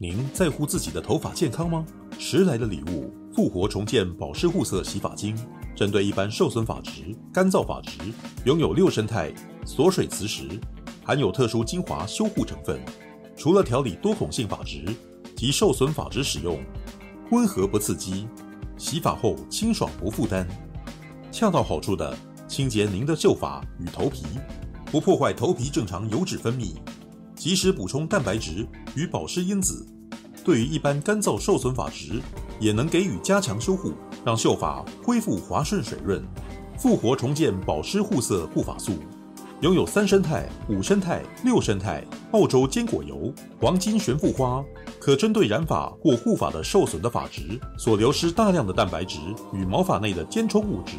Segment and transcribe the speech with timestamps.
[0.00, 1.84] 您在乎自己的头发健康吗？
[2.20, 5.36] 迟来的礼物——复活重建保湿护色洗发精，
[5.74, 7.98] 针对一般受损发质、干燥发质，
[8.44, 9.34] 拥有六胜肽
[9.66, 10.48] 锁水磁石，
[11.02, 12.80] 含有特殊精华修护成分。
[13.36, 14.84] 除了调理多孔性发质
[15.34, 16.62] 及受损发质使用，
[17.32, 18.28] 温和不刺激，
[18.76, 20.46] 洗发后清爽不负担，
[21.32, 24.22] 恰到好处的清洁您的秀发与头皮，
[24.92, 26.76] 不破坏头皮正常油脂分泌。
[27.38, 28.66] 及时补充蛋白质
[28.96, 29.86] 与保湿因子，
[30.44, 32.20] 对于一般干燥受损发质，
[32.58, 33.92] 也能给予加强修护，
[34.24, 36.22] 让秀发恢复滑顺水润。
[36.76, 38.92] 复活重建保湿护色护发素，
[39.60, 44.64] 拥有三生态、五生态、六生态、澳洲坚果油、黄金悬浮花，
[45.00, 49.18] 可针对染发或护发的受损的发质所流失大量的蛋白质
[49.52, 50.96] 与毛发内的间充物质，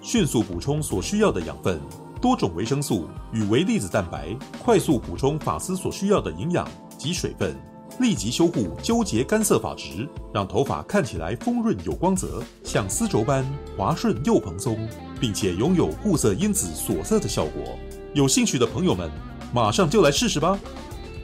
[0.00, 1.78] 迅速补充所需要的养分。
[2.22, 4.28] 多种维生素与微粒子蛋白，
[4.62, 6.64] 快速补充发丝所需要的营养
[6.96, 7.52] 及水分，
[7.98, 13.44] 立即修护纠结干涩发质，让头发看起来丰润有光泽，像丝绸般
[13.76, 14.88] 滑顺又蓬松，
[15.20, 17.76] 并且拥有护色因子锁色的效果。
[18.14, 19.10] 有兴趣的朋友们，
[19.52, 20.56] 马上就来试试吧！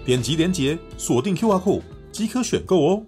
[0.04, 3.02] 点击链接锁定 QR 库即可选购哦。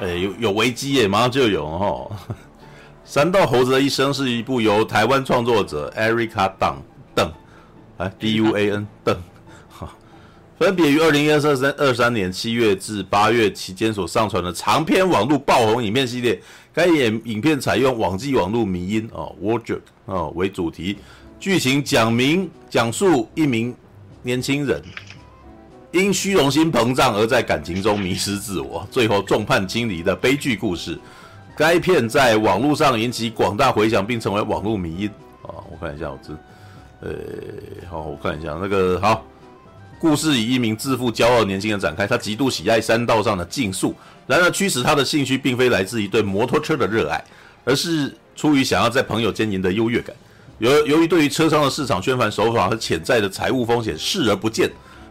[0.00, 2.10] 哎，有有危机耶，马上就有哦。
[3.02, 6.76] 《三道猴子的一生》是一部由台湾创作者 Erica 邓
[7.14, 7.32] 邓，
[7.96, 9.16] 哎，D U A N 邓，
[9.70, 9.88] 哈，
[10.58, 16.38] 分别于二零二三二三年七月至八月期间所上传的长篇网络爆红影片系列。
[16.74, 20.98] 该演影片采用网际网络迷音哦 Wordle 哦为主题，
[21.40, 23.74] 剧情讲明讲述一名
[24.22, 24.82] 年轻人。
[25.96, 30.98] 因虚荣心膨胀而在感情中迷失自我，最后众叛亲离的悲剧故事。
[31.56, 35.08] 该片在网络上引起广大回响，并成为网络迷因。
[35.42, 36.34] 啊，我看一下，我这，
[37.00, 37.16] 呃，
[37.90, 39.24] 好，我看一下那个好。
[39.98, 43.94] 故事以一名自负骄傲年轻人展开，他极度喜爱山道上的竞速，
[44.26, 47.24] 然而驱使他的兴趣并非来自于对摩托车的热爱，
[47.64, 50.14] 而是出于想要在朋友间赢得优越感。
[50.58, 54.70] 由由于对于车商的市场宣传手法和潜在的财务风险视而不见。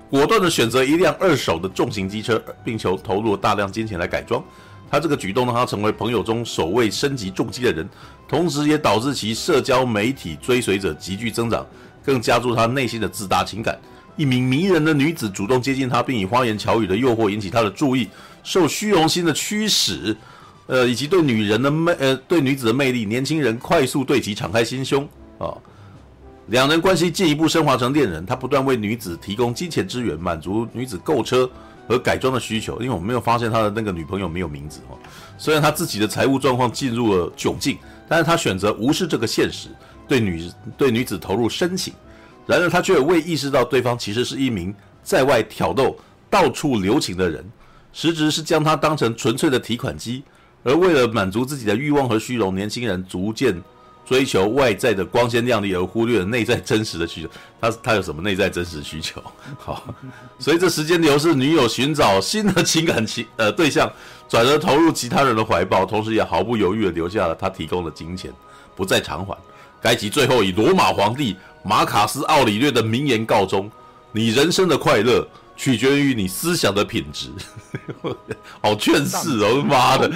[0.09, 4.43] 果断地选择一辆二手的重型机车，并求投入大量金钱来改装。
[4.89, 7.89] 他这个举动让他成为朋友中首位升级重机的人，
[8.27, 11.65] 同时也导致其社交媒体追随者急剧增长，
[12.03, 13.77] 更加注他内心的自大情感。
[14.15, 18.07] 一名迷人的女子主动接近他，并以花言巧语的诱惑引起他的注意。
[18.43, 20.15] 受虚荣心的驱使，
[20.67, 25.03] 呃，以及对女人的魅，呃，对女子的魅力，年轻人快速对其敞开心胸
[25.39, 25.51] 啊。
[26.47, 31.49] 两人关系进一步升华成恋人，他不断为女子提供金钱支援，满足女子购车
[31.87, 32.79] 和改装的需求。
[32.81, 34.97] 因为我没有发现他的那个女朋友没有名字哦。
[35.39, 39.69] 虽然他自己的财务状况进入了窘境，但是他选择无视这个现实，
[40.07, 41.93] 对女对女子投入深情。
[42.45, 45.97] 然而他却未意识到对方其实是一名在外挑逗、
[46.29, 47.43] 到处留情的人，
[47.91, 50.23] 实质是将他当成纯粹的提款机。
[50.63, 53.59] 而为了满足自己的欲望和虚荣，年轻人逐渐。
[54.05, 57.29] 追求外在的光鲜亮丽，而忽略了内在真实的需求。
[57.59, 59.21] 他他有什么内在真实需求？
[59.57, 59.83] 好，
[60.37, 63.91] 随着时间流逝，女友寻找新的情感情呃对象，
[64.29, 68.31] 转而投入其他人的怀抱，同时也毫不犹豫地留下了他提供的金钱，
[68.75, 69.35] 不再偿还。
[69.81, 73.69] 该集最后以罗马皇帝马卡斯奥里略的名言告终
[74.13, 75.27] ：“你人生的快乐
[75.57, 77.29] 取决于你思想的品质。
[78.61, 80.11] ”好劝世哦，妈的？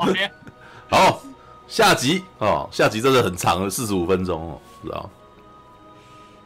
[0.90, 1.22] 好。
[1.66, 5.10] 下集哦，下集真的很长，四十五分钟哦，知道？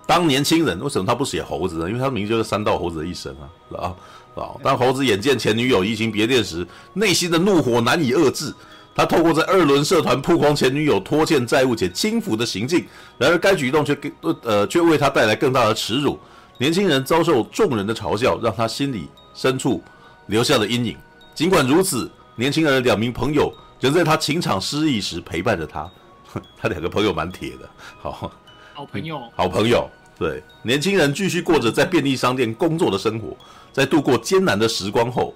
[0.07, 1.89] 当年轻人为什么他不写猴子呢？
[1.89, 3.97] 因为他名字就是三道猴子的一生啊，知道？
[4.43, 8.55] 啊，当猴子眼见前女友移情别恋时，内心的怒火难以遏制。
[8.95, 12.85] 他透过在二轮社团曝光前女友拖欠债务且轻浮的行径，
[13.17, 14.13] 然而该举动却给
[14.43, 16.19] 呃却为他带来更大的耻辱。
[16.57, 19.83] 年轻人遭受众人的嘲笑，让他心里深处
[20.27, 20.97] 留下了阴影。
[21.35, 23.53] 尽管如此，年轻人的两名朋友。
[23.79, 25.91] 就在他情场失意时陪伴着他，
[26.57, 27.69] 他两个朋友蛮铁的，
[28.01, 28.33] 好，
[28.75, 29.89] 好朋友，好朋友。
[30.19, 33.37] 对，年轻人继续过着在便利商店工作的生活，
[33.73, 35.33] 在度过艰难的时光后，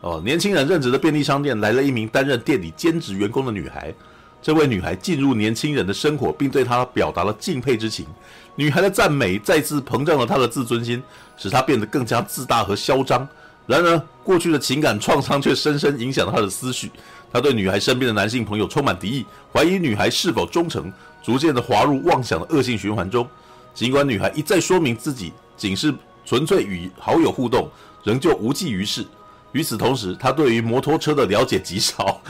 [0.00, 3.92] 哦，年轻人任职的便利商店来了一名担任店里兼职员工的女孩。
[4.40, 8.06] 这位女孩进入年轻人的生活，并对他表达了敬佩之情。
[8.54, 11.02] 女孩的赞美再次膨胀了他的自尊心，
[11.36, 13.28] 使他变得更加自大和嚣张。
[13.66, 16.90] 然而，过去的情感创伤却深深影响了他的思绪。
[17.32, 20.92] 他对女孩身边的男性朋友充满敌意，怀疑女孩是否忠诚，
[21.22, 23.26] 逐渐的滑入妄想的恶性循环中。
[23.72, 25.94] 尽管女孩一再说明自己仅是
[26.26, 27.70] 纯粹与好友互动，
[28.02, 29.06] 仍旧无济于事。
[29.52, 32.20] 与此同时，他对于摩托车的了解极少，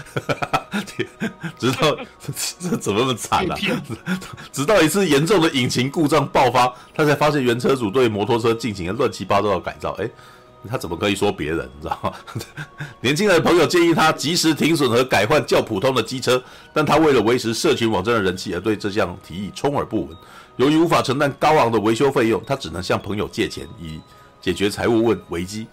[1.58, 1.94] 直到
[2.58, 3.56] 这怎么那么惨啊？
[4.50, 9.90] 直到一次严重的引擎故障爆发，他才发现原车主对摩托车进行了乱七八糟的改造。
[10.00, 10.08] 哎，
[10.68, 11.68] 他怎么可以说别人？
[11.76, 12.12] 你知道吗？
[13.00, 16.42] 年轻的朋友建议他及时停损和改换较普通的机车，
[16.72, 20.16] 但他为了维持社群网站的人气而对这项提议充耳不闻。
[20.56, 24.00] 由于无法承担高昂的维修费用，他只能向朋友借钱以
[24.40, 25.66] 解决财务问危机。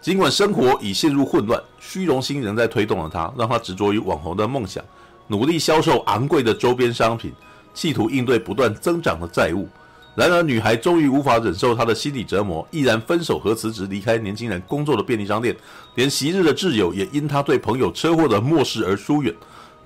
[0.00, 4.84] 尽管生活已陷入混乱，虚荣心仍在推动着他，让他执着于网红的梦想，
[5.28, 7.32] 努力销售昂贵的周边商品，
[7.74, 9.68] 企图应对不断增长的债务。
[10.16, 15.54] 然而，女孩终于无法忍受他的心理折磨，毅然分手和辞职，离开年轻人工作的便利商店，
[15.94, 19.32] 连昔日的挚友也因他对朋友车祸的漠视而疏远。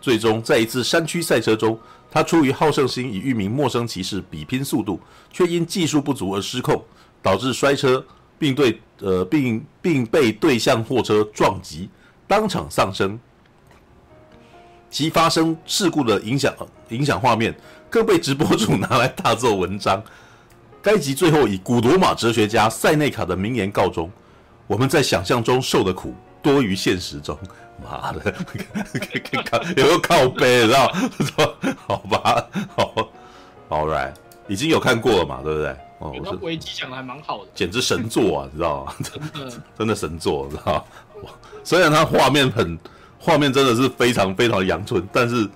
[0.00, 1.78] 最终，在一次山区赛车中，
[2.10, 5.00] 他出于好胜心，与一名陌生骑士比拼速度，
[5.32, 6.82] 却因技术不足而失控，
[7.20, 8.02] 导致摔车。
[8.38, 11.90] 并对呃，并并被对向货车撞击，
[12.26, 13.20] 当场丧生。
[14.88, 16.50] 其发生事故的影响
[16.88, 17.54] 影响画面，
[17.90, 20.02] 更被直播主拿来大做文章。
[20.82, 24.10] 该集最后以古罗马哲学家塞内卡的名言告终
[24.66, 27.37] ：“我们在想象中受的苦，多于现实中。
[27.82, 28.34] ”妈的，
[29.76, 30.92] 有个靠背，知道？
[31.87, 32.46] 好吧，
[32.76, 32.94] 好
[33.70, 34.12] ，All right，
[34.48, 35.76] 已经有看过了嘛，对不对？
[35.98, 38.94] 哦，我危机讲的还蛮好的，简直神作啊，你知道吗？
[39.02, 40.87] 真的，真的神作，知道
[41.22, 41.31] 吗？
[41.64, 42.78] 虽然它画面很，
[43.19, 45.48] 画面真的是非常非常的阳春，但是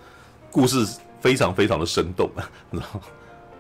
[0.51, 0.87] 故事
[1.25, 2.31] 非常非常的生动，
[2.71, 3.01] 知道吗？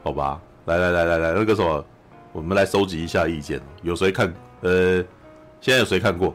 [0.02, 1.82] 好吧，来来来来来，那个什么，
[2.30, 4.30] 我们来收集一下意见，有谁看？
[4.60, 4.96] 呃，
[5.62, 6.34] 现在有谁看过？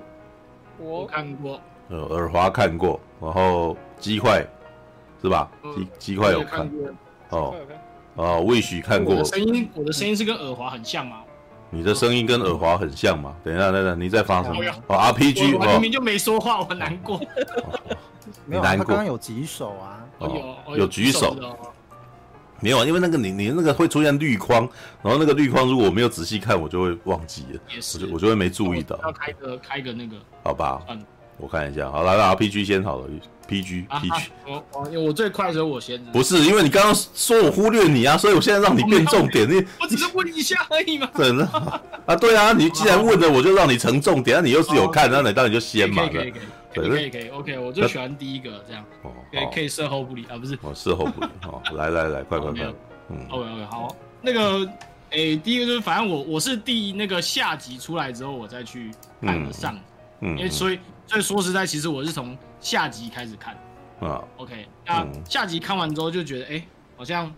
[0.80, 4.44] 我看过，呃，耳华看过，然后鸡块
[5.22, 5.48] 是吧？
[5.76, 6.68] 鸡鸡块有看，
[7.30, 7.56] 哦。
[8.16, 9.14] 哦，魏许看过。
[9.14, 11.18] 我的声音，我的声音是跟耳华很像吗？
[11.70, 13.36] 你的声音跟耳华很像吗？
[13.44, 14.60] 等一下，等等，你在发什么？
[14.88, 17.22] 哦，RPG，我明明就没说话，我很难过。
[18.46, 20.06] 没有，他刚刚有举手啊。
[20.68, 21.36] 有有举手。
[22.62, 24.68] 没有啊，因为那个你你那个会出现绿框，
[25.02, 27.60] 然后那个绿框如果我没有仔细看，我就会忘记了。
[27.94, 29.00] 我就我就会没注意到。
[29.04, 30.16] 要开个开个那个。
[30.44, 30.82] 好吧。
[30.90, 31.02] 嗯。
[31.42, 33.08] 我看一下，好，来了，RPG 先好了
[33.48, 35.98] ，PG PG，我我我最快的时候我先。
[36.12, 39.50] 不是，因为你刚刚说我忽略你啊，所以我现在让你变重点。
[39.50, 41.10] 你我只是问一下而已嘛。
[41.16, 41.46] 真的
[42.06, 44.36] 啊，对啊，你既然问了，我就让你成重点。
[44.36, 46.06] 那你又是有看，那你当然就先嘛。
[46.08, 46.42] 可以可以可以
[46.74, 48.86] 可以可以，OK，我最喜欢第一个这样。
[49.04, 50.58] 哦，可以可以事后不理啊，不是。
[50.62, 51.30] 哦，事后不理。
[51.42, 52.74] 好，来来来，快快快。
[53.10, 54.72] 嗯，OK OK，好，那个，
[55.10, 59.80] 诶，第一个就是，反正我我是第那个下集出来之后，我再去看上。
[60.22, 60.80] 嗯，因为所以。
[61.08, 63.58] 所以说实在，其实我是从下集开始看
[64.00, 64.24] 啊。
[64.38, 67.34] OK，那下集看完之后就觉得，哎、欸，好像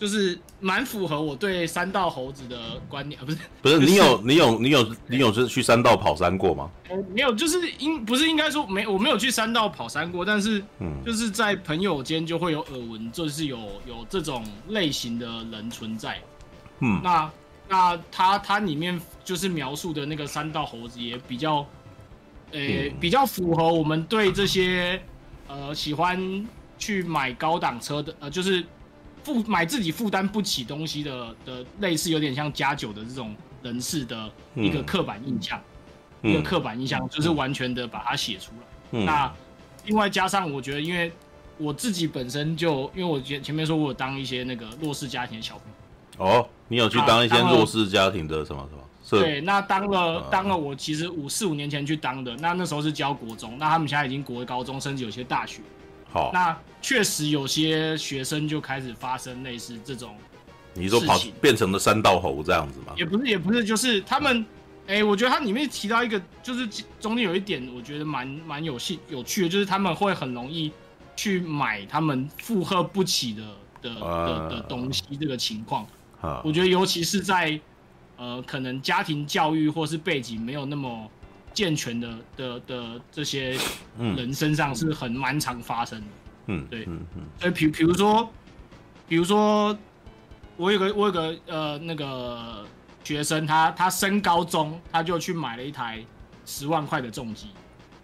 [0.00, 2.58] 就是蛮符合我对三道猴子的
[2.88, 3.22] 观念啊。
[3.24, 6.68] 不是，不是，你有你有你有你有是去山道跑山过吗？
[7.14, 16.18] 没有，就是应不是应该说没，我没有去山道跑山过，但是嗯，就是在朋友间就会有耳闻，就是有有这种类型的人存在。
[16.80, 17.30] 嗯，那
[17.68, 21.64] 那他他里面就是描述的那个三道猴子也比较。
[22.52, 25.00] 呃、欸，比较符合我们对这些
[25.46, 26.44] 呃喜欢
[26.76, 28.64] 去买高档车的呃，就是
[29.22, 35.60] 负买自己负担不起东西的的类似有点像加酒的这种人士的一个刻板印象，
[36.22, 38.66] 嗯、一个刻板印象就是完全的把它写出来。
[38.92, 39.32] 嗯、那
[39.86, 41.12] 另外加上我觉得，因为
[41.58, 46.24] 我自己本身就因为我前前面说我有当一些那个弱势家庭的小朋友。
[46.24, 48.80] 哦，你有去当一些弱势家庭的什么什么？
[49.22, 55.60] 对，那当了当了，我其实五四五年前去当的，那那时候是教国中，那他们现在已经国高中，甚至有些大学。
[56.12, 60.14] 好，那确实有些学生就开始发生类似这种，
[60.74, 62.92] 你说跑变成了三道猴这样子吗？
[62.96, 64.44] 也不是，也不是，就是他们，
[64.86, 66.68] 哎、欸，我觉得他里面提到一个，就是
[67.00, 70.72] 中间有一点，我觉得蛮蛮有兴有趣的，就是他们会很容易
[71.16, 73.42] 去买他们负荷不起的
[73.82, 75.86] 的的的东西，这个情况，
[76.44, 77.60] 我觉得尤其是在。
[78.22, 81.10] 呃，可能家庭教育或是背景没有那么
[81.52, 83.56] 健全的的的这些
[83.98, 86.06] 人身上是很蛮常发生的。
[86.46, 87.22] 嗯，对，嗯嗯。
[87.38, 88.30] 所以，比比如说，
[89.08, 89.76] 比如说，
[90.56, 92.64] 我有个我有个呃那个
[93.04, 96.04] 学生，他他升高中，他就去买了一台
[96.46, 97.48] 十万块的重机。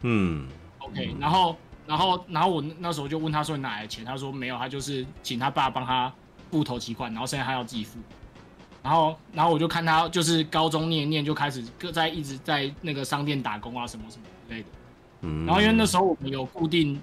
[0.03, 0.47] 嗯
[0.79, 6.13] ，OK，然后然后然后我那时候就问他说：“你哪来的钱？”他说：“没有，他就是请他爸帮他
[6.51, 7.99] 付头期款，然后现在他要自己付。”
[8.87, 14.69] 然后，然后我就看他，就是高中念念就开始各在一直在那个商店打工啊，什么什么之类的。
[15.23, 15.45] 嗯。
[15.45, 16.97] 然后因为那时候我们有固定，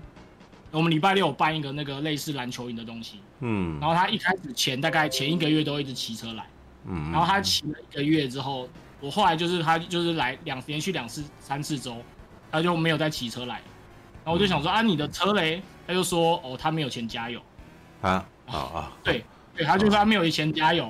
[0.72, 3.20] 我们礼拜六有办一个那个类似篮球营的东西。
[3.42, 3.78] 嗯。
[3.82, 6.48] 然后他一开始前大概前一个月都一直骑车来。
[6.88, 7.12] 嗯。
[7.12, 8.70] 然后他骑了一个月之后，
[9.02, 11.98] 我后来就是他就是来两连续两次三次周，
[12.50, 13.56] 他就没有再骑车来。
[14.24, 15.62] 然后我就想说啊，你的车嘞？
[15.86, 17.42] 他就说哦，他没有钱加油。
[18.02, 18.92] 啊啊啊！
[19.04, 20.90] 对对，他就说他没有钱加油。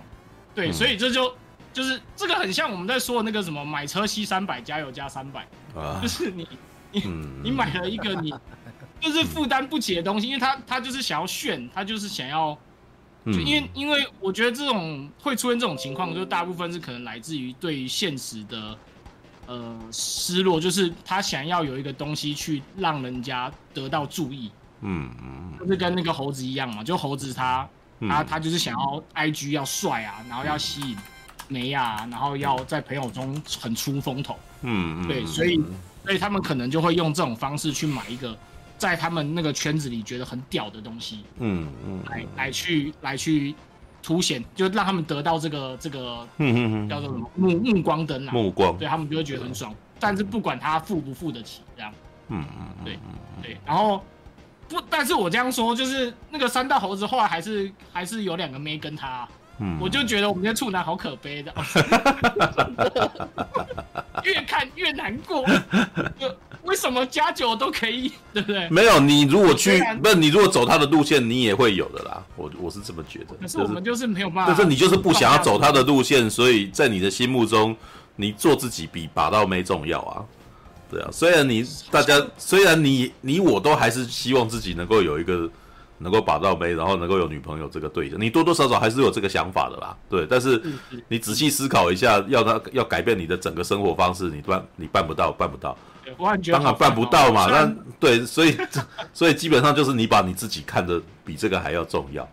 [0.55, 1.35] 对，所以这就
[1.71, 5.47] 就是这个很像我们在说的那个什么买车吸三百，加油加三百。
[5.75, 6.47] 啊， 就是你
[6.91, 7.01] 你
[7.43, 8.33] 你买了一个你
[9.01, 12.57] 就是负担不起的东西，因为他他就是想要炫，他就是想要。
[13.25, 18.77] 就因为，因为我觉得这种会出现这种情况，就大部分是可能来自于对于现实的
[19.45, 27.65] 呃失落，就是他想要有一个东西去让人家得到注意，嗯嗯，就是跟那个猴子一样嘛，就猴子他
[28.09, 30.97] 他他就是想要 IG 要帅啊，然后要吸引
[31.47, 35.61] 美啊，然后要在朋友中很出风头，嗯嗯，对，所以
[36.03, 38.37] 所以他们可能就会用这种方式去买一个。
[38.75, 43.55] 在他们那个圈子里觉得很屌的东西，嗯嗯，来来去来去
[44.01, 46.27] 凸显，就让他们得到这个这个，
[46.89, 49.73] 叫做什么目目光灯啊，目光，对他们就会觉得很爽。
[49.99, 51.93] 但是不管他付不付得起，这样，
[52.27, 52.99] 嗯嗯，对
[53.41, 53.57] 对。
[53.65, 54.03] 然后
[54.69, 59.27] 不，但是我这样说，就是那个三大猴子后来还是还是有两个妹跟他，
[59.59, 61.53] 嗯，我就觉得我们这些处男好可悲的，
[64.23, 65.45] 越看越难过。
[66.63, 68.69] 为什么加酒都可以，对不对？
[68.69, 72.23] 没有，你如果去，不是你如果走他的路线，你也会有的啦。
[72.37, 73.35] 我我是这么觉得。
[73.35, 74.47] 可是我们就是没有办法。
[74.47, 77.75] 但是你就是不想要走他的路线，所以在你的心目中，
[78.15, 80.23] 你做自己比把到妹重要啊。
[80.93, 85.49] 对啊，虽然你大家，虽然你你我都还是希望自己能够有一个
[85.97, 89.97] 能够把到妹，然后能够有女朋友这个对象，你多多少少还是有这个想法的啦。
[90.09, 90.61] 对，但是
[91.07, 95.75] 你仔细思考一下，要他要改变你的整个生活方式，你办你办不到，办不到。
[96.51, 98.55] 当然办不到嘛，那对，所以
[99.13, 102.27] 所以基本上就是你把你自己看得比这个还要重要，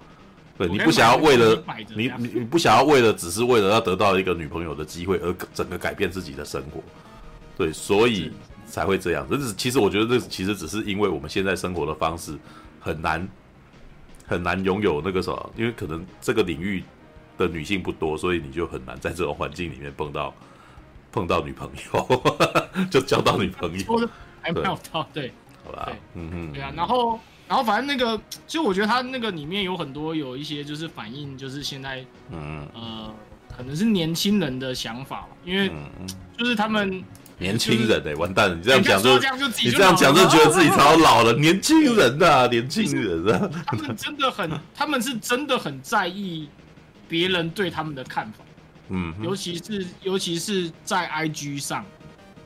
[0.58, 1.62] 对，你不想要为了
[1.94, 6.82] 你你你不想要为了只是为了要得到一个女朋友的机会而整个改变自己的生活，
[7.60, 8.32] 对，所以
[8.64, 9.26] 才会这样。
[9.28, 12.34] 这是其实我觉得这其实只是因为我们现在生活的方式
[12.80, 13.28] 很难
[14.26, 16.82] 很难拥有那个什么，因为可能这个领域
[17.36, 20.34] 的女性不多，所以你就很难在这种环境里面碰到。
[21.12, 22.22] 碰到女朋友，
[22.88, 24.08] 就交到女朋友，
[24.40, 25.32] 还没有到，对，
[25.64, 32.64] 好吧，嗯嗯，对啊，然后，然后反正那个，其实我觉得他那个里面有很多有一些就是反映，就是现在，嗯。
[32.72, 33.12] 呃，
[33.56, 35.68] 可能是年轻人的想法吧，因为
[36.38, 37.02] 就是他们
[37.40, 46.48] 年轻人哎，完蛋了，你这样讲就你这样讲就觉得自己超老了，年轻人呐，年轻人啊，他们真的很，他们是真的很在意
[47.08, 48.44] 别人对他们的看法。
[48.90, 51.84] 嗯，尤其是尤其是在 IG 上，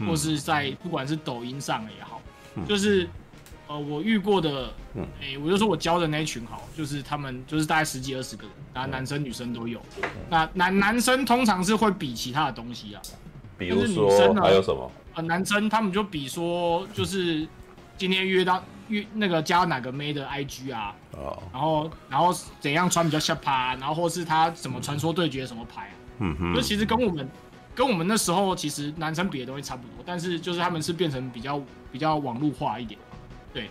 [0.07, 2.23] 或是在不管是抖音上也好，
[2.55, 3.09] 嗯、就是
[3.67, 4.73] 呃，我遇过的，
[5.21, 9.81] 哎、我就说我教的那一群好，就是他们就是大概十几二十个人，然后男生女生都有。
[10.03, 13.01] 嗯、那男男生通常是会比其他的东西啊，
[13.59, 14.91] 比如说女生呢，还有什么？
[15.15, 17.47] 呃，男生他们就比说，就是
[17.97, 25.95] 今天约到约那个加哪个妹的 IG 啊，哦、然后然后怎样穿比较下趴，然后或是他什么传说对决什么牌、啊。
[26.19, 27.29] 嗯哼，就其实跟我们，
[27.75, 32.99] 跟我们那时候其实男生比的东西差不多，但是就是他们是变成比较比较网络化一点，
[33.53, 33.69] 对。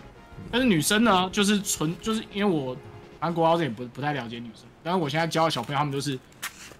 [0.50, 2.76] 但是女生呢，就是纯就是因为我
[3.20, 6.18] 韩国好像也不不太了解女生，但是我现在教的小朋友他们就是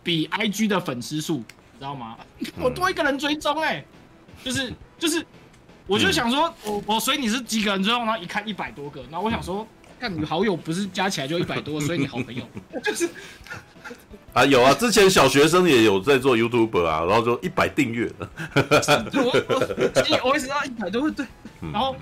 [0.02, 1.42] 比 IG 的粉丝数，
[1.74, 2.16] 你知道吗？
[2.60, 3.86] 我多一个人追踪哎、欸，
[4.42, 5.24] 就是就是，
[5.86, 9.66] 我就想说，我我所以你是几个人追踪，然后一看一百多个，然后我想说，
[10.00, 12.42] 看你好友不是加起来就一百多个，所以你好朋友
[12.82, 13.08] 就是。
[14.32, 18.30] 啊，有啊，之前小学生也有在做 YouTuber 啊，然后就一百订阅了。
[19.14, 19.30] 我
[20.24, 21.24] 我我一直到一百都会对，
[21.72, 21.94] 然后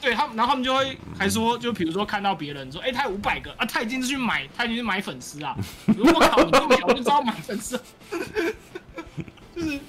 [0.00, 5.54] 对他们，然后他们就会还说，就比如说看到别人说，哎、欸，他有五百个啊，他已经是去买，他已经是买粉丝啊。
[5.86, 7.78] 如果考你这么小，我就知道买粉丝，
[9.56, 9.80] 就是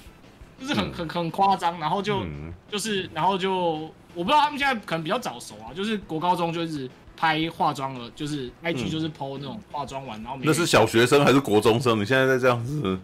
[0.60, 2.26] 就是很很很夸张，然后就
[2.68, 6.90] 就是然后就我不知道他们现在可能比较早熟啊，就是国高中就是。
[7.20, 12.00] 拍化妆了，就是 IG 就是 PO 那种化妆完，然后那是小学生还是国中生？
[12.00, 12.96] 你现在在这样子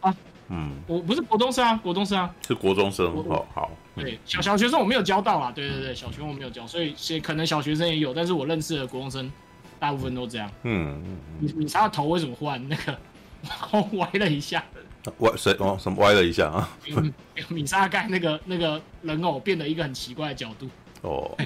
[0.00, 0.16] 啊？
[0.48, 3.14] 嗯，我不是国中生啊，国中生啊，是国中生。
[3.28, 9.30] 好好，对，小小学生我没有教到啊，对对对，小学我没有教，所以可能小学生也有，但是我认识的国中生
[9.78, 10.50] 大部分都这样。
[10.62, 12.98] 嗯嗯，你你他的头为什么忽然那个
[13.46, 14.64] 然后歪了一下？
[15.18, 15.76] 歪谁哦？
[15.80, 16.68] 什么歪了一下啊？
[17.48, 20.68] 米莎盖那个那个人偶变得一个很奇怪的角度。
[21.02, 21.36] 哦，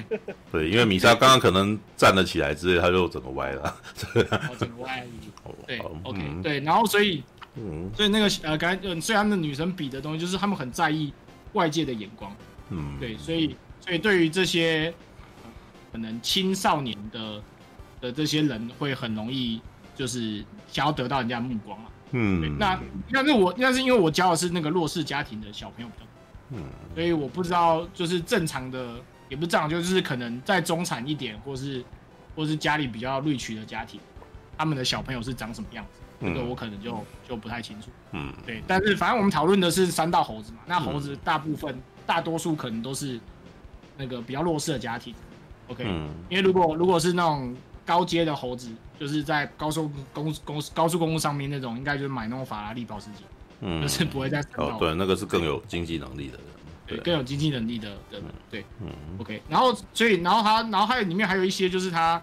[0.51, 3.63] 对，因为米莎刚刚可能站了起来之类，他就整个歪了，
[4.15, 5.07] 哦整个歪了。
[5.67, 7.21] 对，OK，对，然后所以，
[7.55, 11.13] 嗯，所以那个呃，刚才虽然那女生比的东西，就是他们很在意
[11.53, 12.33] 外界的眼光，
[12.69, 14.93] 嗯，对，所以，所以对于这些
[15.91, 17.43] 可能青少年的
[17.99, 19.59] 的这些人，会很容易
[19.93, 26.09] 就是想要得到人家的目光啊，嗯，那那是我那是因为我教的是那个弱势家庭的小朋友比较
[26.51, 26.63] 嗯，
[26.95, 28.95] 所以我不知道，就是正常的，
[29.29, 31.83] 也不是正常，就是可能在中产一点，或是
[32.35, 33.99] 或是家里比较 rich 的家庭，
[34.57, 37.89] 他们的小朋友是长什么样子，这个我可能就就不太清楚。
[38.13, 43.19] 嗯，对，但是反正我们讨论的是三道猴子嘛，那猴子大部分、嗯、大多数可能都是
[43.95, 45.13] 那个比较弱势的家庭。
[45.67, 53.23] OK，、嗯、因为如果如果是那种高阶的猴子，就是在高速公公高速公路上面那种，应该就是买那种法拉利、保时捷。
[53.61, 56.45] 嗯， 就是不会再哦，对，那个是更有经济能力的人，
[56.87, 58.87] 对，更有经济能力的人，对，嗯
[59.19, 62.21] ，OK，然后所以然后他然后还有里面还有一些就是他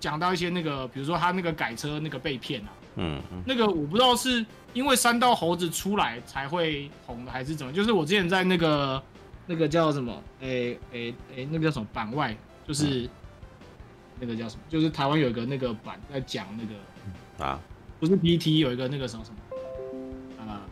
[0.00, 9.00] 讲到一些那个，比如说他那个改车那个被骗啊，嗯，那个我不知道是因为三道猴子出来才会红的还是怎么，就是我之前在那个
[9.46, 12.36] 那个叫什么，哎哎哎，那个叫什么板外，
[12.66, 13.08] 就是
[14.22, 17.58] 那个叫什么，就是台湾有一个那个版在讲那个啊，
[17.98, 20.62] 不是 PT 有一个那个什么什么啊。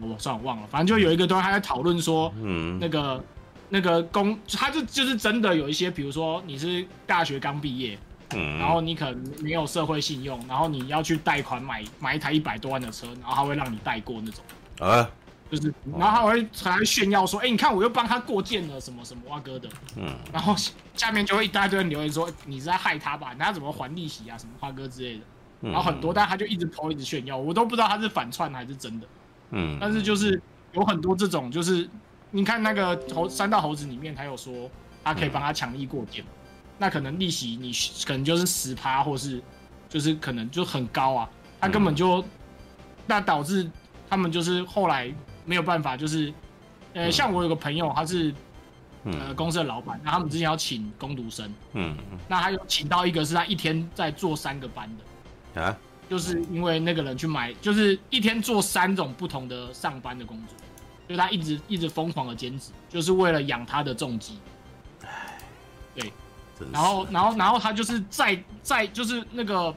[0.00, 3.24] 我算了忘了，反正就有一个东西他在讨论说，嗯，那个
[3.68, 7.96] 那个公，他就就是真的有一些，比如说你是大学刚毕业，
[8.34, 14.44] 嗯，然后你可能没有社会信用，然后你要去贷款买买一台一百多万的车，然后他会让你贷过那种，
[14.80, 15.08] 啊，
[15.50, 20.54] 就是，然后他会还会炫耀说，哎、欸，你看我又帮他过件了什么什么哇哥的，嗯，然后
[20.94, 23.32] 下面就会一大堆人留言说，你是在害他吧？
[23.38, 24.36] 他怎么还利息啊？
[24.36, 25.22] 什么花哥之类的，
[25.70, 29.06] 然后很多，但他就一直 po 一直炫耀，我都不知道他是反串还是真的。
[29.50, 31.88] 嗯，但是就是有很多这种，就是
[32.32, 34.68] 你看那个猴三道猴子里面，他有说
[35.04, 36.26] 他可以帮他强力过件，嗯，
[36.78, 37.70] 那可能利息你
[38.04, 39.40] 可能就是十趴，或是
[39.88, 42.24] 就是可能就很高啊，他根本就，嗯，
[43.06, 43.70] 那导致
[44.10, 45.14] 他们就是后来
[45.46, 46.30] 没有办法，就是
[46.92, 48.34] 呃，像我有个朋友，他是
[49.04, 51.96] 呃公司的老板，那他们之前要请工读生，嗯，
[52.28, 54.90] 那他有请到一个是他一天在做三个班
[55.54, 55.62] 的。
[55.62, 55.74] 啊。
[56.08, 60.56] 就是因为那个人去买，就是一天做三种不同的上班的工作，
[61.08, 64.38] 就他一直一直疯狂的兼职，就是为了养他的重疾。
[65.02, 65.36] 唉，
[65.96, 66.12] 对，
[66.70, 69.74] 然后然后然后他就是在在就是那个，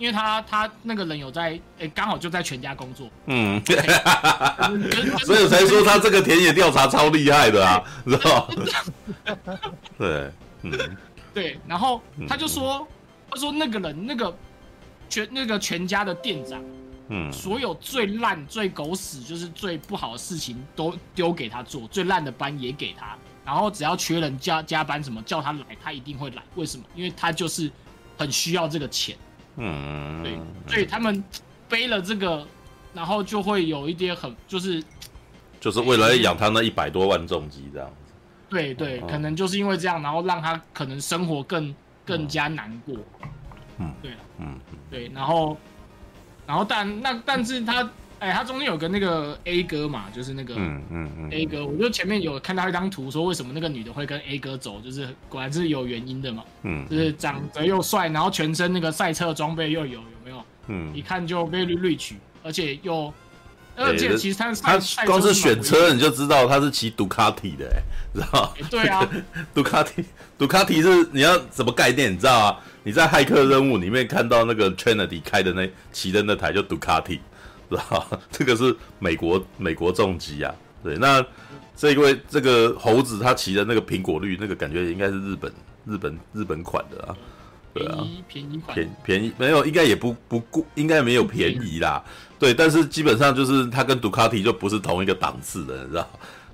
[0.00, 3.08] 因为他他那个人有在，哎、欸，刚好就在全家工作。
[3.26, 3.62] 嗯，
[5.24, 8.50] 所以才说他这个田野调查超厉害的啊，知道
[9.96, 10.96] 对，嗯，
[11.32, 12.84] 对，然后他就说，
[13.30, 14.36] 他说那个人那个。
[15.12, 16.62] 全那个全家的店长，
[17.08, 26.42] 嗯，所有最烂、最狗屎，就是最不好的事情都丢给他做，最烂的班也给他，然后只要缺人加加班什么，叫他来，他一定会来。
[26.54, 26.84] 为什么？
[26.94, 27.68] 因为他就是
[28.16, 29.16] 很需要这个钱，
[29.56, 31.22] 嗯，对，所以他们
[31.68, 32.46] 背了这个，
[32.94, 34.82] 然后就会有一点很就是，
[35.60, 38.12] 就是为了养他那一百多万重疾这样子，
[38.48, 42.96] 对对，可能就是因为这样，然后让他可能生活更更加难过。
[43.78, 44.58] 嗯，对，嗯，
[44.90, 45.56] 对，然后，
[46.46, 47.88] 然后但那但是他，
[48.20, 60.44] 哎、欸，他中间有个那个 A 哥嘛，就是那个，嗯嗯嗯，A 哥，我就前面有看到一张图，说为什么那个女的会跟 A 哥走，就是果然是有原因的嘛，嗯，就是长得又帅，然后全身那个赛车装备又有，有没有？
[60.68, 63.12] 嗯，一看就被绿绿取，而且又。
[63.76, 67.80] 而且其实他他光是选车你就知道他是骑杜卡迪的，哎，
[68.12, 68.50] 知道吗？
[68.68, 69.08] 对啊，
[69.54, 70.04] 杜卡迪，
[70.36, 72.12] 杜卡迪是你要什么概念？
[72.12, 72.60] 你知道啊？
[72.82, 77.20] 你在骇客任务里面看到那个 Trinity 开的那骑的那台就杜卡迪，
[77.76, 78.06] 知道？
[78.30, 80.54] 这个是美国美国重机啊。
[80.82, 81.24] 对，那
[81.76, 85.52] 这一位这个猴子他骑的那个苹果绿，那个感觉应该是日本
[85.86, 87.16] 日本日本款的啊。
[87.72, 92.02] 对啊，便宜款，便便宜没有，应该也不不贵，应该没有便宜啦。
[92.36, 96.08] 对，但是基本上就是他跟杜卡迪就不是同一个档次的，你知道？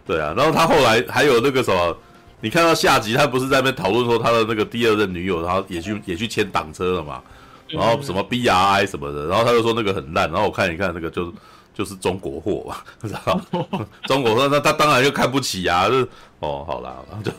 [0.06, 1.96] 对啊，然后他后来还有那个什么，
[2.42, 7.22] 你看到下集他不是在那边讨论说他的那个第二任女友，然后也去也去签挡车了嘛？
[7.68, 11.32] 然后什么 B R I 什么的，然后他就说那个很烂，然后我看一看那个就
[11.74, 12.76] 就是中国货嘛，
[13.08, 13.40] 知道？
[14.06, 16.08] 中国货那他当然就看不起啊，就是
[16.40, 17.32] 哦，好啦，然后就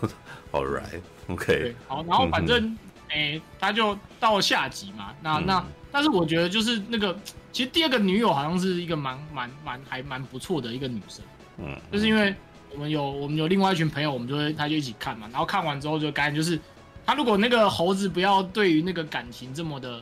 [0.52, 2.78] All right，OK，好，然后反正
[3.10, 7.18] 哎，他就到下集嘛，那那但是我觉得就是那个。
[7.54, 11.26] 其实第二个女友好像是一个蛮蛮蛮还蛮不错的一个女生，
[11.58, 12.36] 嗯，就是因为
[12.72, 16.60] 我们有我们有另外一群朋友，我们就会他就一起看嘛，然后看完之后就感觉就是
[17.04, 20.00] 他如果那个猴子不要对于那个感情这么的，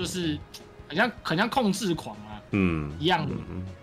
[0.00, 0.38] 就是
[0.88, 3.28] 很像很像控制狂啊，嗯，一样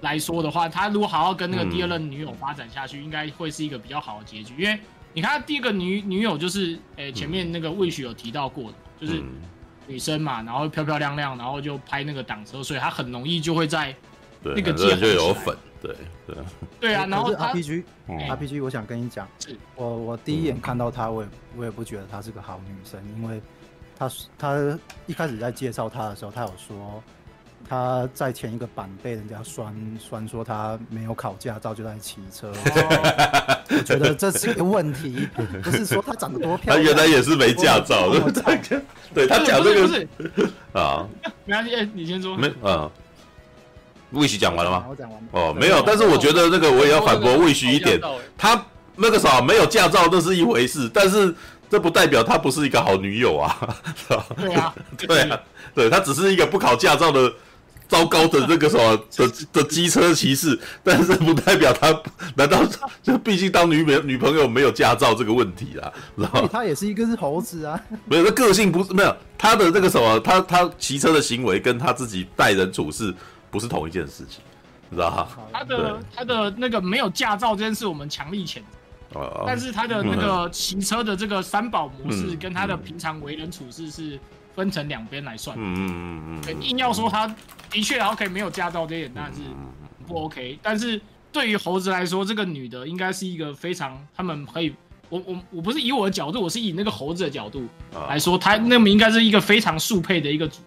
[0.01, 4.56] 来说的话，他如果好好跟那个第二任女友发展下去，应该会是一个比较好的结局。
[4.58, 4.80] 因为
[5.13, 9.21] 你看他第一个女女友就是，诶、欸，前面那个魏许有提到过的，就是。
[9.89, 13.95] 女生嘛，然后漂漂亮亮，然后就拍那个挡车，所以她很容易就会在
[14.43, 16.36] 那个界就有粉，对对
[16.77, 17.06] 对啊。
[17.06, 19.25] 然后 RPG RPG，我想跟你讲，
[19.75, 23.41] 我我第一眼看到她，我也我也不觉得她是个好女生，因为
[23.97, 27.03] 她她一开始在介绍他的时候，他有说
[27.69, 32.49] 他在前一个版被人家酸酸说他没有考驾照就在骑车，
[33.69, 35.27] 我觉得这是一个问题，
[35.63, 36.86] 不是说他长得多漂亮。
[36.86, 38.21] 他原来也是没驾照的，
[39.13, 40.07] 对他讲这个是
[40.71, 41.05] 啊，
[41.43, 42.38] 没关系，你先说。
[42.38, 42.89] 没啊，
[44.12, 44.86] 魏旭讲完了吗？
[44.89, 45.27] 我讲完了。
[45.31, 47.99] 哦，没有，但是我觉得那个我也要反驳魏旭一点，
[48.38, 48.63] 他
[48.95, 51.36] 那个啥没有驾照那是一回事，但是
[51.69, 53.75] 这不代表她不是一个好女友啊。
[54.38, 55.39] 对啊， 对啊，
[55.73, 57.32] 对她只是一个不考驾照的。
[57.89, 61.88] 糟糕的那个什么的的机车骑士， 但是不代表他，
[62.36, 62.62] 难道
[63.01, 65.93] 就毕竟当女朋女朋友没有驾照这个问题啦？
[66.17, 73.15] 然后他也是一个是猴子啊， 没有，他个性不是没有他的那个什么，他他骑车的行为跟他自己待人处事
[73.49, 74.41] 不是同一件事情，
[74.89, 75.27] 你知道吗？
[75.53, 78.77] 他的他的那个没有驾照这件事，我们强力谴责。
[79.13, 84.20] 哦，但是他的那个骑车的这个三宝模式，跟他的平常为人处事是。
[84.58, 87.28] 分成两边来算，嗯嗯嗯嗯，硬要说他
[87.70, 89.41] 的确 OK 没有驾照这一点，那是
[90.08, 90.58] 不 OK。
[90.63, 91.00] 但是
[91.32, 94.74] 对于猴子来说，这个女的应该是一个非常，他们可以，
[95.10, 97.67] 我我我不是以我的角度，我是以那个猴子的角度
[98.10, 100.60] 来说，他那么应该是一个非常速配的一个组。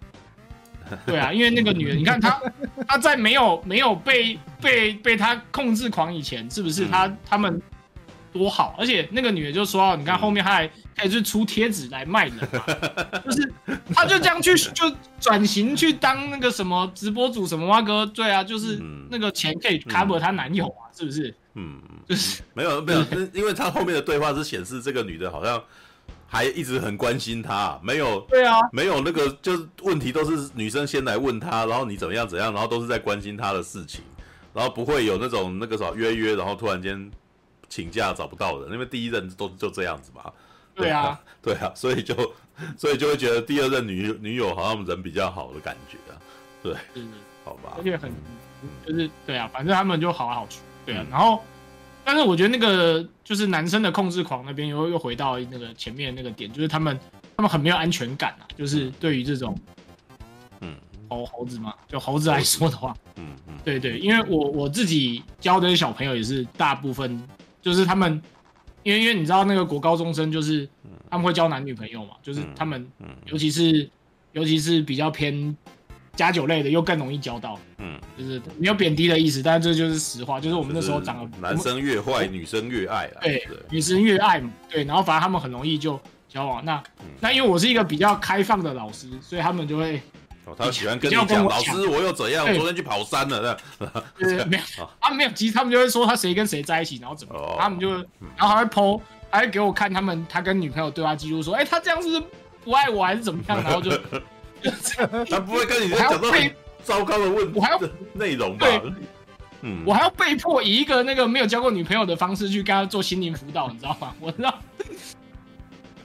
[1.04, 2.40] 对啊， 因为那个女人，你看她，
[2.86, 7.60] 她在没有没有被被被她控制狂以前，是不是她他们？
[8.32, 12.64] 多好，而且那个女的就说：“你看后面她还可以去出贴纸来卖人嘛，
[13.26, 13.52] 就是
[13.92, 14.84] 她就这样去就
[15.18, 21.34] 转型去当那个什么直播主什么哇哥，对啊，就是那个钱可以 cover 她男友啊，是不是？
[21.54, 25.60] 嗯，就是没有没有，因为她后面的对话是显示这个女的好像
[26.28, 34.02] 还一直很关心他，没有对啊，没有那个就是问题都是女生先来问他，然后你怎么样怎样，然后都是在关心他的事情，
[34.54, 37.10] 然后不会有那种那个什么约约，然后突然间。”
[37.70, 40.30] 请假找不到人，因为第一任都就这样子嘛。
[40.74, 42.14] 对啊，对啊，所以就
[42.76, 46.16] 所以就会觉得第二任女女友好像人比较好的感觉啊。
[46.62, 47.10] 对，嗯，
[47.44, 47.74] 好吧。
[47.76, 48.10] 而且很
[48.86, 50.60] 就是对啊，反正他们就好来好去。
[50.86, 51.42] 对啊，然后
[52.04, 56.98] 但是我觉得那个就是男生的控制狂那边又又回到那个前面那个点，就是他们
[57.36, 59.58] 他们很没有安全感啊，就是对于这种
[60.60, 60.76] 嗯
[61.08, 67.22] 猴猴子嘛，就猴子来说的话，嗯嗯，对对，因为我我自己教的小朋友也是大部分。
[67.60, 68.20] 就是他们，
[68.82, 70.68] 因为因为你知道那个国高中生，就是
[71.10, 72.86] 他们会交男女朋友嘛，就是他们，
[73.26, 73.88] 尤其是
[74.32, 75.56] 尤其是比较偏
[76.16, 77.58] 加酒类的，又更容易交到。
[77.78, 83.20] 嗯，就是没有贬低的意思，但是这就是实话，就是我们那时候长得男生越坏，女生越爱啊。
[83.22, 84.50] 对，女生越爱嘛。
[84.68, 86.64] 对，然后反正他们很容易就交往。
[86.64, 86.82] 那
[87.20, 90.00] 那因为我是一个比较开放的老师，所以他们就会。
[90.56, 92.44] 他喜欢跟你讲，老师我又怎样？
[92.54, 93.58] 昨天去跑山了，
[94.18, 102.22] 对，没有，他们没有，其实他们就会说他谁跟谁在一起，然后怎么，他们就，然后还会 po，还会给我看他们他跟女朋友对话记录，说，哎，他这样是
[102.64, 103.62] 不爱我还是怎么样？
[103.62, 103.90] 然后就，
[105.28, 106.50] 他不会跟你讲这么
[106.84, 107.80] 糟糕的问题，我还要
[108.14, 108.66] 内容吧？
[109.62, 114.14] 嗯，我还要被迫以一个那个没有交过女朋友的方式去跟他做心灵辅导，你知道吗？
[114.18, 114.58] 我知道。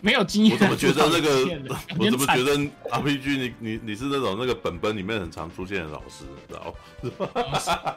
[0.05, 1.29] 没有经验，我怎么觉得那个？
[1.97, 2.55] 我怎么觉得
[2.91, 6.75] RPG 你你你是那种那个本本里面很常出现的老师，知道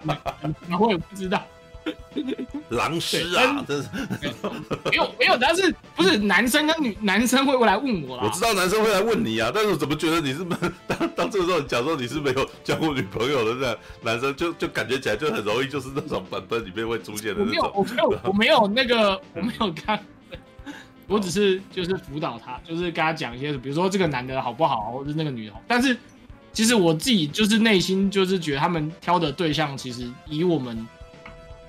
[0.04, 0.16] 吗？
[0.80, 1.44] 我也不知道。
[2.70, 3.88] 狼师啊，真是
[4.90, 8.24] 没有没有，但是不是男生跟女男生会过来问我啦？
[8.24, 10.44] 我知道男生会来问你啊，但是我怎么觉得你是
[10.86, 13.54] 当当这个时候讲说你是没有交过女朋友的
[14.02, 17.70] 那男生，就就感觉起来就很容易就是那种本本里面会出现的那种。
[17.74, 19.98] 我没有，我没有，我没有那个，我没有看。
[21.08, 25.60] 我只是就是辅导他，就是跟他讲一些，比如说这个男的好不好，或者那个女的好。
[25.66, 25.96] 但是
[26.52, 30.86] 其实我自己就是内心就是觉得他们挑的对象，其实以我们，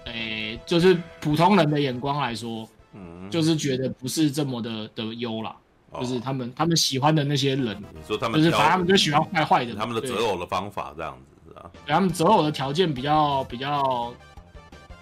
[0.06, 0.12] 诶、
[0.52, 5.56] 欸，就是普通人的眼光来说，嗯，就是觉得不是这么的的优啦。
[6.00, 11.72] 就是他们他们喜欢的那些人，你说他们就是反正他们就喜欢坏坏的，他们的择偶的方法这样子是吧？
[11.84, 14.14] 对，他们择偶的条件比较比较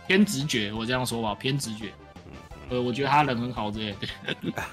[0.07, 1.91] 偏直觉，我这样说吧，偏直觉。
[2.69, 3.97] 呃，我觉得他人很好，之类的。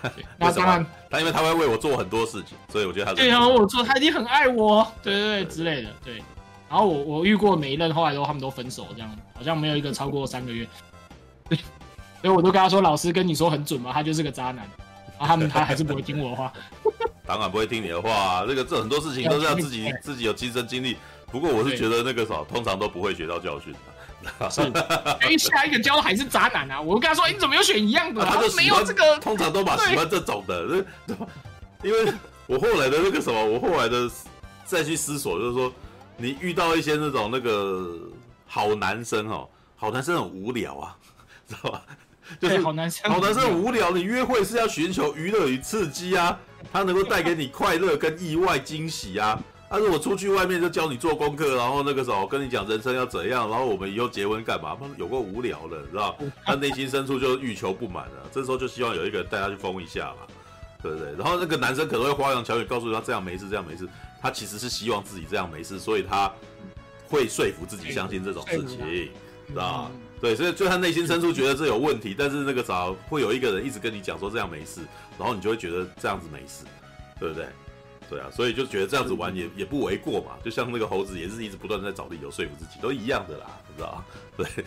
[0.38, 6.22] 那当然，他因为他会为我做很多事情，所以我觉得他对啊，我做他一定很爱我，对对对之类的，对。
[6.68, 10.66] 然后我我遇过每一任，后来都他们都分手，这样好像没有一个超过三个月。
[11.48, 11.56] 对，
[12.20, 14.68] 所以我都跟他说，老师跟你说很准嘛，他就是个渣男。
[15.16, 16.52] 然后他们他还是不会听我的话。
[17.24, 20.96] 当然不会听你的话啊，那个这很多事情都是要自己自己有亲身经历。
[21.30, 23.72] 不过我是觉得那个啥，通常都不会学到教训。
[24.50, 24.60] 是，
[25.20, 26.80] 哎，下一个交的还是渣男啊！
[26.80, 28.24] 我跟他说，你怎么又选一样的？
[28.24, 30.84] 他说没有这个，通常都把喜欢这种的，
[31.82, 32.12] 因为
[32.46, 34.10] 我后来的那个什么，我后来的
[34.64, 35.72] 再去思索，就是说，
[36.16, 37.98] 你遇到一些那种那个
[38.46, 40.96] 好男生哦，好男生很无聊啊，
[41.48, 41.82] 知道吧？
[42.40, 46.38] 就是好男生，好男生无聊，你约会是要寻求娱乐与刺激啊，
[46.72, 49.38] 他能够带给你快乐跟意外惊喜啊。
[49.74, 54.78] 他如果出去外面就教你做功课，然后那个时候跟你讲人生要怎样，然后我们以后结婚干嘛？
[54.96, 56.16] 有过无聊的，知道？
[56.44, 60.32] 他内心深处就欲求不满了，这时候就希望有一个人带他去疯一下嘛，
[60.80, 61.12] 对不对？
[61.18, 63.88] 然后那个男生可能会花言巧语告诉他这样没事，这样没事，
[64.22, 66.32] 他其实是希望自己这样没事，所以他
[67.08, 68.78] 会说服自己相信这种事情，
[69.48, 69.90] 知道？
[70.20, 74.82] 对，所以就他内心深处觉得这有问题，但是那个啥会有一个人一直跟你讲说这样没事，
[75.18, 76.64] 然后你就会觉得这样子没事，
[77.18, 77.48] 对不对？
[78.10, 80.32] 对啊，所以就觉得这样子玩也也不为过嘛。
[80.44, 84.04] 就像那个猴子也是一直不断在找理由说服自己，都一样的啦，你知道吗？
[84.36, 84.64] 对，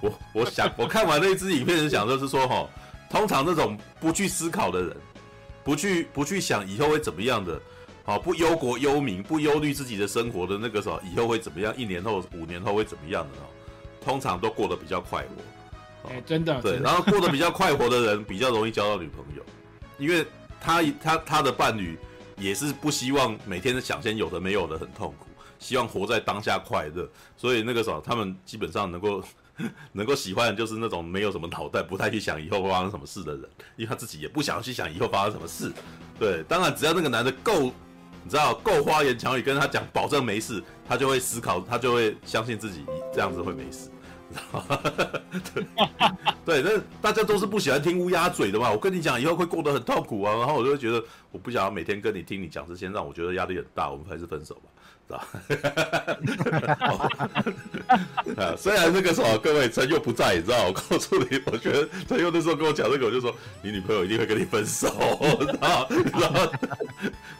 [0.00, 2.68] 我我想我看完那支影片是想就是说哈，
[3.08, 4.96] 通常那种不去思考的人，
[5.62, 7.60] 不去不去想以后会怎么样的，
[8.04, 13.42] 好不忧国忧民，不忧虑自己的生活的那个时候以后会怎么样，一年后五年后会怎么样的呢？
[14.04, 16.10] 通常都过得比较快活。
[16.10, 16.60] 哎，真的。
[16.62, 19.42] 对，然后过得比较快活的人比较容易交到女朋友，
[19.98, 20.26] 因为
[20.60, 21.98] 他他他的伴侣。
[22.40, 25.26] 也是不希望每天想些有的没有的很痛苦，
[25.58, 27.08] 希望活在当下快乐。
[27.36, 29.22] 所以那个时候，他们基本上能够
[29.92, 33.42] 能够喜欢的就是那种没有什么脑袋、不太去想以后会发生什么事的人，
[33.76, 35.70] 因为他自己也不想去想以后发生什么事。
[36.18, 37.72] 对，当然只要那个男的够，
[38.24, 43.90] 你知道够花言巧语跟他讲保证没事，他就会思考，他就会相信自己这样子会没事。
[46.44, 46.70] 对，那
[47.02, 48.70] 大家都是不喜欢听乌鸦嘴的嘛。
[48.70, 50.34] 我跟你讲，以后会过得很痛苦啊。
[50.34, 53.90] 然后我就会觉得，我不想要每天跟你听你讲这些，让我觉得压力很大。
[53.90, 54.56] 我们还是分手
[55.08, 55.26] 吧，
[58.24, 58.54] 是吧？
[58.56, 60.66] 虽然那个时候各位陈佑不在，你知道？
[60.66, 64.88] 我告诉你，我觉得陈佑那时候跟我讲这个，我就说你女朋友一定会跟你分手，
[65.40, 65.88] 知道？
[66.12, 66.46] 然后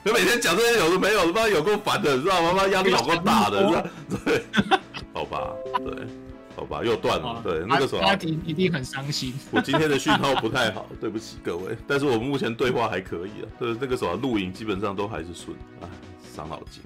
[0.05, 2.53] 就每天讲这些有的没有的，妈有够烦的，你知道吗？
[2.53, 3.91] 妈压力有够大的，
[4.25, 4.45] 对，
[5.13, 6.07] 好吧，对。
[6.61, 7.27] 好吧，又断了。
[7.27, 9.33] 啊、对，那个时候家庭一定很伤心。
[9.51, 11.75] 我今天的讯号不太好，对不起各位。
[11.89, 13.49] 但是我们目前对话还可以啊。
[13.59, 15.89] 对，那个时候录影基本上都还是顺啊，
[16.37, 16.83] 伤脑筋。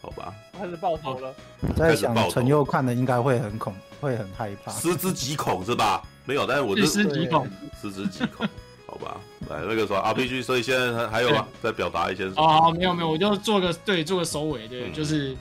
[0.00, 1.34] 好吧，开始爆头了。
[1.76, 6.02] 在想陈佑看的应该会很恐，会很害怕，失之极恐是吧？
[6.24, 7.46] 没有，但是我失之极恐，
[7.82, 8.48] 失之极恐。
[8.86, 11.46] 好吧，来那个时候 RPG，所以现在还还有吗？
[11.62, 12.42] 再表达一些什么？
[12.42, 15.36] 哦，没有没有，我就做个对，做个收尾，对，嗯、就是。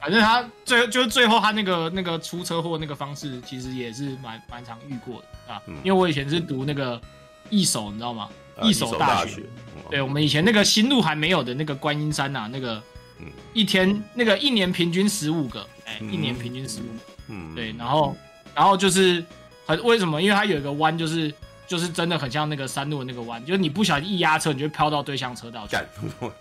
[0.00, 5.60] 反正他最就是最后他那个那个出车祸那个方式，其实也是蛮蛮常遇过的啊。
[5.82, 7.00] 因为我以前是读那个
[7.50, 8.28] 一手，你知道吗？
[8.62, 9.42] 一手大学。
[9.90, 12.82] 对，我们以前那个新路还没有的那个观音山呐，那个
[13.52, 17.12] 一天那个一年平均十五个，哎，一年平均十五个。
[17.28, 17.54] 嗯。
[17.54, 18.16] 对，然后
[18.54, 19.24] 然后就是
[19.66, 20.22] 很为什么？
[20.22, 21.32] 因为它有一个弯，就是。
[21.66, 25.76] 就是真的很像那个山路的那个弯，就是你不小心一压车，你就飘到对向车道去。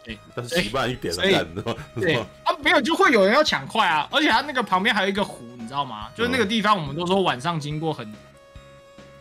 [0.04, 6.10] 对， 但是习惯一点了，干对 啊，没有就会有人要抢快啊，而且它那个旁边还有一个湖，你知道吗？
[6.16, 8.06] 就是那个地方，我们都说晚上经过很，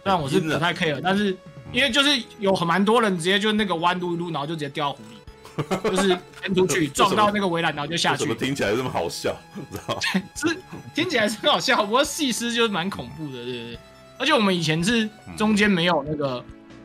[0.03, 1.37] 虽然我是不太 care，但是
[1.73, 5.17] 因为就是有很蛮多人直接就那个弯路一路，然后就直接掉到湖里，
[5.97, 8.19] 就是喷出去撞到那个围栏，然后就下去。
[8.19, 9.35] 怎么听起来这么好笑？
[9.71, 9.99] 知道
[10.35, 10.61] 是
[10.95, 13.79] 听起来是很好笑，不过细思就是蛮恐怖的，对不对？
[14.19, 16.45] 而且我们以前是中间没有那个，嗯、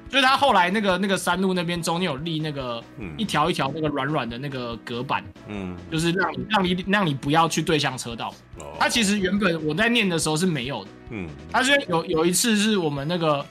[0.10, 2.84] 就是他后来那个那个山路那边中间有立那个
[3.18, 8.34] 一条一条那个软软的那个隔板，嗯，就是让你让你让你不要去对向车道。
[8.58, 13.46] 哦，他其实原本我在念的时候是没有的，嗯，他是有有一次是我们那个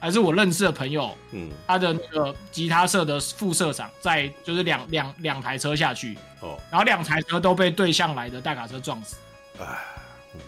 [0.00, 9.16] 还是我认识的朋友，嗯，他的那个吉他社的副社长在就是两两两台车下去，哦，然后两台车都被对向来的大卡车撞死，
[9.60, 9.66] 哎，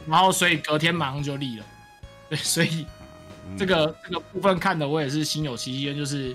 [0.06, 1.64] 然后所以隔天马上就立了。
[2.30, 2.86] 对，所以
[3.58, 6.32] 这个、嗯、这个部分看的我也是心有戚戚，就是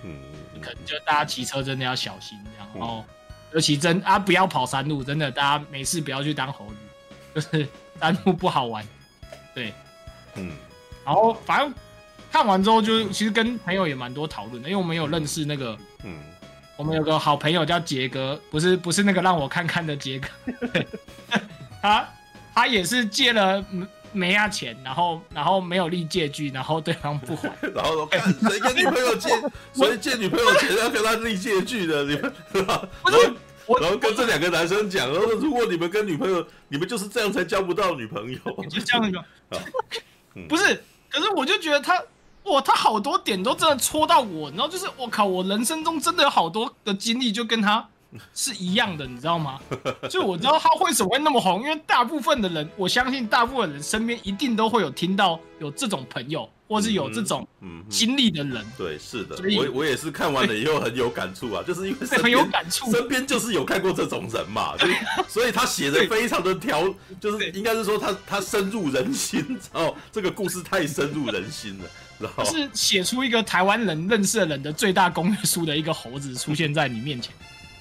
[0.62, 3.06] 可能就大家骑车真的要小心这样，然后
[3.54, 6.76] 尤其真啊不要跑山路，真的大家没事不要去当猴子，
[7.34, 7.66] 就是
[8.02, 8.86] 山路不好玩。
[9.54, 9.74] 对，
[10.36, 10.52] 嗯，
[11.06, 11.74] 然后反正
[12.30, 16.20] 看完之后就其实跟朋友也蛮多讨论的，因为我们有认识那个，嗯，
[16.76, 20.28] 我们有个好朋友叫杰哥，不是不是那个让我看看的杰哥，
[21.82, 22.06] 他
[22.54, 23.64] 他也是借了。
[24.16, 29.30] 没押钱，然后然后没有立借据，然后对方不还， 然后说看谁跟女朋友借，
[29.74, 32.88] 谁借女朋友钱要跟他立借据的，你们是吧？
[33.06, 39.24] 然后然后跟这两个男生讲，然后如果你们跟女朋友，你们就是这样才交不到女朋友，就这样一个，
[40.48, 42.02] 不是，可是我就觉得他，
[42.44, 47.90] 哇，他好多点都真的戳到我，然后就是我靠，我人生中真的有好多的经历就跟他。
[48.34, 49.60] 是一样的，你知道吗？
[50.10, 57.48] 就我知道他为什么会那么红，因为大部分的人，我相信大部分人身边一定都会有听到有这种朋友，或是有这种
[57.90, 58.56] 经历的人。
[58.58, 64.94] 嗯嗯、对，是的，我我也是看完了以后很有感触啊， 就是因为很有感触，身边就是有看过这种人嘛，所以
[65.28, 71.86] 所以他写的非常的条， 就是应该是说他他深入人心，然后这个故事太深入人心了，
[72.20, 77.34] 然后是写出一个台湾人认识的人的最大公约数的一个猴子出现在你面前。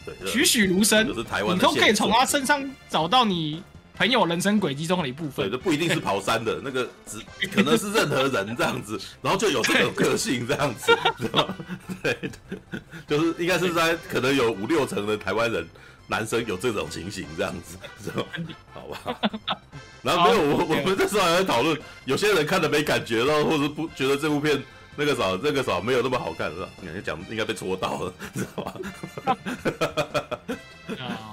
[0.05, 3.63] 对，栩栩如生，就是台湾，你都可以从他身上找到你
[3.97, 5.49] 朋友人生轨迹中的一部分。
[5.49, 11.57] 对，这不一定是跑山的 那个，只可能是任何人这样子， 然后就有这种个性这样子，知道吗？
[12.03, 12.19] 对，
[13.07, 15.67] 就是应该是在可能有五六成的台湾人
[16.07, 18.27] 男生有这种情形这样子，知道？
[18.73, 19.21] 好吧。
[20.03, 24.63] 然后没有我，我们这时候还在讨论，有些人看了没感觉，然后或者不觉得这部片。
[24.97, 26.69] 那个嫂，那个嫂没有那么好看，是吧？
[26.81, 28.75] 你讲应该被戳到了， 知道吧？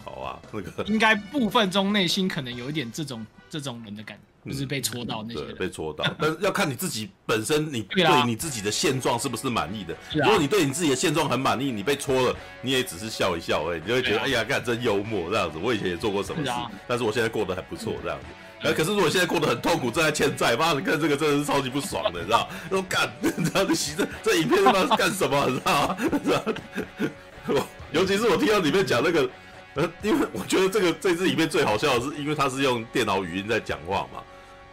[0.04, 9.95] 好啊，那个应该部分中内心可能有一点这种这种人的感觉，就是被戳到那些人、嗯、被戳到， 但是要看你自己本身，你对你自己的现状是不是满意的？
[10.13, 15.60] 如果你对你自己的现状很满意，你被戳了，你也只是笑一笑，哎，你就会觉得哎呀，干真幽默这样子。
[15.62, 16.52] 我以前也做过什么事，
[16.88, 18.26] 但是我现在过得还不错这样子。
[18.63, 22.47] 哎，可是如果现在过得很痛苦，正在欠债，妈的，看这个真的是超级不爽的，你知道？
[22.69, 25.47] 说干， 你知道你洗这这影片他妈是干什么？
[25.47, 25.97] 你知道？
[27.47, 27.65] 是吧？
[27.91, 29.30] 尤其是我听到里面讲那个，
[29.74, 34.21] 呃，因为我觉得这个这支影片最好笑的是，因为他是用电脑语音在讲话嘛，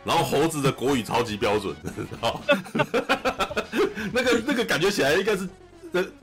[0.04, 2.40] 然后猴子的国语超级标准，你知道？
[4.12, 5.48] 那个那个感觉起来应该是，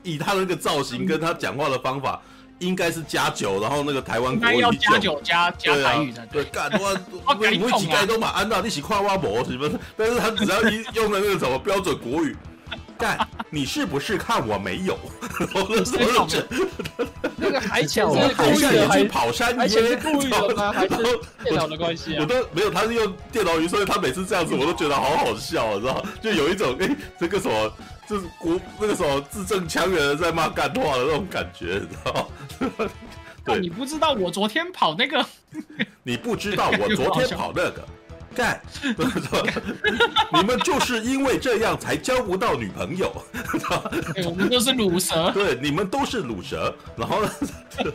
[0.04, 2.22] 以他的那个造型跟他讲话的方法。
[2.58, 9.70] 应该是加九，然后那个台湾国语要加酒加加台语的，对，干我我每几盖都买安到， 你起跨挖博什么？
[9.96, 12.34] 但是他只要一用的那个什么标准国语，
[12.96, 13.18] 干，
[13.50, 14.98] 你是不是看我没有？
[15.54, 16.46] 我说我这
[17.36, 20.72] 那个还前是故意的，还跑山还是故意的吗？
[20.72, 20.96] 还是
[21.44, 22.20] 电脑的关系啊？
[22.20, 26.02] 我都没有，他是用电脑语，所以他每次这样子，我都觉得好好笑，你知道？
[26.22, 26.88] 就有一种哎，
[27.20, 27.70] 这个什么。
[28.08, 32.30] 就是国那个时候字正腔圆的在骂干话的那种感觉， 你知道
[32.78, 32.90] 吗？
[33.44, 35.24] 对，你不知道我昨天跑那个，
[36.02, 37.86] 你不知道我昨天跑那个。
[38.36, 38.60] 干，
[40.34, 43.10] 你们就是因为这样才交不到女朋友。
[44.26, 45.30] 我们都是卤蛇。
[45.32, 46.74] 对，你们都是卤蛇。
[46.96, 47.30] 然后呢，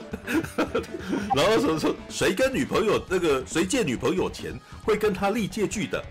[1.35, 4.51] 然后说说谁跟女朋友那个谁借女朋友钱
[4.83, 6.03] 会跟他立借据的？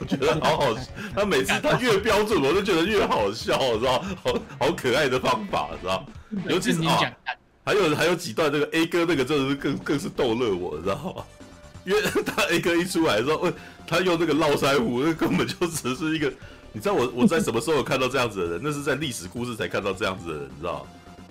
[0.00, 0.74] 我觉得好好，
[1.14, 6.06] 他每次他越标准，我就觉得越好笑，知道好好可爱的方法，知道
[6.48, 6.98] 尤其是啊，
[7.64, 11.24] 还有还有几段那个 A 哥那个真的是更更是逗乐我，知道吗？
[11.86, 13.50] 因为他 A 哥一出来的时候，
[13.86, 16.30] 他用那个络腮胡，那根本就只是一个。
[16.72, 18.60] 你知道我 我在什么时候有看到这样子的人？
[18.62, 20.86] 那是在历史故事才看到这样子的人，你知道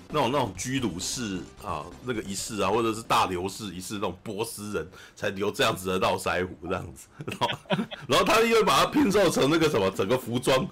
[0.10, 7.50] 那种那种居鲁士啊，那个一世啊，或者是大流士一世那种波斯人才留这样子的络腮胡这样子，然后
[8.08, 10.68] 然后他又把它拼凑成那个什么整个服装，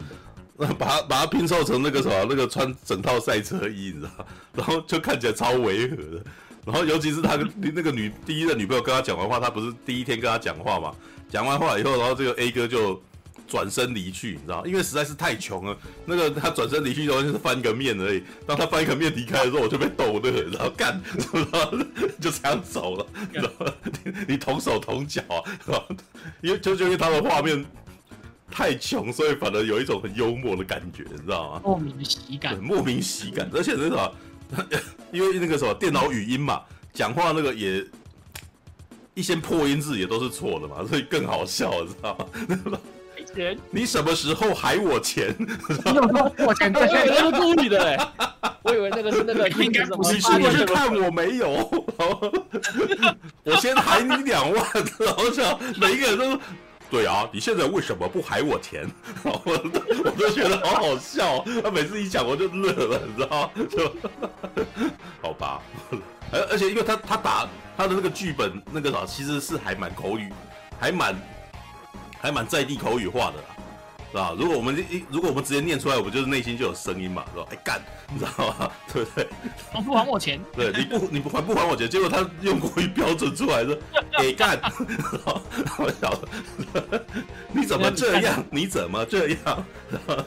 [0.58, 6.24] 把它把它拼凑成那个什么那个穿整套赛车衣，你知道然后就看起来超违和的。
[6.66, 10.94] 然后，尤其是他跟 那个女第一任女朋友跟他讲完话，他不是第一天跟他讲话嘛？
[11.30, 13.02] 讲完话以后，然后这个 A 哥就
[13.48, 15.78] 转身离去，你知道因为实在是太穷了。
[16.06, 18.24] 那个他转身离去的时候，就是翻个面而已。
[18.48, 21.02] 当他翻一个面离开的时候，我就被逗乐，然后干，
[21.34, 21.78] 然后
[22.22, 23.06] 就这样走了。
[23.32, 23.66] 然后
[24.06, 25.44] 你 你同手同脚啊，
[26.42, 27.66] 因为就就因为他的画面
[28.50, 31.62] 太穷，所以反而有一种很幽默的感觉，你知道吗？
[31.64, 34.14] 莫名喜感，莫名喜感，而且那个。
[35.12, 36.62] 因为那个什么电脑语音嘛，
[36.94, 37.86] 讲话那个也
[39.14, 42.18] 一些破音字也都是错的嘛，所以更好笑，知道
[42.66, 42.80] 吗？
[43.34, 43.58] 钱？
[43.72, 45.36] 你什么时候还我钱？
[45.40, 46.72] 你有说我钱？
[46.74, 47.98] 这是故意的嘞！
[48.64, 51.48] 我以为那个是那个应该 不是，你是不是看我没有？
[53.44, 54.66] 我先还你两万，
[55.00, 56.40] 然后想每一个人都。
[56.94, 58.88] 对啊，你现在为什么不还我钱？
[59.26, 61.44] 我我都觉得好好笑。
[61.64, 63.50] 他每次一讲我就乐了，你知道吗？
[63.68, 63.96] 就
[65.20, 65.60] 好吧。
[66.32, 70.32] 而而且因为他他打他的那个剧本那个啥，其实是还蛮口语，
[70.80, 71.16] 还蛮
[72.22, 73.44] 还蛮在地口语化的。
[74.14, 74.32] 是吧？
[74.38, 77.48] 如果我们一如果我们直接念出来，我们就是内心就有声音嘛，是吧？
[77.50, 77.82] 哎干，
[78.14, 78.72] 你知道吗？
[78.94, 79.28] 对不对？
[79.74, 80.40] 我不还我钱？
[80.56, 81.90] 对，你不你不还不还我钱？
[81.90, 83.76] 结果他用国语标准出来说，
[84.12, 84.60] 哎干，
[85.80, 87.04] 我晓得，
[87.52, 88.46] 你怎么这样？
[88.52, 89.66] 你怎么这样？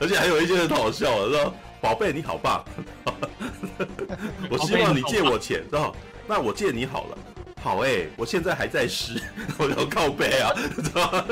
[0.00, 2.64] 而且还有一些很好笑的，说宝贝你好棒，
[4.50, 5.94] 我希望你借我钱，知道？
[6.26, 7.18] 那我借你好了。
[7.64, 9.18] 好哎、欸，我现在还在湿，
[9.56, 11.24] 我要靠背啊，知道吗？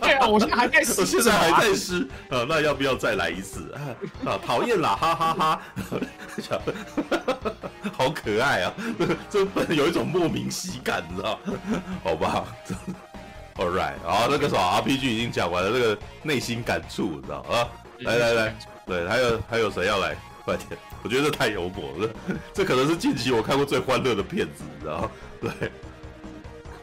[0.00, 3.78] 对啊，我现在还在湿，我现在还在湿啊，那要不要再来一次啊？
[4.32, 5.62] 啊，讨厌啦，哈哈哈，
[6.50, 6.60] 哈，
[7.96, 8.74] 好可爱啊，
[9.30, 11.38] 这本有一种莫名喜感，你知道？
[12.02, 12.44] 好吧
[13.54, 17.68] ，All right，好，那个什么 RPG 已经讲完了，那个内心感触，你知道啊？
[18.00, 20.16] 来来来，对，还有还有谁要来？
[20.44, 22.10] 快点，我觉得这太幽默了，
[22.52, 25.08] 这可能是近期我看过最欢乐的片子，你知道？
[25.42, 25.50] 对，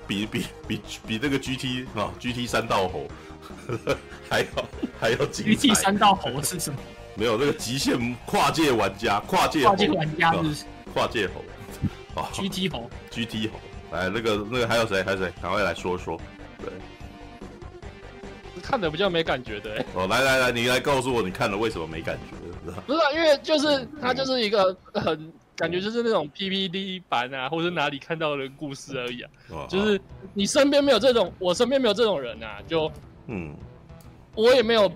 [0.05, 3.07] 比比比比那个 GT 啊，GT 三道猴
[4.29, 4.47] 还要
[4.99, 5.67] 还要精彩。
[5.67, 6.77] GT 三道猴是什么？
[7.15, 11.41] 没有那个极限跨界玩家，跨界跨界玩家是跨界猴，
[12.21, 13.59] 哦 GT 猴，GT 猴，
[13.91, 15.01] 来那个那个还有谁？
[15.03, 15.31] 还有谁？
[15.41, 16.19] 赶快来说说。
[16.59, 16.69] 对，
[18.61, 19.85] 看的比较没感觉的、欸。
[19.93, 22.71] 哦，来来来，你来告诉我，你看了为什么没感觉？
[22.85, 29.29] 不是、啊，因为就是它就是一个很感觉就是那种 PPT 版啊，或者哪里看到的故事而已啊。
[29.49, 29.99] 哦、就是
[30.33, 32.89] 你身边没有这种，我身边没有这种人啊，就
[33.27, 33.53] 嗯，
[34.35, 34.89] 我也没有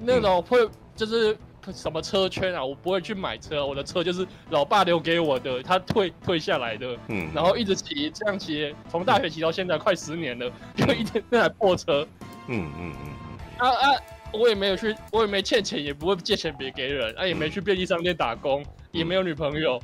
[0.00, 0.66] 那种会
[0.96, 1.36] 就是
[1.74, 12.06] 什么车圈啊，我不会去买车，我的车就是老爸留给我的，他退退下来的，嗯，然后一直骑这样骑，从大学骑到现在快十年了，就一天那台破车，
[12.48, 13.10] 嗯嗯嗯
[13.58, 13.88] 啊啊！
[14.32, 19.80] 我也没有去，我也没欠钱，也不会借钱别给人，啊，也没去便利商店打工，嗯、也没有女朋友。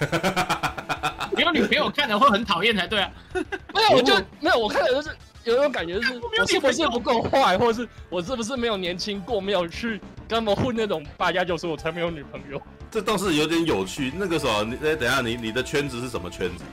[1.36, 3.10] 没有女朋友看了会很讨厌才对啊。
[3.32, 12.60] 没有，我就没有，我看的就是有一种感觉， 就是我是不是不够坏，或者是我是不是没有年轻过，没有去跟他们混那种八加九，所以我才没有女朋友。
[12.90, 14.12] 这倒是有点有趣。
[14.14, 16.64] 那个时候，你哎，等一下，你你的圈子是什么圈子？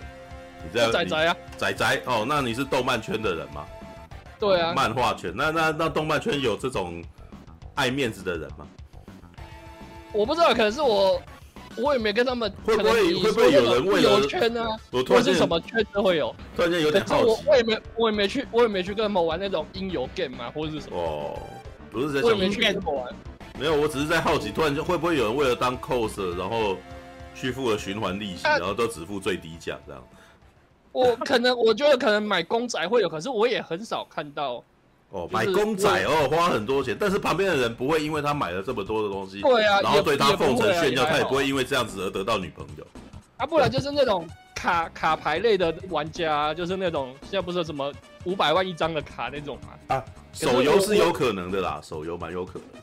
[0.64, 3.66] 你这样仔仔啊，仔仔哦，那你是动漫圈的人吗？
[4.40, 7.04] 对啊，漫画圈，那那那动漫圈有这种
[7.76, 8.68] 爱面子的人吗？
[10.14, 11.22] 我不知道，可能是我，
[11.78, 12.52] 我也没跟他们。
[12.64, 14.68] 会不会会不会有人为了有圈啊？
[14.92, 16.36] 我突然是什么圈都会有。
[16.56, 17.30] 突然间有点好奇。
[17.30, 20.98] 我我也没我也没去我也没去跟他们玩那种音游 game 啊，或者是什么。
[20.98, 21.40] 哦，
[21.92, 23.14] 不是在我也没去跟他们玩。
[23.60, 26.78] 没有，我只是在好奇，突然间会不会有人为了当 cos，然后
[27.36, 30.04] 去付了循环利息，然后都只付最低价这样。
[30.92, 34.64] 我可能我觉得可能买公仔会有，可是我也很少看到。
[35.12, 42.88] 哦，买公仔哦，花很多钱，但是旁边的人不会因为他买了这么多的东西，对啊，然后对他奉承炫耀，他也不会因为这样子而得到女朋友。
[43.38, 47.92] 啊，不然就是那种卡卡牌类的玩家，就是那种现在不是什么
[48.24, 49.96] 五百万一张的卡那种嘛。
[49.96, 52.82] 啊，手游是有可能的啦，手游蛮有可能。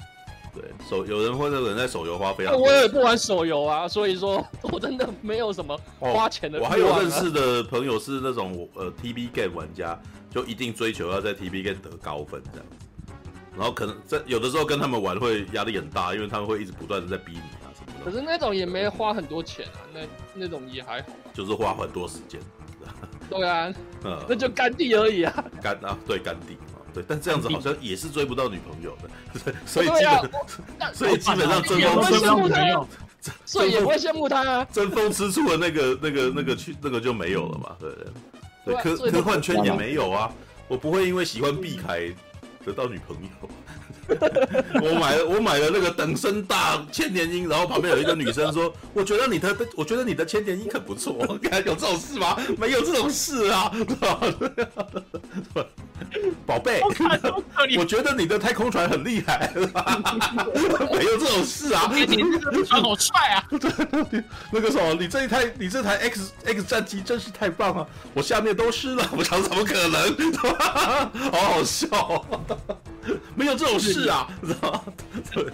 [0.54, 6.64] 对手有人或者有人在手游花费啊，我也不玩手游啊，所以说我真的没有什么花钱的、啊哦。
[6.64, 9.96] 我还有认识的朋友是那种呃 TB game 玩家，
[10.30, 13.12] 就一定追求要在 TB game 得高分这样子，
[13.56, 18.04] 然后可能在有的时候跟他们玩会压力很大，因为他们会一直不断的在逼你啊什么的。
[18.04, 20.00] 可是那种也没花很多钱啊，那
[20.34, 22.40] 那种也还好，就是花很多时间。
[23.28, 23.72] 对啊，
[24.04, 26.80] 嗯，那就干地而已啊，干啊，对干地啊。
[26.94, 29.92] 对，但这样子好像也是追不到女朋友的， 所以基
[30.78, 32.86] 本， 所以基本上争风吃醋，
[33.44, 34.64] 所以也不会羡慕他啊。
[34.72, 38.06] 争风吃醋的那个、那个、那个去那个就没有了嘛，对对？
[38.68, 40.30] 对，科科幻圈也没有啊，
[40.68, 42.12] 我不会因为喜欢避开
[42.64, 43.48] 得到女朋友。
[44.82, 51.16] 我买了，我买了那个等身大千年鹰，然后旁边有一个女生说：“我觉得你的，我觉得你的千年鹰很不错。”
[51.66, 52.36] 有这种事吗？
[52.56, 53.70] 没有这种事啊，
[56.46, 56.80] 宝贝，
[57.78, 61.90] 我觉得你的太空船很厉害，没有这种事啊。
[61.92, 62.16] 你这
[62.50, 63.44] 个船好帅啊！
[64.50, 70.16] 那个什么，你这一台，你这台 X X 战机真是太棒了，我下面都湿了，我想怎么可能？
[71.30, 72.24] 好好笑。
[73.34, 74.82] 没有这种事啊，知道吗？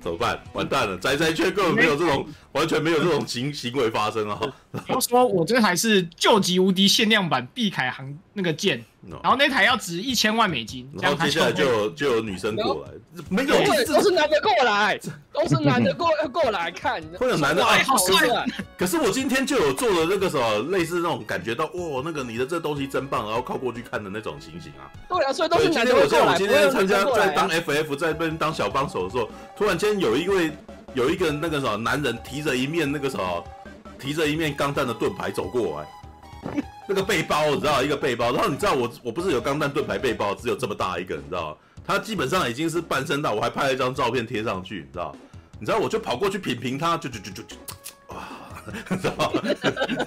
[0.00, 0.38] 怎么办？
[0.52, 4.38] 完蛋了，宅宅却根本没有这种，完全没有这种行行为发生啊！
[4.86, 8.84] 他说我这还是救急无敌限量版碧凯航那个剑，
[9.22, 12.90] 然后那台要值一千万美金，然后接下来就有就有女生过来，
[13.28, 13.54] 没有，
[13.86, 14.98] 都是男的过来，
[15.32, 18.46] 都是男的过 过来看，会有男的爱好帅。
[18.76, 24.90] 可是我今天就有做了那个什么类似那种感觉到，哇，那个你的这东西真棒，然后靠过去看的那种情形啊。
[25.08, 26.06] 对啊，所以都是男的过来。
[26.06, 30.50] 今天我我今天参加在当 FF 在那边当小帮手的时候，突然间有一位
[30.94, 33.44] 有一个那个什么男人提着一面那个什么。
[33.96, 35.86] 提着一面钢弹的盾牌走过来，
[36.86, 41.56] 那个背包你知道，一个背包，然后你知道我我不是有钢弹盾牌背包，只有这么大一个，你知道吗？
[41.86, 45.14] 他基本上已经是半身大，我还拍了一张照片贴上去，你知道？
[45.60, 47.56] 你知道我就跑过去品评他，就就就就就，
[48.08, 48.28] 哇，
[48.90, 49.32] 你知道？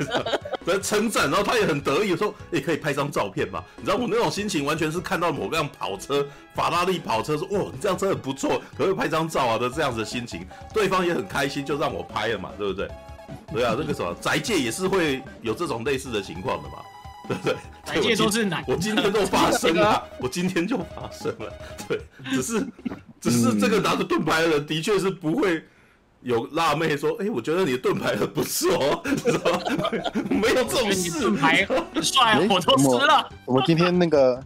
[0.68, 3.64] 在称赞，然后他也很得意说，也、可以拍张照片嘛？
[3.78, 12.90] 你知道我那种心情完全是看到某辆跑车，法拉利跑车，说哇，你这样真的很不错，可不可以拍张照啊的这样子的心情，对方也很开心，就让我拍了嘛，对不对？
[13.52, 16.76] 对啊，那个什么宅界也是会有这种类似的情况的嘛，
[17.28, 17.56] 对不对？
[17.86, 21.54] 宅界都是男，我今天都发生了， 我今天就发生了，
[21.88, 22.00] 对，
[22.32, 22.68] 只是
[23.22, 25.64] 只是这个拿着盾牌的人的确是不会
[26.22, 29.02] 有辣妹说，哎，我觉得你的盾牌很不错？
[30.30, 33.30] 没有这种事，盾牌很帅，我都吃了。
[33.46, 34.44] 我今天那个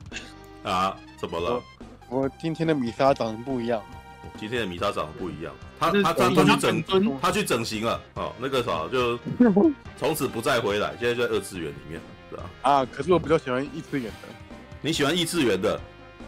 [0.63, 1.61] 啊，怎么了？
[2.09, 3.81] 我今天的米莎长得不一样。
[4.37, 6.83] 今天的米莎长得不一样，他他他他去整
[7.19, 9.17] 他去整形了，哦，那个啥就
[9.97, 12.43] 从此不再回来，现在就在二次元里面，是吧？
[12.61, 14.27] 啊，可是我比较喜欢异次元的。
[14.79, 15.79] 你喜欢异次元的？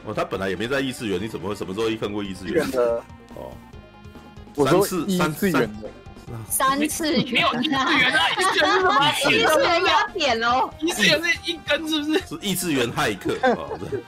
[0.05, 3.03] 哦，他本来也没在异次元，你怎么会什么时候一看过异次元的？
[3.35, 5.89] 哦，三次三次元的，
[6.49, 9.11] 三次元没有一次元啊，一次元是什么？
[9.31, 10.69] 一次元要点喽。
[10.81, 12.19] 一次元是一根是不是？
[12.27, 14.03] 是异次元骇客哦，对对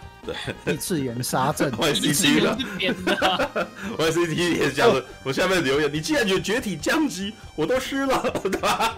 [0.68, 3.68] 异 次元杀阵， 我也一次 CT 的，元是扁的。
[3.98, 8.96] 我也讲了，我下面留言，你既然有绝体降级，我都湿了，对吧？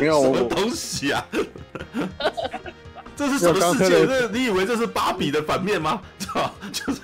[0.00, 1.26] 没有 什么我东西啊？
[3.16, 4.06] 这是什么世界？
[4.06, 6.00] 这你以为这是芭比的反面吗？
[6.72, 7.00] 就是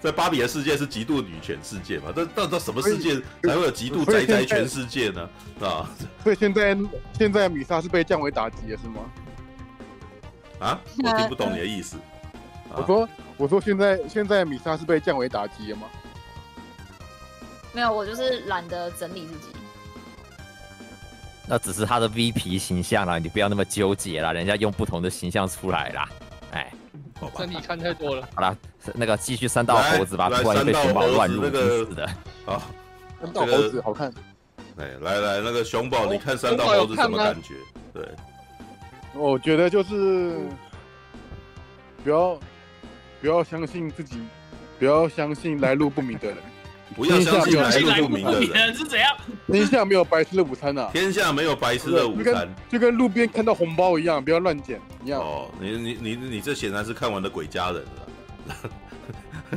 [0.00, 2.12] 在芭比的世界是极度女权世界嘛？
[2.14, 3.14] 这到到什么世界
[3.44, 5.28] 才会有极度宅宅全世界呢？
[5.60, 5.88] 啊
[6.22, 6.76] 所以现在
[7.16, 9.00] 现在米莎是被降维打击了是吗？
[10.60, 10.80] 啊！
[11.04, 11.96] 我听不懂你的意思。
[11.96, 12.02] 啊
[12.76, 15.86] 我说我说现在现在米莎是被降维打击了吗？
[17.72, 19.48] 没有，我就是懒得整理自己。
[21.46, 26.08] 那只是他的 V P 形象啦，你不要那么纠结啦，人家用不同的形象出来啦。
[26.52, 26.70] 哎，
[27.18, 28.28] 好吧真理看太多了。
[28.34, 28.54] 好啦，
[28.94, 32.10] 那个继续三道猴子吧，来不然被熊宝乱入来三道猴子那个死的。
[32.44, 32.62] 好，
[33.22, 34.12] 三道猴子好看，
[34.76, 37.54] 哎，来来，那个熊宝，你看三道猴子什么感觉？
[37.94, 38.06] 对，
[39.18, 40.38] 我觉得就是
[42.04, 42.38] 不要
[43.20, 44.22] 不要相信自己，
[44.78, 46.36] 不要相信来路不明的人。
[46.96, 48.74] 不要相信来路不明的人。
[48.74, 49.14] 是怎样？
[49.46, 50.88] 天下没有白吃的午餐啊！
[50.90, 52.54] 天下没有白吃的午餐就跟。
[52.70, 55.20] 就跟路边看到红包一样，不要乱捡一样。
[55.20, 57.84] 哦，你你你你这显然是看完的《鬼家人》
[58.48, 58.70] 了，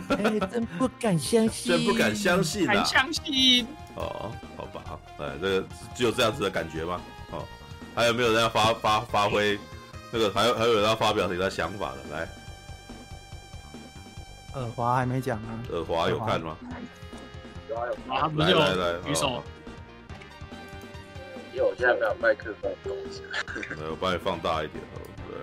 [0.42, 2.86] 哎，真不敢相信，真不敢相信啊敢！
[2.86, 3.66] 相信？
[3.96, 7.00] 哦，好吧，哎，这个只有这样子的感觉吗？
[7.96, 9.60] 哦，还有没有人要发发发挥
[10.12, 10.32] 那个？
[10.32, 11.98] 还有还有人要发表自己的想法的？
[12.16, 12.28] 来，
[14.56, 16.58] 耳华还没讲啊，耳华有看吗？
[18.10, 19.44] 啊，他不是有来来来，举手哦？
[21.54, 23.22] 因为我现在没有麦克风东西。
[23.82, 25.38] 来我帮你放大一点哦，对，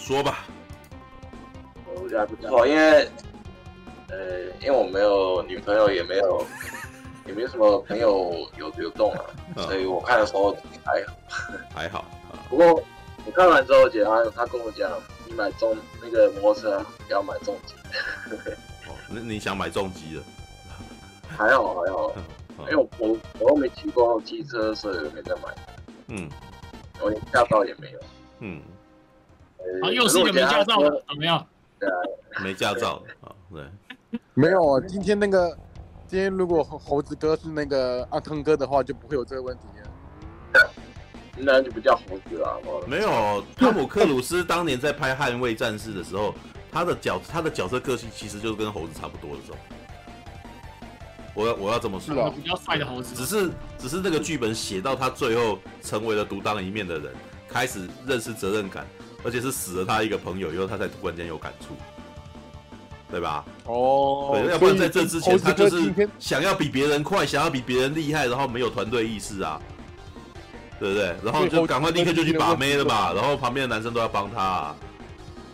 [0.00, 0.44] 说吧。
[1.94, 3.10] 我觉得还不错，因为
[4.08, 4.16] 呃，
[4.60, 6.44] 因为我没有女朋友，也没有
[7.26, 9.20] 也没有什么朋友有流动啊，
[9.56, 9.64] 嗯。
[9.64, 11.14] 所以我看的时候还好。
[11.74, 11.98] 还好
[12.30, 12.82] 啊，不过
[13.24, 14.90] 我看完之后，姐她她跟我讲，
[15.26, 17.74] 你买重那个摩托车要买重机，
[18.88, 20.22] 哦，那你想买重机的？
[21.36, 22.14] 还好还好，
[22.70, 25.54] 因为我我我又没骑过机车，所以我没在买，
[26.08, 26.30] 嗯。
[26.98, 27.98] 我连驾照也没有。
[28.40, 28.62] 嗯，
[29.58, 31.46] 呃啊，又是一个没驾照的，怎么样？
[32.42, 33.62] 没驾照啊，对，
[34.32, 35.54] 没有啊，今天那个
[36.08, 40.70] 今天如果猴猴子哥是那个阿腾哥的话，就不会有这个问题了。
[41.36, 42.60] 那就不叫猴子了？
[42.86, 46.34] 没有，汤姆克鲁斯当年在拍《捍卫战士》的时候，
[46.70, 49.56] 他的角他的角色个性其实就是跟猴子差不多的这种。
[51.34, 57.12] 我要我要这么说，比较帅的猴子，只是只是那个剧本写到他最后成为了独当一面的人，
[57.48, 58.86] 开始认识责任感，
[59.22, 61.74] 而且是死了他一个朋友以后，他才突然间有感触，
[63.10, 63.44] 对吧？
[63.66, 69.60] 哦对，要不然在这之前他就是想要比别人快，想要比别人厉害，然后没有团队意识啊，
[70.80, 71.14] 对不对？
[71.22, 74.76] 然后就赶快立刻就去把妹了嘛，然后旁边的男生都要帮他、啊，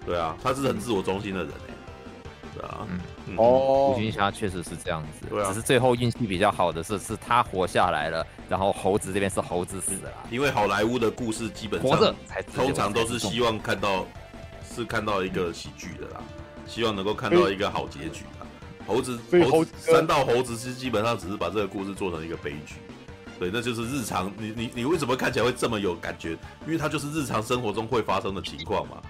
[0.07, 1.75] 对啊，他是很自我中心的人哎、
[2.57, 3.01] 对啊，嗯。
[3.27, 3.93] 嗯，哦。
[3.95, 5.49] 胡，军霞确实是这样子，对啊。
[5.49, 14.05] 只是最后运气比较好的是，是他活下来了，然后猴子这边是猴子死了，因为好莱坞的故事基本活着上才通常都是希望看到
[14.75, 16.21] 是看到一个喜剧的啦，
[16.67, 18.47] 希望能够看到一个好结局啊。
[18.87, 22.75] 猴子猴子三道猴子是基本上只是把这个故事做成一个悲剧，
[23.39, 24.33] 对，那就是日常。
[24.37, 26.31] 你你你为什么看起来会这么有感觉？
[26.67, 29.01] 因为它就是日常生活中会发生的情况嘛。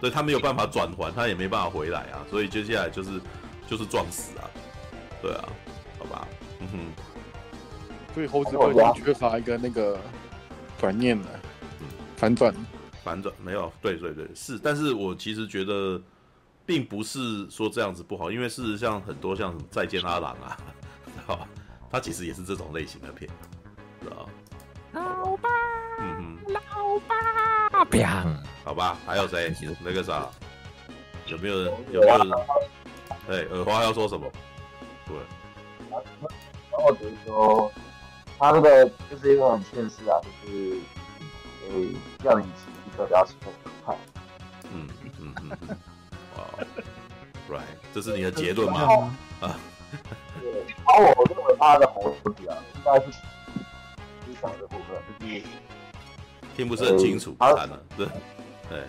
[0.00, 3.20] 对，他没有办法转还，他也没办法回来啊，所以接下来就是
[3.68, 4.50] 就是撞死啊，
[5.22, 5.48] 对啊，
[5.98, 6.26] 好吧，
[6.58, 6.78] 嗯哼。
[8.12, 9.98] 所以猴子哥已经缺乏一个那个
[10.78, 11.28] 转念了，
[12.16, 12.54] 反转。
[13.02, 16.00] 反转没有，对对对，是，但是我其实觉得，
[16.64, 20.56] 并不是说这样子不好，因为事实上很多像什么再见阿郎啊，
[21.06, 21.48] 知道吧？
[21.90, 23.28] 它其实也是这种类型的片，
[24.00, 24.30] 知道吧？
[24.92, 25.48] 老爸，
[26.00, 28.36] 嗯老爸，砰！
[28.64, 29.54] 好吧，还有谁？
[29.84, 30.28] 那个啥，
[31.26, 31.72] 有没有人？
[31.92, 32.32] 有没有人？
[33.28, 34.30] 哎，耳花要说什么？
[35.06, 35.16] 对，
[35.90, 36.00] 然
[36.72, 37.70] 后只是说，
[38.38, 40.78] 他这个就是一个很现实啊，就是
[41.68, 41.74] 呃，
[42.24, 43.34] 让你骑机车不要骑
[47.92, 49.16] 这是你的结论这吗？
[49.40, 49.56] 啊，
[50.40, 53.20] 对，然后我认为他的猴子啊，应该是思
[54.40, 55.42] 想的部分，就是
[56.56, 58.06] 听不是很清楚，好惨了，对，
[58.68, 58.80] 对，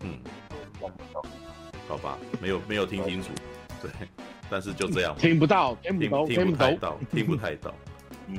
[0.00, 0.18] 嗯。
[1.88, 3.28] 好吧，没有没有听清楚，
[3.82, 3.90] 对，
[4.48, 6.72] 但是就这样，听不到，听听不到，听不太。
[6.76, 7.74] 到，听不太到。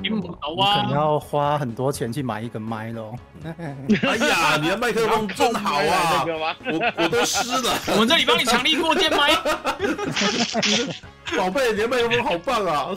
[0.02, 0.90] 听不到你可能啊！
[0.92, 3.14] 要花很多钱去买一个麦喽。
[3.44, 6.24] 哎呀，你的麦克风真好啊，
[6.66, 7.78] 我我都湿了。
[7.92, 9.34] 我们这里帮你强力过肩麦，
[11.36, 12.88] 宝贝，你的麦克风好棒啊！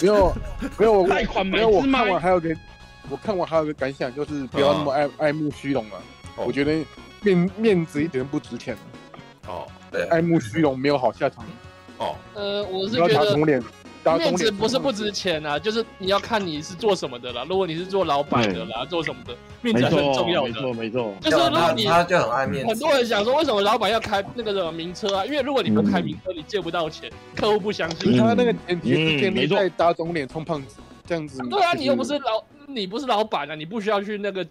[0.00, 0.34] 没有
[0.78, 2.54] 没有我贷款没有我看完还有个
[3.08, 5.96] 我看完还有个感想，就是不要那么爱爱慕虚荣了。
[6.36, 6.84] 哦我觉得
[7.22, 8.76] 面面子一点都不值钱，
[9.46, 9.66] 哦
[10.10, 11.44] 爱慕虚荣没有好下场。
[11.98, 13.14] 哦，呃，我是觉得
[14.14, 17.44] 面子不是不值钱啊，就是你要看你是做什么的啦。
[17.48, 20.48] 如果你是做老板的啦，做什么的，面子很，重要的。
[20.48, 21.14] 没错，没错。
[21.20, 25.24] 就是如果你他就很爱面子，很多人想说，为什么老板要开那个什么名车啊？
[25.24, 28.16] 因为如果你不开名车，你借不到钱，客户不相信。
[28.16, 30.76] 他那个前提是建嗯没错立在打肿脸充胖子
[31.06, 31.40] 这样子。
[31.48, 34.46] 对啊，你又不是老，你不是老板啊，你不需要去那个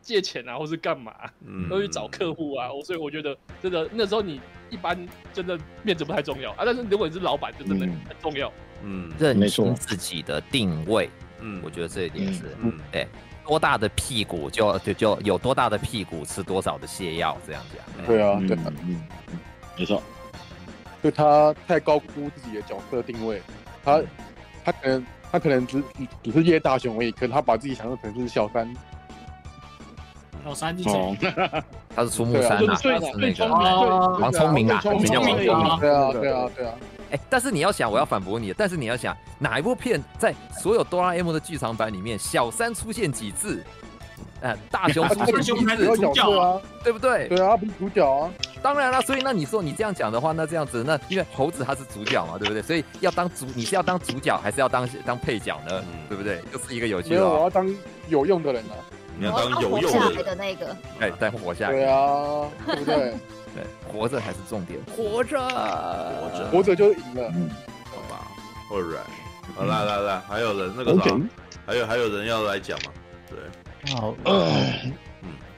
[0.00, 1.12] 借钱啊，或是干嘛、
[1.46, 2.72] 嗯都去找客户啊。
[2.72, 4.96] 我所以我觉得真的那时候你一般
[5.32, 8.48] 真的面子不太重要啊，但是如果你是老板，就真的嗯很重要。
[8.48, 8.52] 嗯
[9.18, 11.08] 认清自己的定位，
[11.40, 13.06] 嗯我觉得这一点是，嗯对，
[13.46, 18.06] 多大的屁股就就就有多大的屁股吃多少的泻药，这样讲。
[18.06, 19.02] 对啊，嗯对啊，嗯，
[19.76, 20.02] 没错。
[21.02, 23.40] 就他太高估自己的角色定位，
[23.82, 24.02] 他
[24.64, 25.82] 他可能他可能只
[26.22, 28.70] 只是叶大雄而已，可能他把自己想象成是小三。
[30.44, 31.34] 小三是哦谁？，
[31.94, 33.56] 他是出木山啊，最他是那最聪个。
[33.58, 36.74] 明，哦王聪明啊，最比较聪明啊对啊，对啊，对啊，
[37.10, 43.62] 哎、但是你要想，我要反驳你，但是你要想，哪一部片在所有哆啦 A 梦的剧场版里面，小三出现几次？
[44.42, 47.28] 呃，大雄 出现几次主角啊，对不对？
[47.28, 48.30] 对啊，不是主角啊，
[48.62, 52.62] 当然了，所以那你说你这样讲的话，那这样子，那因为猴子他是主角嘛，对不对？
[52.62, 55.82] 所以要当主，你是要当主角还是要当当配角呢？
[55.92, 56.40] 嗯对不对？
[56.52, 57.74] 就是一个有趣没有，我，要当
[58.08, 58.74] 有用的人啊，
[59.18, 63.14] 你要当有用活下来的人，的那个，哎，再活下来对，啊，对不对？
[63.54, 66.50] 对，活着才是重点，活着，活着。
[66.50, 67.32] 活着就赢了。
[67.34, 67.50] 嗯。
[67.84, 68.26] 好吧
[68.70, 71.16] ？All right，好来来来，还有人那个啥？
[71.66, 72.92] 还有还有人要来讲吗？
[73.28, 74.92] 对，好，嗯，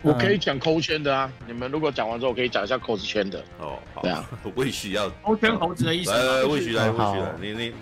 [0.03, 1.30] 我可以讲扣圈的啊。
[1.47, 3.38] 你们如果讲完之后，我可以讲一下扣子圈的。
[3.59, 4.03] 哦，好。
[4.03, 4.24] 对啊，
[4.57, 6.49] 魏许要猴圈猴子的意思来来来，吗？
[6.49, 7.74] 魏许来，魏好许来，你你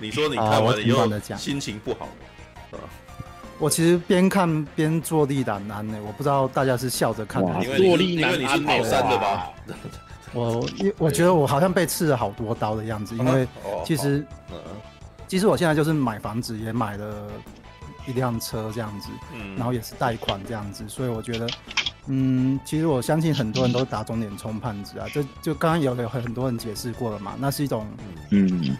[0.00, 1.06] 你说你看完了以后
[1.36, 2.08] 心情不好，
[3.60, 9.50] 我其实边看边坐立难安呢，我不知道大家是笑着看哇还是因为你是坐立难因为你是安跑山的吧？
[10.32, 14.26] 我因我觉得我好像被刺了好多刀的样子，因为哦其实
[15.28, 17.28] 其实我现在就是买房子也买了
[18.06, 19.56] 一辆车这样子，嗯。
[19.56, 21.48] 然后也是贷款这样子，所以我觉得，
[22.06, 27.86] 嗯，其实我相信很多人都打肿脸充胖子啊，就就刚刚有有很多人解释过了嘛，那是一种
[28.30, 28.76] 嗯，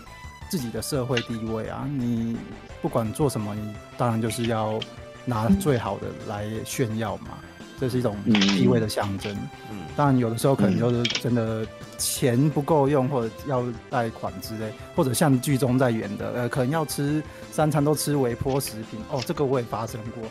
[0.51, 2.37] 自己的社会地位啊，你
[2.83, 4.79] 不管做什么，你当然就是要
[5.25, 7.39] 拿最好的来炫耀嘛，
[7.79, 9.33] 这是一种地位的象征。
[9.71, 11.67] 嗯当然有的时候可能就是真的
[11.99, 20.23] 钱不够用，或者要贷款之类，或者像剧中在演的，呃，可能要吃三餐都吃微波食品，哦，这个我也发生过。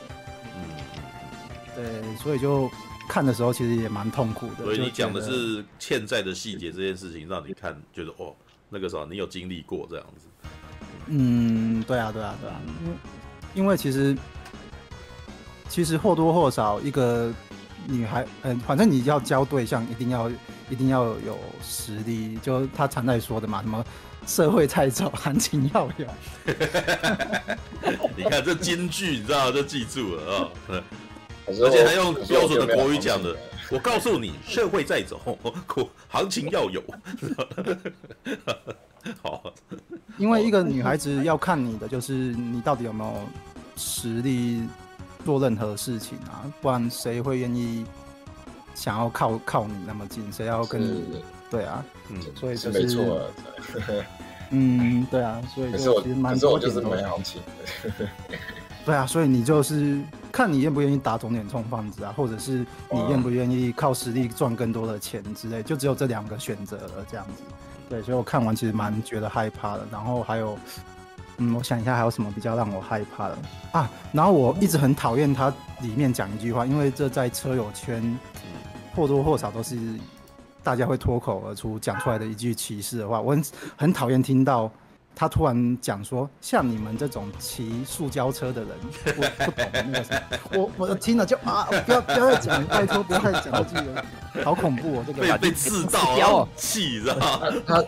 [0.55, 0.63] 嗯，
[1.75, 2.71] 对，所以就
[3.07, 4.63] 看的时候其实也蛮痛苦的。
[4.63, 8.33] 所以你讲的是欠债的细节这件事情，让你看觉得哦，
[8.69, 10.27] 那个啥，你有经历过这样子，
[11.07, 12.97] 嗯，对啊，对啊，对啊，因为
[13.55, 14.15] 因为其实
[15.67, 17.33] 其实或多或少一个
[17.87, 20.29] 女孩，嗯、反正你要交对象，一定要
[20.69, 23.83] 一定要有实力，就他常在说的嘛，什么
[24.27, 26.05] 社会太早，行情要有。
[28.15, 30.83] 你看这金句，你知道就记住了啊、哦，
[31.47, 33.35] 而且还用标准的国语讲的。
[33.73, 35.19] 我告诉你，社会在走，
[36.09, 36.83] 行情要有。
[39.21, 39.53] 好，
[40.17, 43.13] 因为一个女孩子要看你的，就是你到底有没有
[43.77, 44.61] 实力
[45.23, 47.85] 做任何事情啊，不然谁会愿意
[48.75, 50.29] 想要靠靠你那么近？
[50.33, 51.03] 谁要跟你？
[51.49, 53.25] 对啊，嗯，所以就是是没错啊。
[54.51, 58.07] 嗯，对啊，所以可是我，就其实蛮可是我多点都就是没行情的。
[58.85, 59.99] 对啊，所以你就是
[60.31, 67.43] 看你愿不愿意打肿脸充胖子啊，或者是你愿不愿意靠实力赚更多的钱之类，就只有这两个选择了这样子。
[67.89, 69.87] 对，所以我看完其实蛮觉得害怕的。
[69.91, 70.57] 然后还有，
[71.37, 73.37] 嗯，我想一下还有什么比较让我害怕的
[73.71, 73.89] 啊？
[74.11, 78.17] 然后我一直很讨厌他里面讲一句话，因为这在车友圈
[78.95, 79.77] 或多或少都是
[80.63, 83.19] 大家会脱口而出讲出来的一句歧视的话。
[83.19, 83.43] 我很
[83.75, 84.71] 很讨厌听到。
[85.19, 88.69] 他突然讲说：“像你们这种骑塑胶车的人，
[89.17, 94.05] 我不懂那个什么，我我听了就啊，不要不要再讲，拜托不要再讲这句了，
[94.45, 95.03] 好恐怖哦！
[95.05, 97.41] 这个被被刺到，然后气，知道吗？
[97.67, 97.83] 他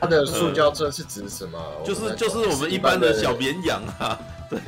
[0.00, 1.62] 他的塑胶车是指什么？
[1.84, 4.18] 就是就是我们一般的小绵羊啊，
[4.48, 4.58] 对，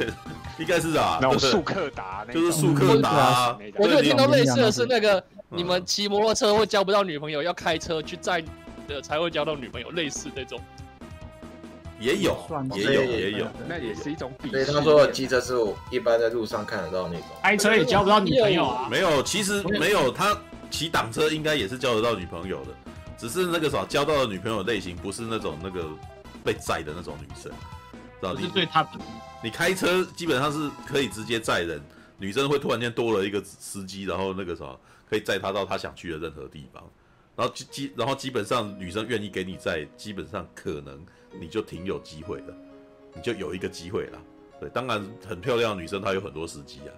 [0.58, 3.58] 应该是啊，那种速克达，就是速克达啊。
[3.78, 8.44] 我就听到类似的是那个，你们骑摩托车会交不到女朋友，要开车去载
[8.86, 10.60] 的才会交到女朋友，类似这种。
[12.02, 12.36] 也有，
[12.74, 14.50] 也有，也有，那也是一种比。
[14.50, 17.24] 所以他说的机车是我一般在路上看得到那种。
[17.42, 18.88] 开车也交不到女朋友啊？
[18.90, 20.36] 没有，其实没有，他
[20.68, 22.70] 骑挡车应该也是交得到女朋友的，
[23.16, 25.88] 只是那个啥交到的女朋友类型不是那种那个
[26.42, 27.52] 被载的那种女生，
[27.92, 28.86] 知道你是对他
[29.42, 31.80] 你开车基本上是可以直接载人，
[32.18, 34.78] 女生会突然间多了一个司机，然后那个什么
[35.08, 36.82] 可以载她到她想去的任何地方，
[37.36, 41.04] 然后基基然后基本上女生愿意给你载，基本上可能
[41.40, 42.54] 你就挺有机会的，
[43.14, 44.18] 你就有一个机会了。
[44.60, 46.90] 对，当然很漂亮的女生她有很多时机啊，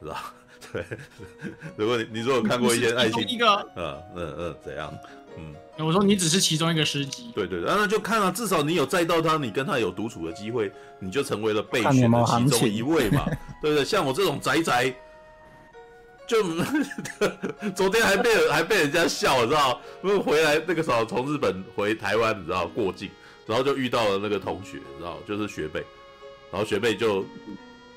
[0.00, 0.34] 是吧？
[0.72, 0.84] 对，
[1.76, 4.92] 如果你你如果看过一些爱情，一个，嗯嗯嗯，怎样？
[5.36, 13.24] 嗯，我说你只是其中一个司机，对对对，那就看啊，至少你有载到他，你跟他有独处的机会，你就成为了备选的其中一位嘛，
[13.62, 13.84] 对不对？
[13.84, 14.94] 像我这种宅宅，
[16.26, 16.42] 就
[17.74, 19.80] 昨天还被还被人家笑，你知道？
[20.04, 23.10] 因为回来那个时候从日本回台湾，你知道过境，
[23.46, 25.82] 然后就遇到了那个同学，你知道，就是学妹，
[26.50, 27.24] 然后学妹就。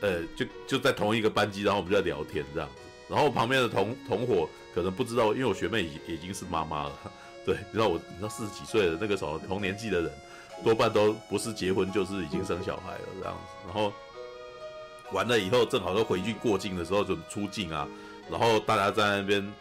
[0.02, 6.92] 呃，就就在同一个班级，然后我们就在聊天这样子，然后旁边的同同伙可能不知道，因为我学妹已已经是妈妈了，
[7.46, 10.12] 对，你知道我，你知道四十几岁的那个时候同年纪的人，
[10.64, 13.92] 多半都不是结婚就是已经生小孩了这样子，然后
[15.14, 17.88] 完了以后正好都回去过境的时候准出境啊，
[18.30, 19.54] 然后大家在那边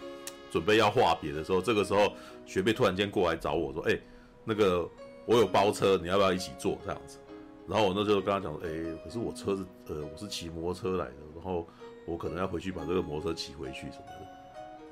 [0.50, 2.12] 准备要话别的时候，这个时候
[2.44, 3.96] 学妹突然间过来找我说，哎，
[4.44, 4.86] 那个
[5.26, 7.18] 我有包车，你要不要一起坐这样子？
[7.66, 8.68] 然后我那时候跟他讲说，哎，
[9.04, 11.66] 可是我车子，呃，我是骑摩托车来的，然后
[12.06, 14.26] 我可能要回去把这个摩托车骑回去什么的。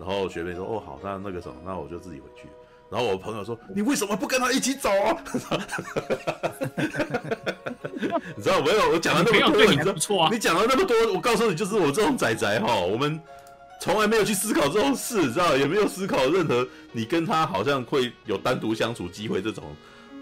[0.00, 2.48] 然后学妹说，哦，好，那那个什么，那我就自己回去。
[2.90, 5.16] 然后我朋友说，你为什么不跟他一起走啊？
[8.36, 8.90] 你知道没有？
[8.90, 10.28] 我讲了那么多，你不错啊。
[10.32, 13.20] 你讲了那么多，我告诉你，就是我这种仔仔哈，我们
[13.80, 15.56] 从来没有去思考这种事，知道？
[15.56, 19.64] 也没有思考任何你跟他好像会有单独相处机会这种，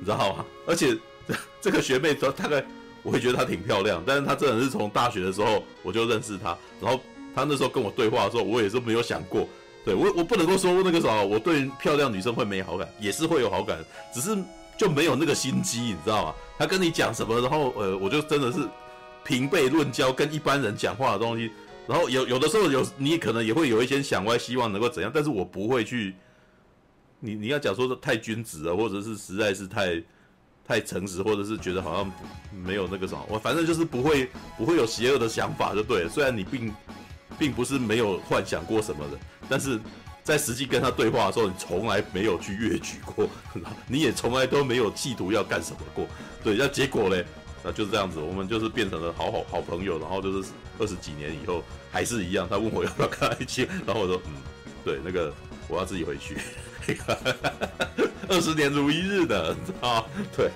[0.01, 0.45] 你知道吗？
[0.67, 0.99] 而且。
[1.61, 2.65] 这个学妹说，大概
[3.05, 6.99] 我会觉得她挺漂亮，但是她真的是从大学的时候我就认识她，然后
[7.33, 9.47] 她那时候跟我对话的时候，我也是没有想过，
[9.85, 13.79] 对我我不能够说那个时候我对漂亮女生会没好感，也是会有好感，
[14.13, 14.37] 只是
[14.77, 16.35] 就没有那个心机，你知道吗？
[16.59, 18.59] 她跟你讲什么，然后呃，我就真的是
[19.23, 21.49] 平辈论交，跟一般人讲话的东西，
[21.87, 26.13] 然后有有的时候有你可能也会有一些想歪，希望能够怎样，但是我不会去，
[27.21, 30.03] 你你要讲说是太君子了，或者是实在是太。
[30.68, 32.12] 太诚实，或者是觉得好像
[32.64, 36.09] 没有那个什么，我反正就是不会不会有邪恶的想法就对了。
[36.09, 36.73] 虽然你并
[37.37, 39.18] 并不是没有幻想过什么的，
[39.49, 39.81] 但是
[40.23, 43.29] 在实际跟他对话的时候，你从来没有去越矩过，
[43.89, 46.07] 你也从来都没有企图要干什么过。
[46.45, 47.27] 对，那结果嘞，
[47.64, 52.47] 那就是这样子，我们就是变成了好好好朋友，然后就是二十几年以后还是一样。
[52.49, 54.35] 他问我要不要跟他一起，然后我说嗯，
[54.85, 55.35] 对，那个
[55.66, 56.37] 我要自己回去。
[58.28, 60.05] 二十年如一日的 啊，
[60.37, 60.51] 对，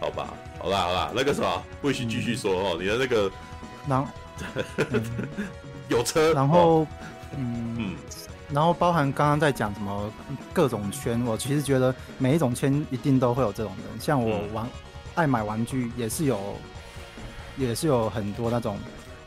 [0.00, 3.30] 好吧，好啦，好啦，那个什么，不许继续说哦，你的那个，
[3.88, 4.10] 然后
[5.88, 6.86] 有车，然后，
[7.36, 7.96] 嗯嗯，
[8.50, 10.12] 然后包含刚刚在讲什么
[10.52, 14.66] 各种圈，我其实觉得每一种圈一定都会有这种人，像我玩
[15.16, 16.38] 爱买玩具也是有，
[17.56, 18.78] 也是有很多那种。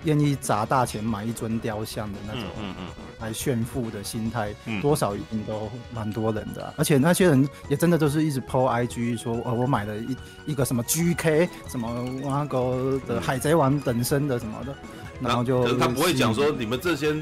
[0.03, 2.87] 愿意砸大钱买一尊雕像的那种，嗯嗯，
[3.19, 14.75] 来炫富的心态，多少一定都蛮多人的，啊，而且那些人也真的都是一直 po IG 说，哦，我买了一一个什么 GK 什么那个的海贼王等身的什么的，
[15.21, 17.15] 然后就他不会讲说你们这些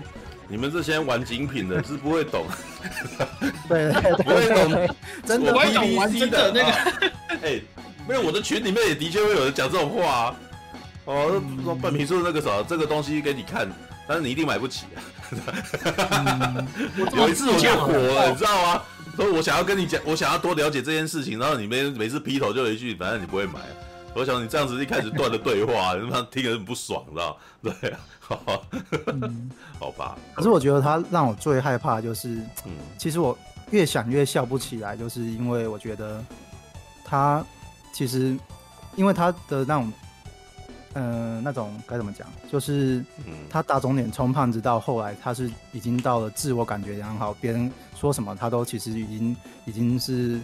[0.48, 2.46] 你们这些玩精品的是不会懂，
[3.70, 7.12] 对，不会懂，真的不会懂玩真的那个，
[7.48, 7.62] 哎，
[8.08, 10.36] 没有我的群里面也的确会有人讲这种话啊。
[11.06, 13.68] 哦，说半瓶说那个啥，这个东西给你看，
[14.08, 14.98] 但是你一定买不起、啊。
[16.12, 16.68] 嗯、
[17.14, 18.82] 有一次我就火了，你知道吗？
[19.16, 23.60] 所以我想要跟你讲，我想要多了解这件事情，然后你每每次劈头就一句，反正你不会买。
[24.14, 27.38] 我想你这样子一开始断了对话， 你他妈听着很不爽，知道？
[27.64, 28.64] 对啊，好，
[29.08, 29.50] 嗯、
[29.80, 30.18] 好吧。
[30.36, 32.28] 可是我觉得他让我最害怕就是，
[32.66, 33.38] 嗯，其实我
[33.72, 36.24] 越想越笑不起来，就是因为我觉得
[37.06, 37.44] 他
[37.94, 38.38] 其实
[38.96, 39.92] 因为他的那种。
[40.94, 42.28] 嗯、呃，那种该怎么讲？
[42.52, 43.04] 就是
[43.50, 49.36] 他打肿脸充胖子，到后来他是已经到了自我感觉良好，别人说什么他都其实已经
[49.66, 50.40] 已经是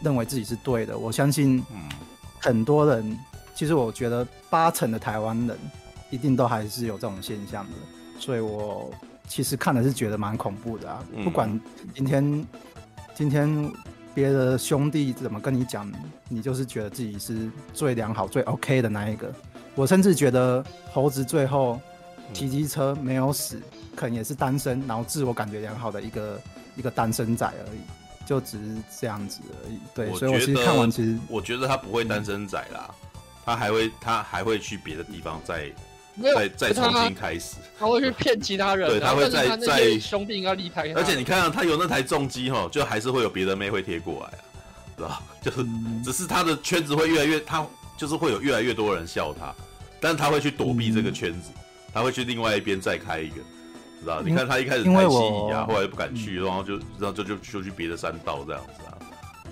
[0.00, 0.98] 认为自己是对的。
[0.98, 1.64] 我相信，
[2.38, 3.18] 很多人
[3.54, 5.56] 其实我觉得八成的台湾人
[6.10, 7.72] 一定都还是有这种现象的，
[8.18, 8.90] 所以我
[9.26, 11.02] 其实看的是觉得蛮恐怖的啊。
[11.24, 11.58] 不管
[11.94, 12.46] 今天
[13.14, 13.72] 今天
[14.14, 15.90] 别的兄弟怎么跟你讲，
[16.28, 19.32] 你就是觉得自己是最良好、最 OK 的那一个。
[19.76, 21.80] 我甚至觉得猴子最后
[22.32, 23.62] 骑机车没有死，
[23.94, 26.40] 可能也是单身，然后自我感觉良好的一个
[26.76, 27.78] 一个单身仔而已，
[28.26, 29.78] 就只是这样子而已。
[29.94, 32.92] 对，所以我其实看完其实我觉得他不会单身仔啦，
[33.44, 35.70] 他还会他还会去别的地方再
[36.34, 44.42] 再再重新开始，他会去骗其他人，对，他会再再兄弟应该离开他，而且你看到他有那台重机哈，就还是会有别的妹会贴过来啊。
[44.96, 45.22] 知道？
[45.42, 45.58] 就是
[46.02, 47.64] 只是他的圈子会越来越，他
[47.98, 49.54] 就是会有越来越多人笑他，
[50.06, 51.50] 但他会去躲避这个圈子，
[51.92, 53.36] 他会去另外一边再开一个，
[54.00, 54.22] 知道？
[54.22, 58.94] 你看他一开始开西乙啊，后来不敢去，然后就然后就就就去别的山道这样子啊，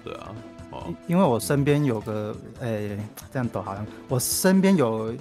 [0.05, 0.33] 对啊，
[0.71, 2.99] 哦，因为我身边有个，诶、欸，
[3.33, 5.13] 这样抖好像我身边有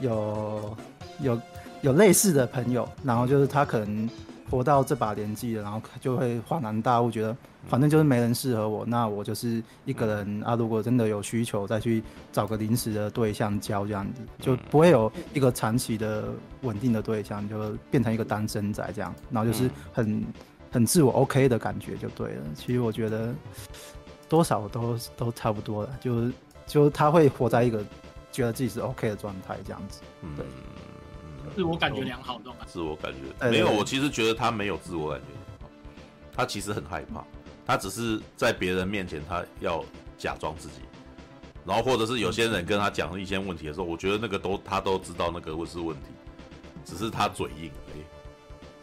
[0.00, 0.76] 有
[1.20, 1.40] 有
[1.82, 4.10] 有类似的朋友，然后就是他可能。
[4.50, 7.34] 活到这把年纪了，然后就会恍然大悟，觉得
[7.66, 10.54] 反正就是没人适合我，那我就是一个人啊。
[10.54, 16.24] 如果真的有需求，再去找个临时的对象交这样子，就不会有一个长期的
[16.62, 19.14] 稳定的对象，就变成一个单身仔这样。
[19.30, 20.24] 然后就是很
[20.70, 22.42] 很自我 OK 的感觉就对了。
[22.54, 23.34] 其实我觉得
[24.28, 26.32] 多少都都差不多了，就是
[26.66, 27.84] 就他会活在一个
[28.30, 30.00] 觉得自己是 OK 的状态这样子，
[30.36, 30.44] 对。
[31.56, 32.64] 自我感觉良好，懂吗？
[32.66, 35.68] 自我感觉没有，我其实觉得他没有自我感觉良好，
[36.32, 37.22] 他其实很害怕，
[37.72, 39.82] 他只是在别人面前他要
[40.18, 40.74] 假装自己，
[41.64, 46.08] 然后或者是有些人跟他讲一些问题的时候，我觉得那个都他都知道那个会是问题，
[46.84, 48.02] 只是他嘴硬而已，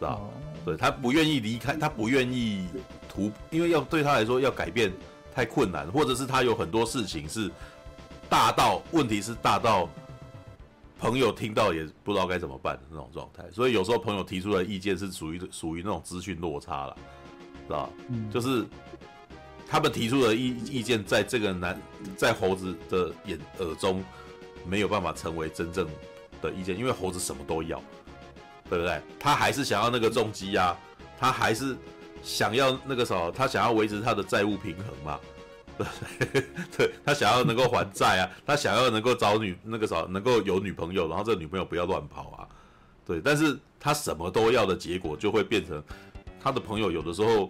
[0.00, 0.28] 道？
[0.64, 2.66] 对，他不愿意离开，他不愿意
[3.08, 4.92] 图，因为要对他来说要改变
[5.32, 7.48] 太困难，或者是他有很多事情是
[8.28, 9.88] 大到问题是大到。
[10.98, 16.96] 朋友听到也不知道该怎么办的那种状态，所以有时候朋友提出的意见是属于属于那种资讯落差了，
[17.70, 18.66] 知道、嗯、就是
[19.68, 21.80] 他们提出的意意见，在这个男
[22.16, 24.02] 在猴子的眼耳中
[24.66, 25.86] 没有办法成为真正
[26.42, 27.80] 的意见，因为猴子什么都要，
[28.68, 29.00] 对不对？
[29.20, 30.76] 他还是想要那个重击啊，
[31.16, 31.76] 他还是
[32.24, 35.20] 想要那个什么，他想要维持他的债务平衡嘛。
[35.78, 36.42] 对，
[36.76, 42.48] 对他想要能够还债啊，他想要能够找女那个啥，能够有女朋友，然后这个女朋友不要乱跑啊。
[43.06, 45.82] 对，但是他什么都要的结果，就会变成
[46.42, 47.48] 他的朋友有的时候，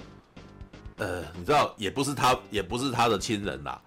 [0.97, 3.81] 呃，你知道，也不是他，也不是他的亲人啦，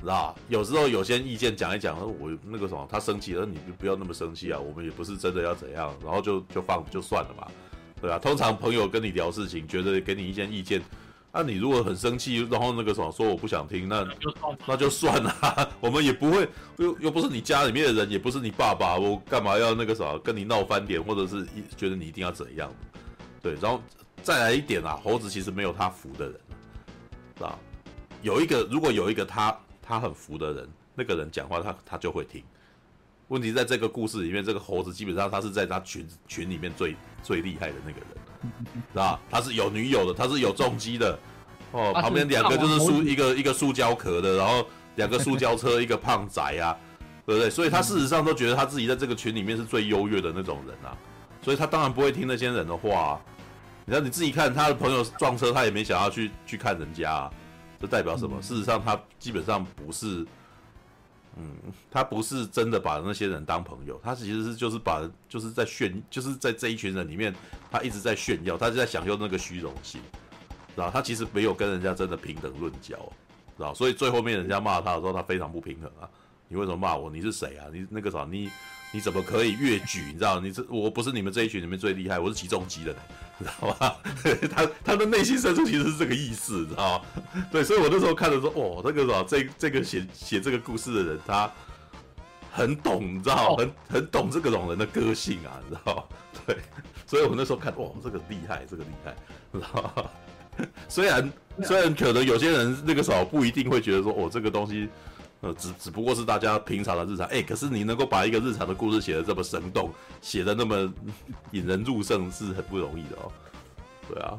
[0.00, 7.46] 知道有时候有些意见讲一讲，我那个什么，他生气了，你就不要那么生气啊，我们也不是真的要怎样，然后就就放就算了嘛，
[8.00, 10.80] 对啊，通常朋友跟你聊事情，觉得给你一些意见。
[11.32, 14.04] 那、啊、你如果很生气，然后那个什么说我不想听，那
[14.66, 16.48] 那就算了， 我们也不会
[16.78, 22.68] 又又不是你家里面的人，也不是你爸爸，我干嘛要那个什么跟你闹翻脸，或者是一觉得你一定要怎样？
[23.40, 23.80] 对，然后
[24.22, 26.34] 再来一点啊，猴子其实没有他服的人，
[27.36, 27.58] 是吧？
[28.22, 32.42] 有一个如果有一个他他很服的人，那个人讲话他他就会听。
[33.28, 38.08] 问题在这个故事里面，这个猴子基本上他是在他群群里面最最厉害的那个人。
[38.92, 39.20] 是吧？
[39.30, 41.18] 他是有女友的，他是有重击的，
[41.72, 44.66] 哦，旁边两个就是塑一个一个塑胶壳的，然后
[44.96, 46.74] 两个塑胶车，一个胖仔啊，
[47.26, 47.50] 对不对？
[47.50, 50.96] 所以他事实上都觉得他自己在这个群里面是最优越的那种人啊，
[51.42, 53.20] 所以他当然不会听那些人的话啊。
[53.90, 57.30] 你看你自己看，他的朋友撞车，他也没想要去去看人家啊，
[57.80, 58.40] 这代表什么？
[58.40, 60.24] 事实上他基本上不是。
[61.36, 61.56] 嗯，
[61.90, 67.34] 他不是真的把那些人当朋友，他其实是就是把就是在炫，就是在这一群人里面，
[67.68, 70.00] 他一直在炫耀，他就在享受那个虚荣心，
[70.76, 70.92] 然后？
[70.92, 72.96] 他其实没有跟人家真的平等论交，
[73.56, 73.74] 知道？
[73.74, 76.08] 所以最后面人家骂他的时候，他非常不平衡啊！
[76.46, 77.10] 你为什么骂我？
[77.10, 77.66] 你是谁啊？
[77.72, 78.24] 你那个啥？
[78.30, 78.48] 你
[78.92, 80.06] 你怎么可以越举？
[80.08, 80.40] 你知道？
[80.40, 82.94] 你这我不是你们这一群里面最厉害，我是起重机的。
[83.40, 83.96] 知道吧？
[84.54, 87.04] 他他的内心深处其实是这个意思，你知道吗？
[87.50, 91.50] 对，所以我那时候看的时候，哦，那个什么，这这个写写这个故事的人，他
[92.52, 96.06] 很懂，你知道，很很懂这个种人的个性啊，你知道？
[96.46, 96.58] 对，
[97.06, 99.16] 所以我那时候看，哇，这个厉害，这个厉害，
[99.54, 100.04] 知道吗？
[100.86, 101.32] 虽然
[101.62, 104.86] 虽然可能有些人那个时候不一定会觉得说，哦，这个东西。
[105.40, 110.92] 呃，只只不过是大家平常的日常，哎、欸，可是你能够把一个日常的故事写的这么生动，写的那么
[111.52, 113.32] 引人入胜，是很不容易的哦。
[114.06, 114.38] 对啊，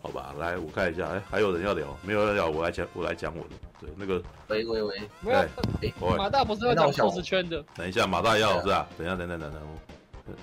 [0.00, 1.86] 好吧，来我看一下，哎、欸，还有人要聊？
[2.02, 3.50] 没有人要聊，我来讲，我来讲我的。
[3.80, 7.64] 对，那个，喂喂喂，没有，马大不是要讲 cos 圈的？
[7.74, 8.86] 等一下，马大要是吧？
[8.96, 9.62] 等一下，等等等等，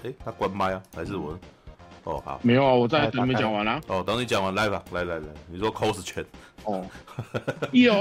[0.03, 0.83] 哎、欸，他关麦啊？
[0.93, 1.39] 还是我？
[2.03, 3.79] 哦，好，没有啊，我在等你讲完了。
[3.87, 6.23] 哦，等你讲完来吧，来来来，你说 cos 圈。
[6.65, 6.85] 哦，
[7.71, 7.93] 有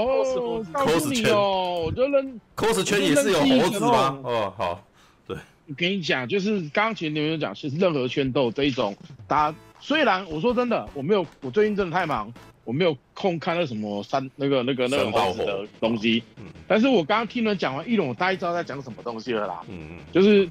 [0.73, 2.23] cos 圈哦，我觉得
[2.55, 4.19] cos 圈也是有猴子吗？
[4.23, 4.83] 哦，好，
[5.25, 5.37] 对，
[5.67, 8.93] 我跟你讲，就是刚刚前你们有讲，其实任何圈都有这一种。
[9.25, 12.33] 大家虽然我说真的，我没有，我最近真的太忙，
[12.65, 16.21] 我没有空看那什么三那个那个那个猴子的东西。
[16.37, 19.61] 嗯，但是我刚刚听人讲完一龙，我大概知道在讲什么东西了啦。
[19.69, 20.49] 嗯嗯，就是。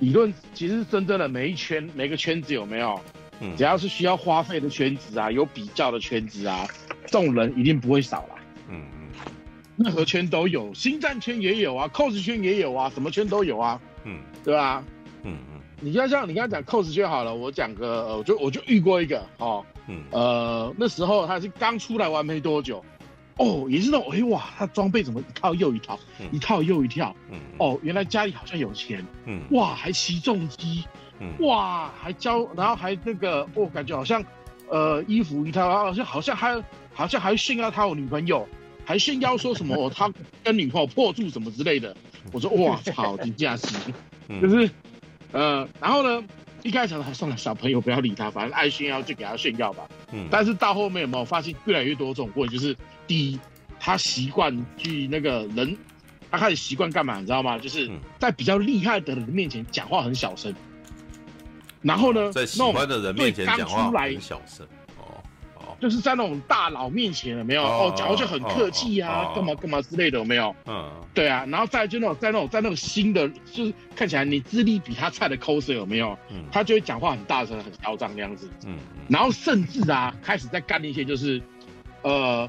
[0.00, 3.00] 理论其实真正的每一圈每个圈子有没有？
[3.40, 6.66] 嗯，只要是需要花费的圈子啊，有比较的圈子啊，
[7.06, 8.36] 这种人一定不会少啦。
[8.68, 9.08] 嗯嗯，
[9.76, 13.80] 任何圈都有，星战圈也有啊，cos 圈也有啊，什么圈都有啊。
[14.04, 14.84] 嗯，对吧？
[15.24, 19.64] 嗯嗯，你要像你刚才讲 cos 圈好了，我讲个呃，我就我就遇过一个哦。
[19.88, 20.02] 嗯。
[20.12, 22.84] 呃，那时候他是刚出来玩没多久，
[23.36, 26.28] 哦，也是那种，哎哇，他装备怎么一套又一套，嗯。
[26.32, 27.38] 一套又一套，嗯。
[27.58, 29.40] 哦，原来家里好像有钱，嗯。
[29.50, 30.84] 哇，还骑重机，
[31.18, 31.32] 嗯。
[31.40, 34.24] 哇，还教，然后还那个，我、感觉好像，
[34.68, 38.46] 呃，衣服一套，然后好像好像还好像还炫耀他有女朋友，
[38.84, 40.12] 还炫耀说什么、 哦、他
[40.44, 41.94] 跟女朋友破处什么之类的。
[42.32, 43.76] 我说哇操，你这样子，
[44.28, 44.40] 嗯。
[44.40, 44.70] 就是，
[45.32, 46.24] 呃，然后呢，
[46.62, 49.88] 一开始还算了，小朋友不要理他，反正爱炫耀就给他炫耀吧。
[50.12, 50.28] 嗯。
[50.30, 52.56] 但是到后面有没有发现越来越多这种问题？
[52.56, 52.76] 就是
[53.06, 53.40] 第一，
[53.78, 55.76] 他习惯去那个人，
[56.30, 57.18] 他开始习惯干嘛？
[57.18, 57.58] 你知道吗？
[57.58, 60.54] 就是嗯在比较厉害的人面前讲话很小声。
[61.82, 64.66] 然后呢，在喜欢的人面前讲那种对刚出来话很小声。
[64.98, 65.22] 哦
[65.56, 67.62] 哦，就是在那种大佬面前有没有？
[67.62, 70.54] 哦哦，讲话就很客气啊，干嘛干嘛之类的有没有？
[70.66, 76.16] 嗯对啊，然后再就那种在那种在那种新的，就是看起来你资历比他菜的 coser 有没有？
[76.30, 78.48] 嗯他就会讲话很大声、很嚣张那样子。
[78.64, 78.78] 嗯
[79.08, 81.40] 然后甚至啊，开始在干一些就是，
[82.00, 82.48] 呃，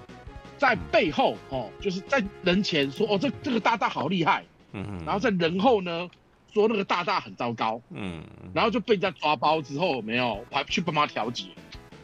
[0.57, 4.43] 在背后哦，就是在人前说哦，这这个大大好厉害，
[4.73, 6.09] 嗯，然后在人后呢
[6.53, 8.23] 说那个大大很糟糕，嗯。
[8.53, 11.47] 然后就被人家抓包之后有没有，还去帮他调解，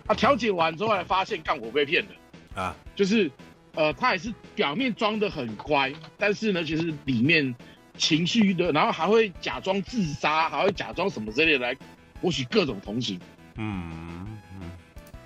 [0.05, 2.75] 啊，调解完之后才发现，干我被骗了，啊。
[2.93, 3.31] 就是，
[3.73, 7.55] 呃，他也是表面装得很乖，但是呢，其实里面
[7.95, 11.77] 情绪的，然后还会假装自杀，还会假装什么之类的来
[12.19, 13.17] 博取各种同情。
[13.55, 14.40] 嗯嗯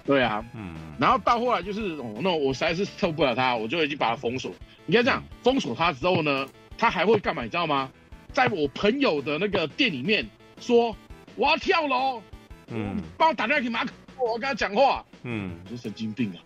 [0.05, 4.51] 对啊，嗯然后到后来就是，哦，那我实在是受不了他，我就已经把他封锁。
[4.85, 6.47] 你看这样，封锁他之后呢，
[6.77, 7.43] 他还会干嘛？
[7.43, 7.91] 你知道吗？
[8.31, 10.27] 在我朋友的那个店里面
[10.59, 10.95] 说
[11.35, 12.21] 我要跳楼，
[12.67, 15.03] 嗯帮我打电话给马可，我跟他讲话。
[15.23, 16.37] 嗯我说神经病啊，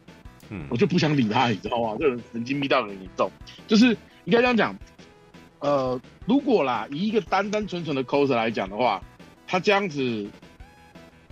[0.49, 1.97] 嗯我就不想理他，你知道吗？
[1.99, 3.29] 这人神经病到很严重。
[3.67, 3.87] 就是
[4.23, 4.75] 应该这样讲，
[5.59, 9.01] 呃，如果啦，以一个单单纯纯的 coser 来讲的话，
[9.45, 10.29] 他这样子，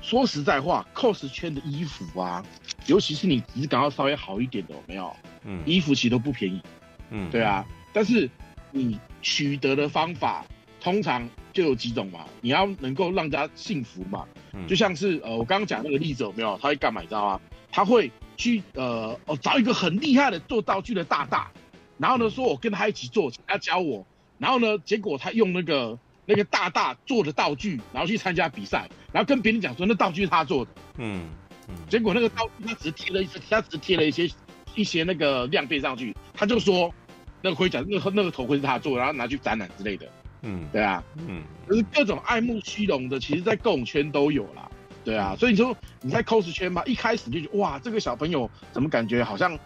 [0.07, 2.41] 说实在话，cos 圈的衣服啊，
[2.85, 5.13] 尤其是你质感要稍微好一点的，有没有？
[5.43, 6.61] 嗯衣服其实都不便宜，
[7.09, 7.65] 嗯，对啊。
[7.91, 8.29] 但是
[8.71, 10.45] 你取得的方法，
[10.79, 14.25] 通常就有几种嘛，你要能够让大家幸福嘛。
[14.53, 16.57] 嗯就像是呃，我刚刚讲那个例子有没有？
[16.61, 17.01] 他会干嘛？
[17.01, 17.41] 你知道吗？
[17.69, 21.51] 他会去呃哦找一个很厉害的做道具的大大，
[21.97, 31.27] 然后呢说我跟他一起做，请他教我，然后呢结果他用那个那个大大做的道具，然后去参加比赛，然后跟别人讲说那道具是他做的，嗯
[31.69, 31.75] 嗯。
[31.89, 34.29] 结果那个道具他只贴了一他只贴了一些
[34.75, 36.93] 一些那个亮片上去，他就说
[37.41, 40.05] 那个盔甲那个那个头盔是他做的，然后拿去展览之类的，
[40.41, 40.67] 嗯。
[40.71, 41.03] 对啊。
[41.27, 41.41] 嗯。
[41.67, 44.69] 就是各种爱慕虚荣的，其实在各种圈都有啦，
[45.03, 49.57] 对啊，所以你说你在 cos 圈嘛，一开始就觉得哇，这个小朋友怎么感觉好像，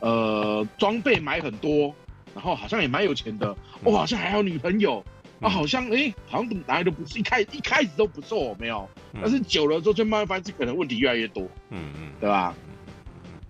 [0.00, 1.94] 呃，装备买很多，
[2.34, 3.54] 然后好像也蛮有钱的，
[3.84, 5.04] 哇，好像还有女朋友，
[5.40, 12.12] 啊，好像哎、欸好像怎么哪里都不是，一开一开始都不错，没有，但是久了之后就慢慢发现，这可能问题越来越多，嗯嗯。
[12.20, 12.54] 对吧？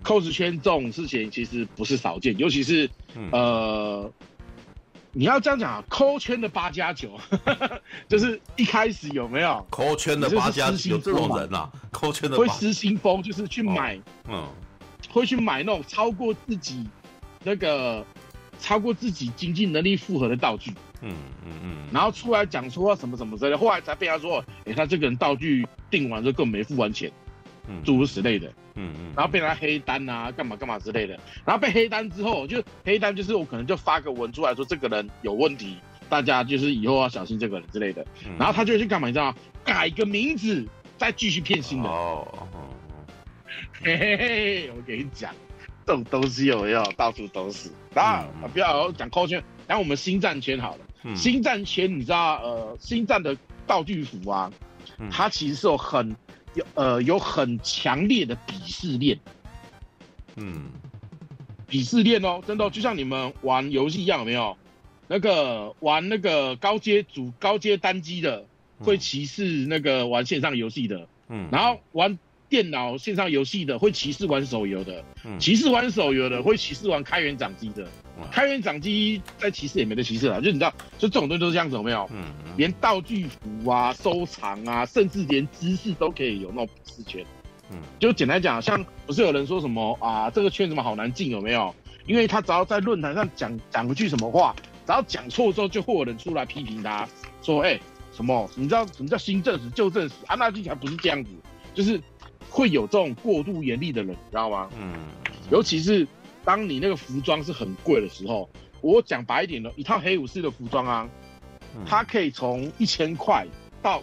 [0.03, 2.89] 扣子圈这种事情其实不是少见，尤其是
[3.33, 4.11] 呃。
[5.13, 7.19] 你要这样讲啊，抠圈的八加九，
[8.09, 9.67] 就是一开始有没有？
[9.69, 11.69] 抠圈的八加九有这种人啊？
[11.91, 14.49] 抠圈的会失心疯，就是去买，嗯，
[15.11, 16.89] 会去买那种超过自己
[17.43, 18.07] 那个
[18.61, 20.73] 超过自己经济能力负荷的道具，
[21.03, 27.11] 嗯嗯嗯，然后出来讲说什么什么之类的，后来才被他说，哎，他这个人道具订完之后根本没付完钱，
[27.69, 28.49] 嗯诸如此类的。
[28.77, 31.19] 嗯嗯，然后被他黑单啊，干嘛干嘛之类的。
[31.45, 35.77] 然后被黑单之后，就黑单就是我可能就发个文出来说这个人有问题，
[36.09, 38.07] 大家就是以后要小心这个人之类的。
[38.25, 39.09] 嗯然后他就会去干嘛？
[39.09, 39.37] 你知道吗？
[39.65, 41.89] 改个名字，再继续骗新的。
[41.89, 42.27] 哦，
[43.83, 45.35] 嘿嘿嘿，我跟你讲，
[45.85, 46.83] 这种东西有没有？
[46.97, 47.71] 到处都是。
[47.93, 50.81] 那、嗯不要讲扣圈，然后我们星战圈好了。
[51.03, 51.15] 嗯。
[51.17, 53.37] 星战前你知道，呃，星战的
[53.67, 54.53] 道具服啊，
[54.99, 55.09] 嗯。
[55.11, 56.17] 它其实是有很
[56.55, 59.19] 有呃有很强烈的鄙视链。
[60.37, 60.65] 嗯。
[61.69, 64.57] 鄙视链哦，真的、哦，就像你们玩游戏一样，有没有？
[65.13, 68.45] 那个玩那个高阶主高阶单机的，
[68.79, 72.17] 会歧视那个玩线上游戏的，嗯，然后玩
[72.51, 77.87] 电脑线上游戏的会歧视玩手游的，嗯歧视玩手游的会歧视玩开源掌机的，
[78.33, 82.11] 开源掌机在歧视也没得歧视了，就你知道，就这种东西都是这样子，有没有？
[82.13, 82.25] 嗯
[82.57, 87.25] 连道具服啊、收藏啊，甚至连知识都可以有那种鄙视圈。
[87.71, 91.73] 嗯，就简单讲，像不是有人说什么啊，这个圈怎么好难进，有没有？
[92.05, 97.09] 因为他只要在论坛上讲讲一句什么话，只要讲错之后，就会有人出来批评他，
[97.43, 97.79] 说，哎、
[98.13, 98.51] 什么？
[98.57, 100.15] 你知道什么叫新正史、旧正史？
[100.27, 101.31] 啊，那听起来不是这样子，
[101.73, 102.01] 就是
[102.51, 104.69] 会有这种过度严厉的人，你知道吗？
[104.79, 104.93] 嗯，
[105.51, 106.07] 尤其是
[106.45, 111.09] 当你那个服装是很贵的时候，我讲白一点的，一套黑武士的服装啊，
[111.87, 113.47] 它可以从一千块
[113.81, 114.03] 到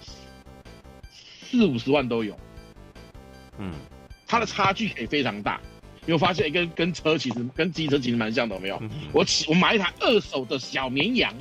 [1.49, 2.35] 四五十万都有。
[3.59, 3.73] 嗯，
[4.25, 5.59] 它的差距可以非常大。
[6.05, 8.77] 你有发现跟跟车其实跟机车其实蛮像的，有没有？
[8.81, 11.33] 嗯我骑我买一台二手的小绵羊，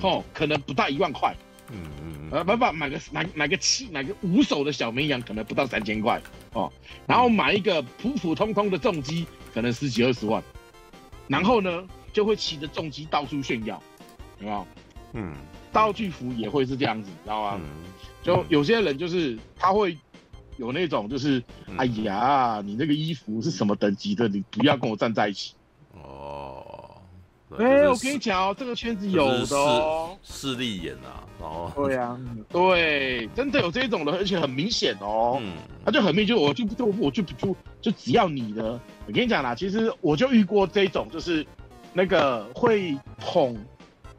[0.00, 1.32] 哦，可能不到一万块。
[1.72, 6.20] 嗯嗯呃，不不，买个买买个七买个五手的小绵羊，可能不到三千块
[6.52, 6.72] 哦。
[7.06, 10.42] 然后买一个普普通通的重机，可能十几二十万。
[11.28, 13.82] 然后呢，就会骑着重机到处炫耀，
[14.38, 14.66] 有没有？
[15.12, 15.34] 嗯
[15.72, 17.60] 道具服也会是这样子，知道吗？
[17.62, 17.68] 嗯
[18.22, 19.96] 就有些人就是他会
[20.56, 24.28] 有那种就是，嗯哎呀，你那个衣服是什么等级的？
[24.28, 25.54] 你不要跟我站在一起。
[27.50, 30.16] 哦，哎、我跟你讲哦，这个圈子有的哦。
[30.22, 35.38] 势利眼啊，然后对啊， 对，真的有这种的，而且很明显哦。
[35.40, 35.52] 嗯
[35.84, 41.44] 他就很明显，就我就就我就就就只要你的，我跟你讲啦，其实我就遇过这种，就是
[41.92, 43.56] 那个会捧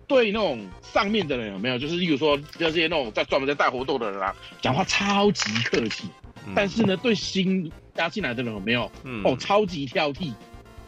[0.08, 1.78] 对那种上面的人有没有？
[1.78, 6.10] 就是例如说这些那种在专门在带活动的人啊，讲话超级客气，
[6.48, 8.92] 嗯但是呢，对新加进来的人有没有？
[9.04, 10.34] 嗯哦，超级挑剔，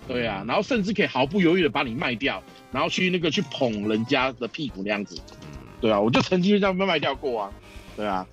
[0.08, 2.41] 对啊，然后甚至可以毫不犹豫的把你卖掉，
[2.72, 5.20] 然后去那个去捧人家的屁股那样子，
[5.80, 7.51] 对啊，我就曾经这样被卖掉过啊，
[7.95, 8.28] 对啊，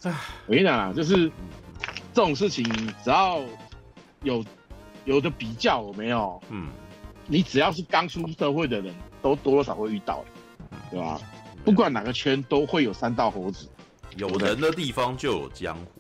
[0.47, 1.31] 我跟你讲啊，就是
[2.13, 2.65] 这种事情，
[3.05, 3.41] 只要
[4.23, 4.45] 有
[5.05, 6.43] 有的比较有没有？
[6.51, 6.69] 嗯，
[7.27, 10.25] 你只要是刚出社会的人，都多多少会遇到，
[10.91, 11.21] 对吧？
[11.65, 13.69] 不管哪个圈都会有三道猴子，
[14.17, 16.00] 有人的地方就有江湖，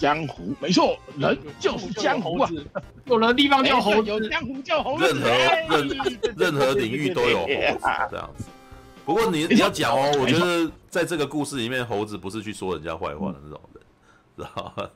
[0.00, 2.50] 江湖没错，人就是江湖啊，
[3.04, 8.44] 有人的地方叫猴有江湖叫猴子，任何哎任任何领域都有猴子这样子。
[9.04, 13.84] 不过你你要讲哦，我觉得在这个故事里面，猴子不是去说人家坏话的那种人，
[14.38, 14.88] 知道吗？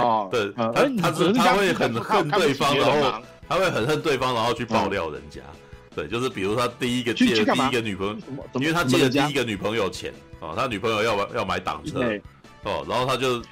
[0.00, 5.40] 哦，对，呃他他是他会很恨对方，然后后他会很恨对方，然后去爆料人家。
[5.96, 8.16] 对，就是比如他第一个借的第一个女朋友，
[8.60, 12.22] 因为他借了第一个女朋友钱哦，他女朋友要要买挡车对
[12.64, 13.42] 哦，然后他就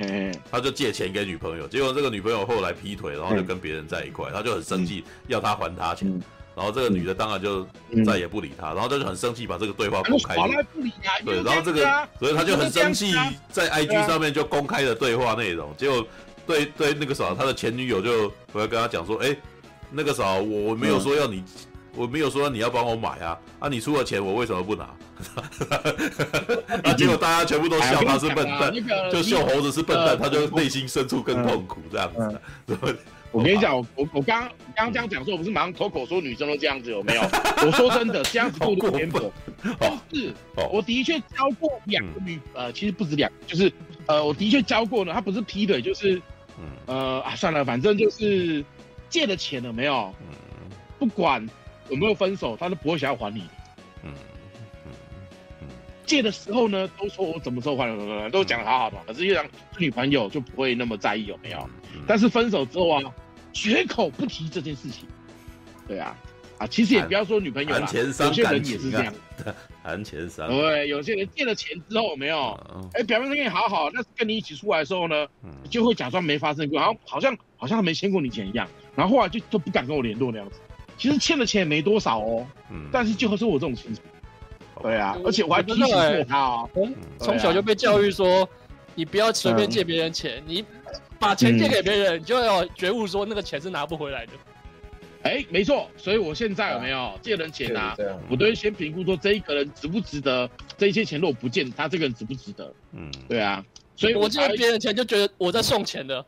[0.51, 6.09] 他就借钱给女朋友，结果这个女朋友后来劈腿，然后就跟别人在一块，他就很生气，要他还他钱，
[6.55, 7.67] 然后这个女的当然就
[8.05, 13.15] 再也不理他，然后他就很生气，把这个对话公开耍赖不理啊，对，然后这个所以他就很生气
[13.51, 14.07] 在 IG 啊。
[14.07, 16.07] 上面就公开了对话内容，结果
[16.47, 19.37] 对对那个啥，他的前女友就回来跟他讲说，哎，
[19.91, 21.45] 那个啥，我我没有说要你，
[21.95, 24.85] 我没有说你要帮我买啊，啊，你出了钱，我为什么不拿？
[26.85, 28.73] 啊，结果大家全部都笑他是笨蛋
[29.11, 32.41] 就秀猴子是笨蛋，呃他就内心深处更痛苦这样子。
[32.67, 32.77] 对
[33.31, 37.23] 我跟你讲，我我刚刚刚刚这样讲说，我不是马上脱口说女生都这样子有没有？
[37.67, 39.21] 我说真的，这样子过度偏颇。
[40.11, 43.73] 就是哦我的确教过两个女，呃，其实不止两个，就是
[44.07, 46.21] 呃，我的确教过呢，他不是劈腿，就是
[46.87, 48.63] 呃啊，算了，反正就是
[49.09, 50.13] 借的钱了没有？
[50.99, 51.45] 不管
[51.89, 53.45] 有没有分手，他都不会想要还你。
[56.05, 59.47] 借的时候呢，都说我什么时候还，都讲的好好的，可是越让
[59.79, 61.71] 女朋友就不会那么在意有没有？
[62.07, 63.15] 但是分手之后啊，
[63.53, 65.09] 绝口不提这件事情。
[65.89, 66.15] 对啊，
[66.59, 67.99] 啊，其实也不要说女朋友有些
[68.43, 69.15] 人也是这样
[69.83, 70.49] 谈钱伤。
[70.49, 72.53] 对，有些人借了钱之后有没有？
[72.93, 75.27] 哎，表面上跟你好好，但是跟你一起出来的时候呢，
[75.71, 80.61] 就会假装没发生过，然后好像好像他没欠过你钱一样，然后后来就就不敢跟我联络那样子。
[81.03, 82.47] 其实欠的钱也没多少哦，
[82.93, 84.01] 但是就是我这种情绪。
[84.81, 86.71] 对啊，而且我还提醒过他哦，
[87.19, 88.49] 从小就被教育说，
[88.95, 90.65] 你不要随便借别人钱，你
[91.19, 94.33] 把钱借给别人，你就要觉悟说那个钱是拿不回来的。
[95.25, 97.97] 哎，没错，所以我现在有没有借人钱啊？
[98.31, 100.49] 我都会先评估说这一个人值不值得，
[100.79, 102.73] 这一些钱如果不见，他这个人值不值得？
[102.93, 103.61] 嗯，对啊，
[103.97, 106.25] 所以我借别人钱就觉得我在送钱的。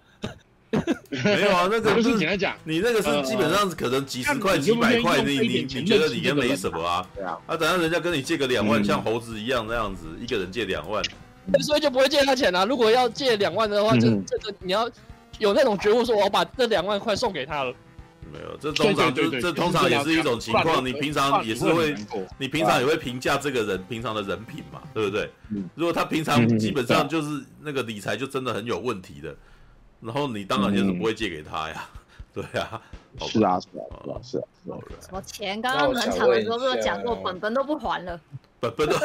[1.10, 7.06] 没有啊，那个就是简单讲，你那个是基本上可能几十块、几百块，你你你觉得你跟没什么啊？
[7.14, 11.00] 对啊，啊，等下人家跟你借个两万，像猴子一样那样子，一个人借两万，
[11.62, 12.64] 所以就不会借他钱啊。
[12.64, 14.90] 如果要借两万的话，就这个你要
[15.38, 17.72] 有那种觉悟，说我把这两万块送给他了。
[18.32, 20.84] 没有，这通常就这通常也是一种情况。
[20.84, 21.94] 你平常也是会，
[22.36, 25.30] 你平常也会评价这个人平常的人品嘛，对不对？
[25.76, 29.32] 如果他平常基本上就是那个理财就真的很有问题的。
[30.04, 31.88] 然后你当然就是不会借给他呀，
[32.34, 32.80] 对呀，
[33.20, 35.62] 是啊是啊是啊是啊，什么钱？
[35.62, 38.20] 刚刚暖场的时候不是讲过，本本都不还了，
[38.60, 38.96] 本本都，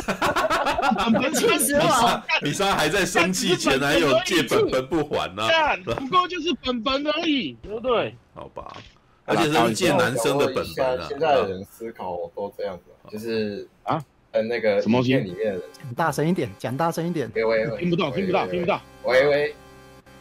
[1.32, 2.22] 气死我！
[2.42, 5.44] 你莎还在生气，前男友借本本不还呢，
[5.86, 8.14] 不过就是本本而已，对不对？
[8.36, 8.76] 好吧，
[9.24, 11.06] 而且是借男生的本本啊。
[11.08, 17.32] 现在的人思考都这样子，就是啊，呃，那个什么东西里面讲大声一点，讲大声一点。
[17.36, 18.82] 喂喂喂，听不到，听不到，听不到。
[19.06, 19.56] 喂喂。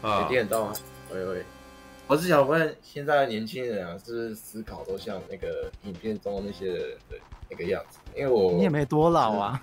[0.02, 0.72] 啊，听得到吗？
[1.12, 1.44] 喂喂，
[2.06, 6.78] 我是想问，现在的年轻人啊，是不是思考都像那个影片中那些人
[7.10, 7.16] 的
[7.50, 7.98] 那个样子？
[8.16, 9.62] 因为我你也没多老啊。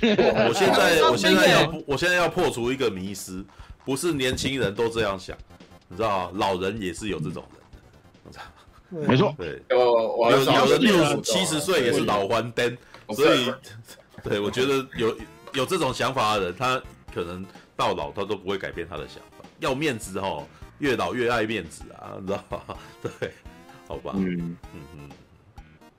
[0.00, 3.44] 我现在我现在要我现在要破除一个迷思，
[3.84, 5.36] 不是年轻人都这样想，
[5.88, 6.30] 你知道吗？
[6.34, 12.76] 老人也是有这种人的，没错，对，我我有有的六七十岁也是老还灯，
[13.14, 13.52] 所以
[14.22, 15.16] 对我觉得有
[15.54, 16.80] 有这种想法的人，他
[17.14, 17.44] 可能
[17.74, 19.27] 到老他都不会改变他的想法。
[19.60, 20.44] 要面子哦，
[20.78, 22.78] 越老越爱面子啊，你知道吧？
[23.02, 23.32] 对，
[23.86, 25.10] 好吧，嗯嗯嗯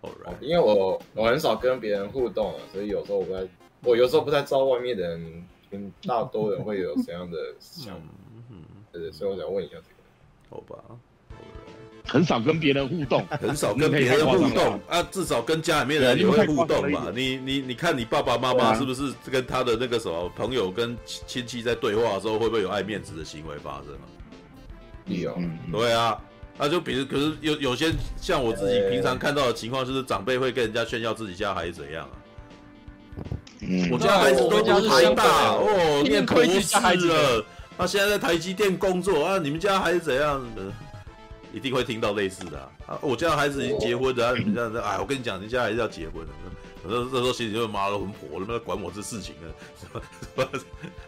[0.01, 3.47] ，All right，因为我我很少跟别人互动啊，所以有时候我不太，
[3.83, 8.01] 我有时候不太知道外面的人跟大多人会有怎样的想法，
[8.49, 9.95] 嗯，对，所以我想问一下这个。
[10.49, 10.83] 好吧。
[12.09, 17.07] 很少跟别人互动， 很少跟别人互动啊，至少跟家里面人也会互动嘛。
[17.13, 24.05] 你你你看你爸爸妈妈是不是跟他的那个什么朋友跟亲戚在对话的时候，会不会有爱面子的行为发生啊？
[25.05, 25.37] 有，
[25.71, 26.19] 对啊，
[26.57, 32.13] 那就比如可是有有些像我自己平常看到的情况，就是长辈会跟人家炫耀自己家孩子怎样啊。
[33.61, 33.89] 嗯。
[33.91, 37.45] 我家孩子都读台大哦，念博士孩子了，
[37.77, 40.41] 他现在在台积电工作啊，你们家孩子怎样？
[40.55, 40.61] 的？
[41.53, 42.69] 一定会听到类似的啊！
[42.87, 46.29] 啊我家孩子已经结婚了，啊、你们这样子，哎，我跟你讲，你家孩子要结婚了。
[46.83, 50.45] 我说这时候心里就妈的很火，他妈管我这事情 呢？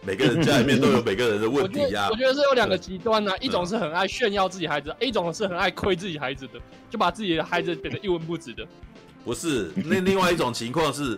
[0.04, 2.10] 每个人家里面都有每个人的问题呀、啊。
[2.10, 6.60] 我觉得是有两个极端呢、啊，一种是很爱炫耀自己孩子，一种是很爱亏自己孩子的，
[6.90, 8.68] 就把自己的孩子变得一文不值的。
[9.24, 11.18] 不是，那另外一种情况是，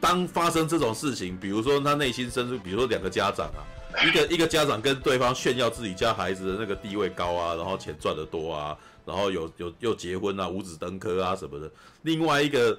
[0.00, 3.64] 当发生这种事情，比如说他内心深处，比如说两个家长啊。
[4.04, 11.70] 一个一个家长跟对方炫耀自己家孩子的那个地位高啊，然后钱赚得多啊，然后有有又结婚啊，五子登科啊什么的。
[12.02, 12.78] 另外一个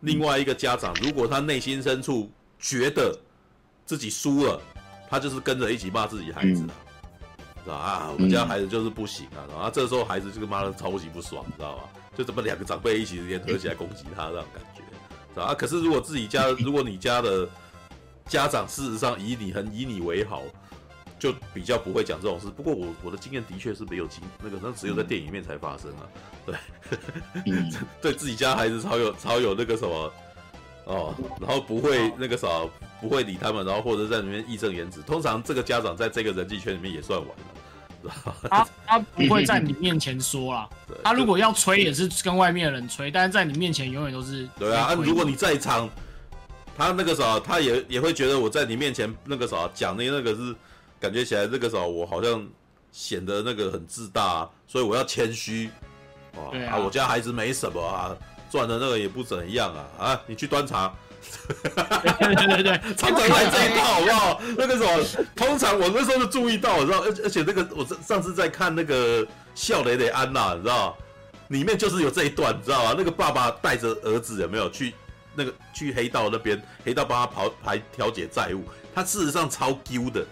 [0.00, 3.18] 另外一个家长，如果他内心深处觉得
[3.86, 4.60] 自己输了，
[5.08, 6.74] 他就是跟着一起骂自己孩子啊，
[7.64, 8.10] 知道啊？
[8.12, 11.84] 我们家孩子就是不行啊，然后这时候孩子就妈的超级不爽，知道吧？
[12.16, 14.82] 就怎么两个长辈一起联合起来攻击他那种感觉，
[15.32, 15.54] 知道啊？
[15.54, 17.48] 可是如果自己家，如果你家的
[18.28, 20.42] 家长事实上以你很以你为好，
[21.18, 22.48] 就比较不会讲这种事。
[22.48, 26.04] 不过我我的经验的确是没有经那个，那只有在电影里面才发生啊。
[26.46, 26.54] 对，
[28.02, 30.12] 对自己家孩子超有超有那个什么
[30.84, 32.46] 哦，然后不会那个啥，
[33.00, 35.00] 不会理他们，然后或者在里面义正言辞。
[35.02, 37.28] 通常这个家长在这个人际圈里面也算完
[38.04, 40.68] 了，他 他不会在你面前说啦。
[41.02, 44.48] 他如果要吹也是跟外面的人吹，但是在你面前永远都是。
[44.58, 45.88] 对啊，啊如果你在场。
[46.78, 50.54] 他那个时候，他也也会觉得我在你面前那个时候讲的那个是
[51.00, 52.46] 感觉起来那个时候我好像
[52.92, 55.68] 显得那个很自大，啊，所以我要谦虚。
[56.36, 58.16] 哦啊，啊，我家孩子没什么啊，
[58.48, 60.94] 赚的那个也不怎样啊啊，你去端茶。
[61.50, 64.40] 对对对对， 常常来这一套好不好？
[64.56, 70.96] 那个时候，通常我那时候就注意到，你知道，而而且那个我上上次在看那个笑雷雷安娜，你知道，
[71.48, 72.94] 里面就是有这一段，你知道吗？
[72.96, 74.94] 那个爸爸带着儿子有没有去？
[75.38, 80.26] 那个去黑道那边，黑道帮他跑排调解债务，他事实上超 Q 的，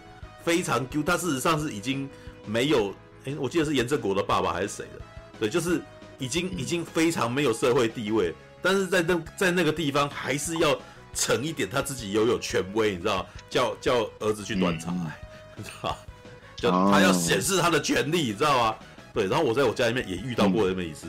[0.44, 1.04] 非常 Q。
[1.04, 2.10] 他事实上是已经
[2.44, 2.90] 没有，
[3.24, 5.00] 哎、欸，我记得是严正国的爸爸还是谁的？
[5.38, 5.80] 对，就是
[6.18, 10.76] 已经已经非常没有社会地位，但是在那在那个地方还是要
[11.14, 13.24] 逞一点他自己拥有权威，你知道？
[13.48, 14.92] 叫叫儿子去端茶，
[15.56, 15.96] 你知道？
[16.56, 18.76] 就他要显示他的权利，你知道吗？
[19.14, 21.06] 对，然后我在我家里面也遇到过那么一次。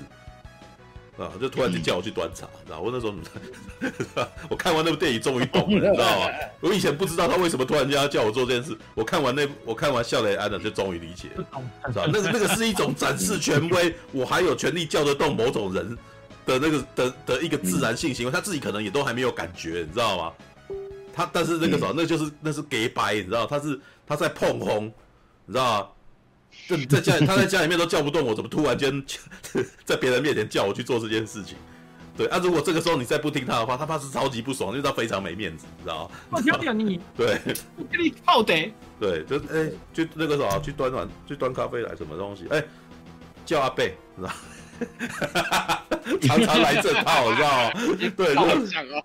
[1.17, 1.31] 啊！
[1.41, 6.27] 就突然就叫我去端茶，然后我那时候， 我看完那部电影终于懂了，你知道吗？
[6.61, 8.77] 我以前不知道他为什么突然间要叫我做这件事。
[8.93, 11.43] 我看完那，我看完笑雷安的，就终于理解了，
[11.87, 15.97] 知道那个那个是一种展示权威，我还有权利叫得动某种人
[16.45, 20.33] 的那个的的一个自然性行为，他自己可能也都还没有感觉，你知道吗？
[21.13, 23.47] 他但是那个时候，那就是那是给白，你知道？
[23.47, 24.85] 他是他在碰红，
[25.47, 25.87] 你知道吗？
[26.67, 29.03] 就在家里，他在家里面都叫不动我，怎么突然间
[29.85, 31.55] 在别人面前叫我去做这件事情？
[32.17, 36.41] 对啊，如果这个时候你再不听他的话，他怕是超级不爽，因为他非常没面子，你知道吗？
[36.51, 36.99] 我屌你！
[37.15, 37.39] 对，
[37.77, 38.53] 我给你泡的。
[38.99, 42.45] 对，就哎、欸，就那个时候去端碗，去端咖啡来什么东西？
[42.49, 42.67] 哎、欸，
[43.45, 44.33] 叫阿贝，知道吗？
[46.21, 47.71] 常常来这套，你知道吗？
[48.17, 48.35] 对，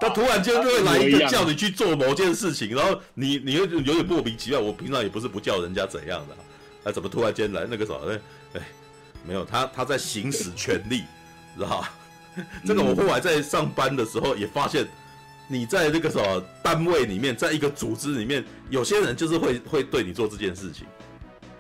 [0.01, 4.59] 他突然间就会来一个叫你去做某件事情，然后你你又有点莫名其妙。
[4.59, 6.41] 我平常也不是不叫人家怎样的、啊。
[6.85, 8.13] 啊、怎么突然间来那个什么？
[8.13, 8.21] 哎
[8.55, 8.69] 哎，
[9.25, 11.05] 没有他，他在行使权力，
[11.57, 11.93] 知道吧？
[12.65, 14.89] 这个我后来在上班的时候也发现，
[15.47, 20.87] 你在那个什么单位里面，在一个组织里面，有些人就是会会对你做这件事情，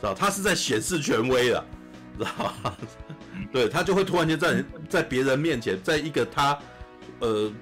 [0.01, 0.15] 知道？
[0.15, 1.65] 他是在显示权威了，
[2.19, 2.31] 知道
[2.63, 2.77] 吧？
[3.53, 6.59] 对，他就会突然间在在别人面前，在一个他
[7.21, 7.53] 呃，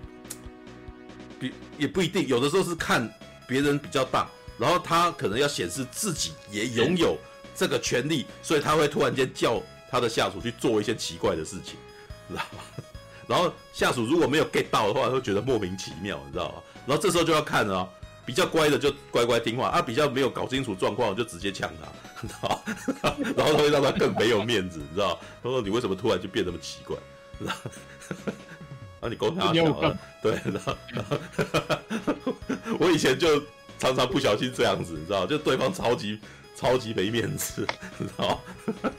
[1.39, 3.12] 比也不一定，有的时候是看
[3.47, 7.19] 别人比较大，然后他可能要显示自己也拥有。
[7.55, 9.61] 这个权利，所以他会突然间叫
[9.91, 11.77] 他的下属去做一些奇怪的事情，
[12.29, 12.63] 知道吗？
[13.27, 16.63] 然后下属如果没有 get 到的话，会觉得莫名其妙，你知道吗？
[16.87, 17.89] 然后这时候就要看了、哦，
[18.27, 21.89] 比较乖的就乖乖听话，啊，比较没有搞清楚状况就直接呛他，
[22.23, 22.63] 你知道？
[23.37, 25.21] 然后他会让他更没有面子，你知道？
[25.43, 26.97] 他说你为什么突然就变那么奇怪？
[27.39, 27.59] 你知道？
[29.01, 31.05] 啊，你勾他小了，对，然后，然
[32.25, 32.35] 后
[32.79, 33.41] 我以前就
[33.79, 35.25] 常常不小心这样子，你知道？
[35.25, 36.19] 就对方超级
[36.61, 37.66] 超级没面子，
[37.97, 38.39] 你知道？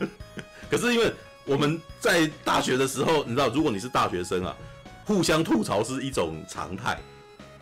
[0.67, 1.13] 可是因为
[1.45, 4.57] 我们在大学的时候，你知道，如果你是大学生啊，
[5.05, 6.99] 互相吐槽是一种常态，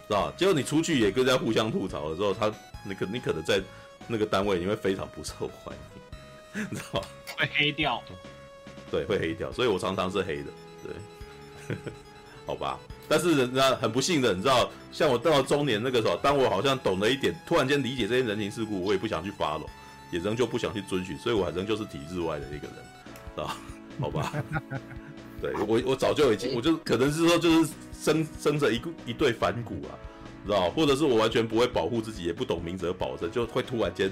[0.07, 0.31] 知道？
[0.37, 2.49] 结果你出去也跟人家互相吐槽的时候，他
[2.85, 3.61] 那个你可能在
[4.07, 5.75] 那个单位你会非常不受欢
[6.55, 7.03] 迎，你知道？
[7.37, 8.01] 会黑掉，
[8.89, 10.51] 对，会黑掉，所以我常常是黑的，
[10.81, 11.75] 对。
[12.45, 19.67] 好吧，但是人家很不幸的，你知道，像我到了中年那个时候，当我好像懂了一点，突然间理解这些人情世故，我也不想去 follow，
[20.11, 22.75] 也仍旧不想去遵循，所以我还仍旧是体制外的一个人，
[23.35, 23.51] 知道？
[23.99, 24.31] 好吧，
[25.41, 29.91] 对我我早就已经，我就可能是说就是生生着一一对反骨啊，
[30.45, 30.69] 知道？
[30.71, 34.11] 或者是我完全不会保护自己，也不懂明哲保身，就会突然间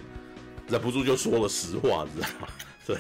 [0.68, 2.48] 忍不住就说了实话，知道吗？
[2.86, 2.96] 对，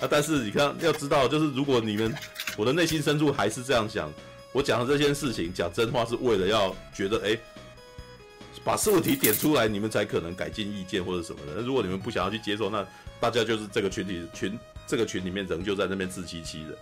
[0.00, 2.14] 啊，但是你看，要知道，就是如果你们
[2.56, 4.12] 我的内心深处还是这样想。
[4.52, 7.40] 我讲的这件事情，讲真话是为了要觉得，哎、欸，
[8.66, 11.52] 把问题点出来，你们才可能改进意见或者什么的。
[11.54, 12.84] 那如果你们不想要去接受，那
[13.20, 16.76] 大家就是这个群体群这个群里面仍旧在那边自欺欺人。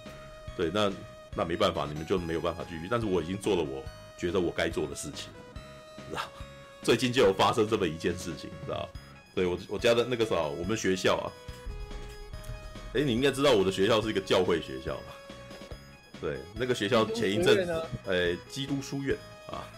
[0.56, 0.90] 对，那
[1.36, 2.88] 那没办法，你们就没有办法继续。
[2.90, 3.84] 但是我已经做了我
[4.16, 5.28] 觉得我该做的事情，
[6.08, 6.22] 知道？
[6.82, 8.88] 最近就有发生这么一件事情，知道？
[9.34, 11.28] 对我我家的那个啥，我们学校啊，
[12.94, 15.14] 哎、欸，你应该知道我的学校是一个教会学校吧？
[16.18, 19.14] 对，那个学校前一阵，子，哎，基督书院
[19.48, 19.68] 啊，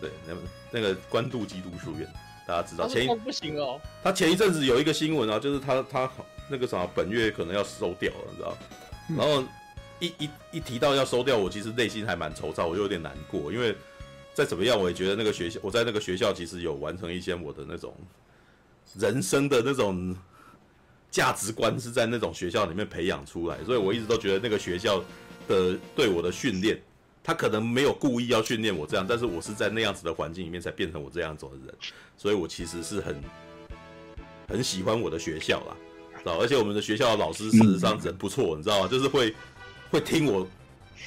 [0.00, 0.34] 对，那
[0.70, 2.08] 那个关渡基督书院，
[2.46, 6.10] 大家知道前一不行哦，他前一阵子有一个新闻啊，就是他他
[6.48, 8.56] 那个啥，本月可能要收掉了，你知道？
[9.16, 9.44] 然后
[9.98, 13.74] 一一一提到要收掉，我其实内心还蛮惆怅，我就有点难过，因为
[14.32, 17.94] 再怎么样，我也觉得那个学校，我在那个学校其实有完成一些我的那种
[18.98, 20.16] 人生的那种
[21.10, 25.02] 价值观，是在那种学校里面培养出来，所以我一直都觉得那个学校。
[25.48, 26.80] 的对我的训练，
[27.30, 31.74] 他可能没有故意要训练我这样，但是我是在那样子的环境里面才变成我这样子的人，
[32.16, 33.22] 所以我其实是很
[34.48, 35.76] 很喜欢我的学校啦，
[36.18, 36.40] 知道？
[36.40, 38.88] 而且我们的学校的老师事实上人不错，你知道吗？
[38.88, 39.32] 就是会
[39.92, 40.44] 会听我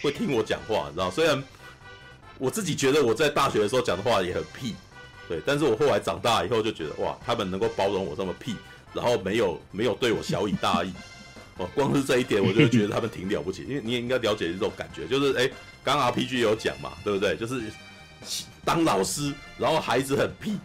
[0.02, 1.12] 会听我讲话，你知道？
[1.12, 1.44] 虽然
[2.38, 4.76] 我自己觉得我在大学的时候讲的话也很屁，
[5.28, 8.56] 对，但是我后来长大以后就觉得哇，他们能够包容我这么屁，
[8.94, 10.94] 然后没有没有对我小以大义。
[11.58, 15.52] 哦，光是这一点我就觉得他们挺了不起，因为你也应该了解这种感觉，就是哎，
[15.84, 17.35] 刚 RPG 有讲嘛，对不对？
[17.35, 17.61] 就是
[18.64, 20.57] 当老师，然后孩子很屁，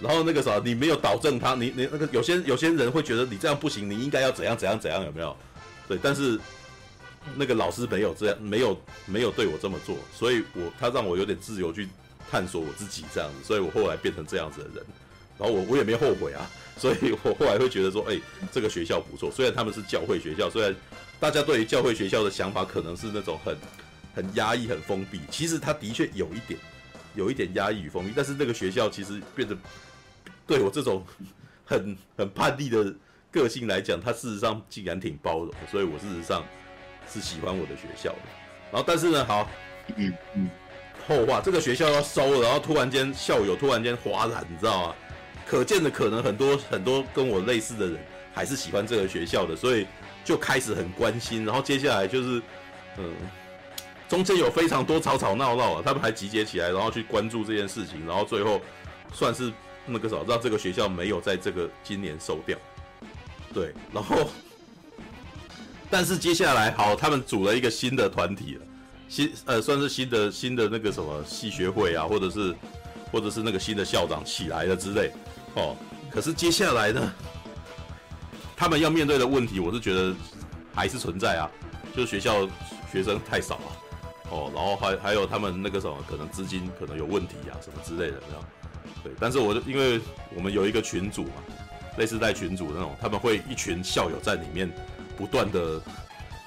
[0.00, 5.36] 然后那个啥，你没有导正他，你你那个有些有些人会觉得你这样不行，你应该要怎样怎样怎样，有没有？
[5.86, 6.38] 对，但是
[7.34, 11.88] 那个老师没有这样，没有没有对我这么做，所以我他让我有点自由去
[12.30, 14.84] 探索我自己这样子，所以我后来变成这样子的人，
[15.38, 16.50] 然后我我也没后悔啊。
[16.78, 18.20] 所以我后来会觉得说，哎、
[18.52, 19.32] 这个学校不错。
[19.32, 20.76] 虽然他们是教会学校，虽然
[21.18, 23.56] 大家对于教会学校的想法可能是那种很
[24.16, 26.58] 很压抑、很封闭，其实他的确有一点，
[27.14, 28.14] 有一点压抑与封闭。
[28.16, 29.54] 但是那个学校其实变得
[30.46, 31.04] 对我这种
[31.66, 32.94] 很很叛逆的
[33.30, 35.52] 个性来讲，他事实上竟然挺包容。
[35.70, 36.42] 所以我事实上
[37.12, 38.18] 是喜欢我的学校的。
[38.72, 39.50] 然后，但是呢，好，
[39.96, 40.48] 嗯嗯，
[41.06, 44.94] 后话，这个学校要收了，然后突然间校友突然间哗然，你知道吗？
[45.46, 47.98] 可见的可能很多很多跟我类似的人
[48.34, 49.86] 还是喜欢这个学校的，所以
[50.24, 51.44] 就开始很关心。
[51.44, 52.42] 然后接下来就是，
[52.96, 53.12] 嗯，
[54.08, 58.60] 中间有非常多吵吵闹闹啊，他们还集结起来，然后去关注这件事情，然后最后
[59.12, 59.52] 算是
[59.84, 62.56] 那个什么，让这个学校没有在这个今年收掉。
[63.52, 64.28] 对，然后，
[65.90, 68.66] 但是接下来好，他们组了一个新的团体了，
[69.08, 72.54] 新呃算是新的新的那个什么系学会啊，或者是
[73.10, 75.10] 或者是那个新的校长起来了之类。
[75.54, 75.74] 哦，
[76.10, 77.12] 可是接下来呢，
[78.56, 80.14] 他们要面对的问题，我是觉得
[80.74, 81.50] 还是存在啊，
[81.96, 82.46] 就是学校
[82.92, 83.72] 学生太少啊，
[84.30, 88.44] 哦，然后还还有他们那个什么，可能资金可能有问题啊，什么之类的，这样。
[89.02, 90.00] 对，但是我就因为
[90.34, 91.42] 我们有一个群组嘛，
[91.98, 94.70] 类似带群组那种，他们会一群校友在里面
[95.16, 95.80] 不断的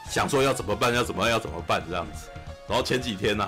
[0.09, 2.27] 想说要怎么办，要怎么办，要怎么办这样子。
[2.67, 3.47] 然后前几天呢、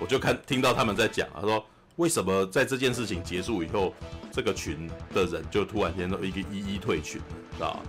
[0.00, 1.64] 我就看听到他们在讲，他说。
[1.98, 3.92] 为什么在这件事情结束以后，
[4.30, 7.20] 这个群的人就突然间都一个一一退群，
[7.56, 7.82] 知道吧？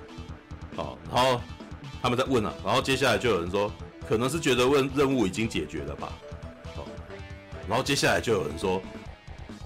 [0.76, 1.40] 好，然后
[2.02, 3.72] 他们在问啊，然后接下来就有人说，
[4.10, 6.12] 可能是觉得问任务已经解决了吧？
[6.76, 6.84] 好，
[7.68, 8.82] 然后接下来就有人说，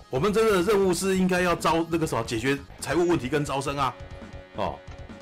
[0.10, 3.96] 我们真的任务是应该要招那个什么解决财务问题跟招生啊，
[4.58, 4.78] 哦，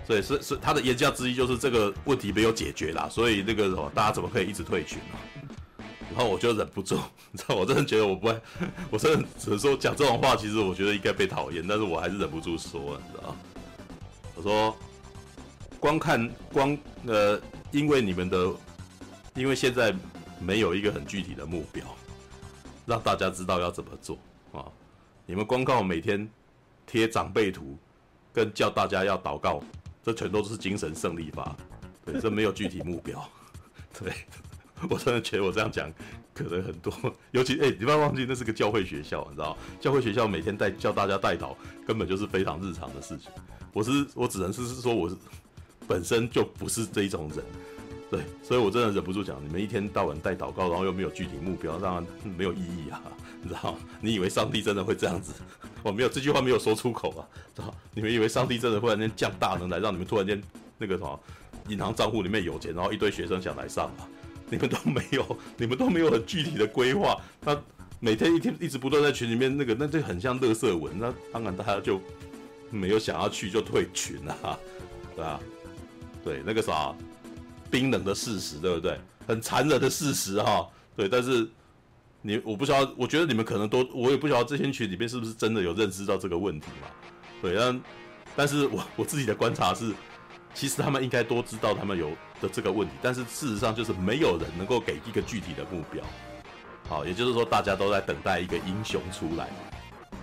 [0.08, 5.86] 所以是是他的言下之意就是这个问题没有解决啦，所以那个什么大家怎么可以一直退群呢？
[6.10, 6.98] 然后我就忍不住，
[7.32, 8.42] 你知道，我真的觉得我不会，
[8.90, 13.36] 我真的只是说讲这种话，其实我觉得应该被讨厌，但是我还是忍不住说，你知道。
[14.36, 14.76] 我说，
[15.80, 16.76] 光看光
[17.06, 17.40] 呃，
[17.70, 18.52] 因为你们的，
[19.36, 19.94] 因为现在
[20.40, 21.86] 没有一个很具体的目标，
[22.86, 24.18] 让大家知道要怎么做
[24.52, 24.66] 啊。
[25.26, 26.30] 你们光靠每天
[26.86, 27.78] 贴长辈图，
[28.34, 29.64] 跟叫大家要祷告，
[30.04, 31.56] 这全都是精神胜利法。
[32.04, 33.24] 对，这没有具体目标。
[33.98, 34.12] 对，
[34.90, 35.90] 我真的觉得我这样讲，
[36.34, 36.92] 可能很多，
[37.32, 41.56] 尤其哎、你不要忘记那是个教会学校，你知道教会学校每天带叫大家代祷，
[41.86, 43.32] 根本就是非常日常的事情。
[43.72, 45.16] 我是我只能是是说，我是
[45.88, 47.46] 本身就不是这一种人，
[48.12, 52.06] 对，所以我真的忍不住讲，你们一天到晚带祷告，然后又没有具体目标，当然
[52.38, 53.02] 没有意义啊，
[53.42, 53.78] 你知道？
[54.02, 55.32] 你以为上帝真的会这样子？
[55.82, 57.24] 我没有这句话没有说出口啊，
[57.56, 57.74] 知道？
[57.94, 60.40] 你们以为上帝真的忽然间降大能来让你们突然间
[60.78, 61.20] 那个什么
[61.70, 64.06] 银行账户里面有钱，然后一堆学生想来上吗？
[64.52, 67.58] 你们都没有，你们都没有很具体的规划，那
[68.02, 72.00] 每天一天一直不断在群里面那个，那就很像垃圾文，那当然大家就。
[72.74, 74.58] 没有想要去就退群啊，
[75.14, 75.40] 对吧？
[76.24, 76.96] 对，那个啥，
[77.72, 79.00] 冰冷的事实，对不对？
[79.26, 81.08] 很残忍的事实哈，对。
[81.08, 81.50] 但是
[82.22, 86.88] 你，我不知道，我觉得你们可能都，我也不晓得这些群里面是不是真的有认知到这个问题嘛？
[87.42, 87.82] 对，但
[88.36, 89.94] 但是我我自己的观察是，
[90.54, 92.12] 其实他们应该都知道他们有
[92.42, 96.04] 的这个问题，但是事实上就是没有人能够给一个具体的目标。
[96.90, 99.50] 好，也就是说大家都在等待一个英雄出来。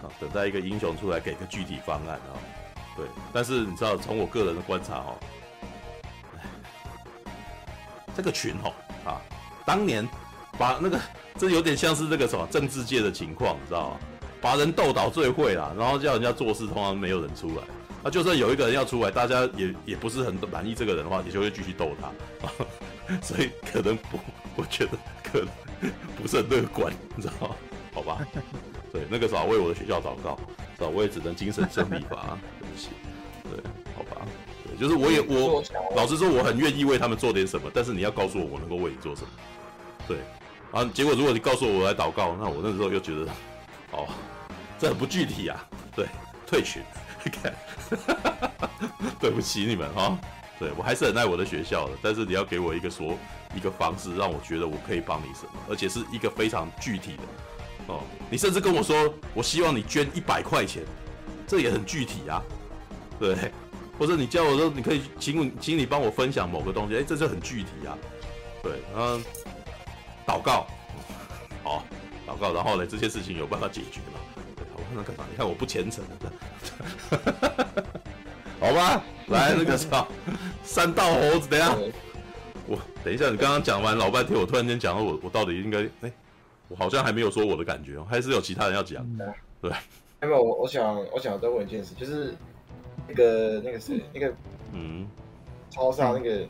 [0.01, 2.39] 啊，等待一个英雄出来给个具体方案啊，
[2.97, 3.05] 对。
[3.33, 5.19] 但是你知道，从我个人的观察哦，
[8.19, 8.75] 这个群哦，
[9.05, 9.23] 啊，
[9.65, 10.07] 当年
[10.59, 10.99] 把那个
[11.39, 14.01] 这有点像是这个什么政治界的情况，你知道吗？
[14.41, 17.63] 把人斗倒最会啦，然后叫人家做事，通常没有人出来。
[18.03, 22.09] 那就算有一个人要出来，大家也也不是很满意这个人的话，也就会继续斗他。
[22.45, 22.53] 啊，
[23.23, 24.19] 所以可能不，
[24.57, 27.55] 我觉得可能不是很乐观，你知道吗？
[27.95, 28.27] 好吧。
[28.93, 30.37] 对，那个时候为我的学校祷告，
[30.77, 30.89] 是吧？
[30.93, 32.89] 我也只能精神胜利吧，对不起。
[33.45, 33.63] 对，
[33.97, 34.27] 好吧。
[34.79, 35.63] 对，就是我也我
[35.97, 39.29] 老实说，我很愿意为他们做点什么，但是你要告诉我，我能够为你做什么。
[40.07, 40.19] 对，
[40.73, 43.31] 啊，结果如果你告诉我我来祷告，那我那时候又觉得，
[43.93, 44.07] 哦，
[44.79, 45.69] 这很不具体啊。
[45.95, 46.07] 对，
[46.47, 46.83] 退群，
[47.43, 47.53] 看，
[49.21, 50.19] 对不起你们哈、哦。
[50.61, 53.17] 对，我还是很爱我的学校的，但是你要给我一个说
[53.55, 57.23] 一个方式，让我觉得我可以帮你什么，而且是一个非常具体的。
[57.95, 60.83] 哦，你甚至跟我说，我希望你捐一百块钱，
[61.47, 62.43] 这也很具体啊，
[63.21, 63.53] 对，
[63.99, 67.99] 或者你叫我说，你可以请我，请你帮我分享某个东西，哎，这就很具体啊，
[68.63, 69.19] 对，然后
[70.27, 70.67] 祷告，
[71.65, 71.85] 好，
[72.27, 74.21] 祷告，然后呢，这些事情有办法解决吗？
[74.57, 75.25] 对，我看看干嘛？
[75.31, 77.85] 你看我不虔诚的，
[78.61, 80.07] 好吧，来那个啥，
[80.63, 81.77] 三道猴子，等一下，
[82.67, 86.13] 我等一下，你刚刚讲完老半天，我突然间讲了，我我到底应该哎。
[86.71, 89.03] 我好像还没有说我的感觉，还是有其他人要讲。
[89.63, 89.73] 对，
[90.21, 92.35] 那么我我想我想再问一件事，就是
[93.07, 94.33] 那个那个谁，那个
[94.73, 95.07] 嗯，
[95.71, 96.47] 超上那个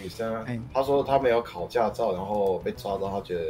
[0.00, 3.42] 女生，她说她没有考驾照，然后被抓到，她觉得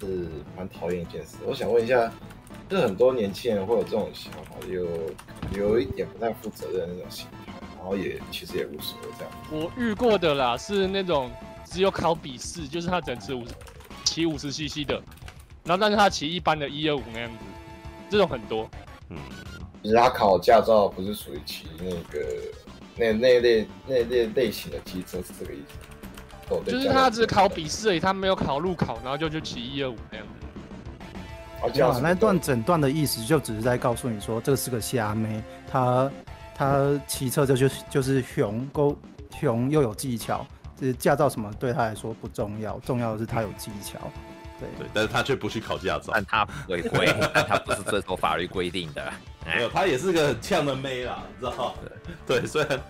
[0.00, 1.36] 是蛮讨厌一件事。
[1.46, 2.10] 我想问一下，
[2.68, 4.86] 就是很多年轻人会有这种想法，有
[5.56, 9.32] 有一点不太负责任的那种心态，然后也其实也无所谓这样。
[9.50, 11.30] 我遇过的啦，是那种
[11.64, 13.52] 只有考笔试，就是他整次五十。
[14.04, 15.02] 骑五十 CC 的，
[15.64, 17.38] 然后但是他骑一般的一二五那样子，
[18.08, 18.68] 这种很多。
[19.08, 19.18] 嗯，
[19.84, 22.26] 其实他考驾照不是属于骑那个
[22.96, 26.54] 那那类那类类型的机车，是这个意思。
[26.54, 31.82] 哦，就是他只考笔试而已，他没有考路考，然后就去骑一二五那样子。
[31.82, 36.10] 哦，那段整段的意思就只是在告诉你说，这是个虾妹，他
[36.54, 38.96] 他骑车就就就是熊够
[39.38, 40.46] 熊又有技巧。
[40.76, 43.98] 就是驾照什么对他来说不重要，重要的是他有技巧。
[44.58, 49.12] 对对，但是他却不去考驾照，但他违规， 但他不是遵守法律规定的。
[49.44, 51.74] 没有，他也是个很呛的妹啦，你知道
[52.26, 52.80] 对，对，虽然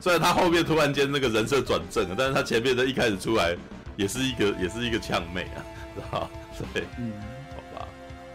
[0.00, 3.56] 虽然他后面突然间那个人设转正了，但是他前面的一开始出来
[3.96, 5.64] 也是一个也是一个呛妹啊，
[5.94, 6.30] 知道
[6.72, 7.12] 对，嗯，
[7.50, 7.88] 好吧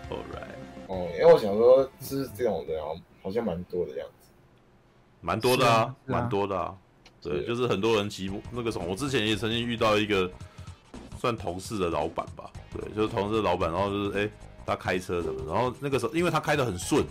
[0.10, 0.49] ，All right。
[0.88, 2.88] 哦，因为我想说，是这种的啊，
[3.23, 4.30] 好像蛮多的样子，
[5.22, 6.76] 蛮多的啊，蛮多的啊。
[7.22, 10.30] 对，就是很多人骑那个什么，我之前也曾经遇到一个
[11.19, 14.31] 算同事的老板吧，对，就是同事的老板，然后就是哎、欸，
[14.65, 17.06] 他开车什么，然后那个时候因为他开的很顺，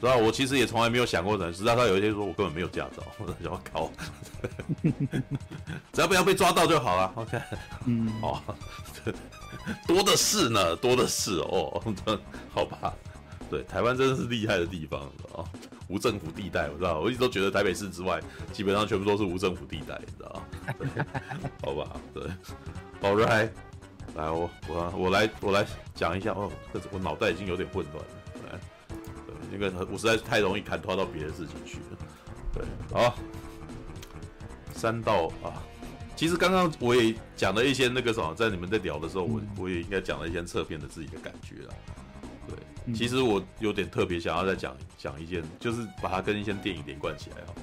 [0.00, 3.90] 知道我其实也从来没有想过的，直到他有一天说我根本没有驾照，我想要考，
[5.92, 7.40] 只要不要被抓到就好了，OK，
[7.86, 8.40] 嗯，哦，
[9.86, 11.82] 多的是呢，多的是哦，
[12.52, 12.92] 好吧。
[13.50, 15.48] 对，台湾真的是厉害的地方，你知道吗？
[15.88, 18.20] 无政府地带，我知道，我一直都觉得台北市之外，
[18.52, 20.42] 基本上全部都是无政府地带，你知道吗？
[20.78, 20.86] 对，
[21.64, 22.22] 好吧，对
[23.00, 23.48] ，All right，
[24.14, 28.10] 来，我我我来我来讲一下哦，这我脑袋已经有点混乱了。
[29.50, 31.98] 那个我实在是太容易砍拖到别的事情去了。
[32.52, 33.14] 对，好，
[34.72, 35.62] 三道啊，
[36.16, 41.74] 其实刚刚我也讲了一些那个什么，在你们在聊的时候，我我也应该讲了一些侧面的自己的感觉了。
[42.48, 47.54] 对，其实我有点特别想要再讲讲一件，就是把它跟一些电影连贯起来哈。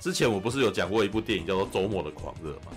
[0.00, 2.72] 之前我不是有讲过一部电影叫做《周末的狂热》吗？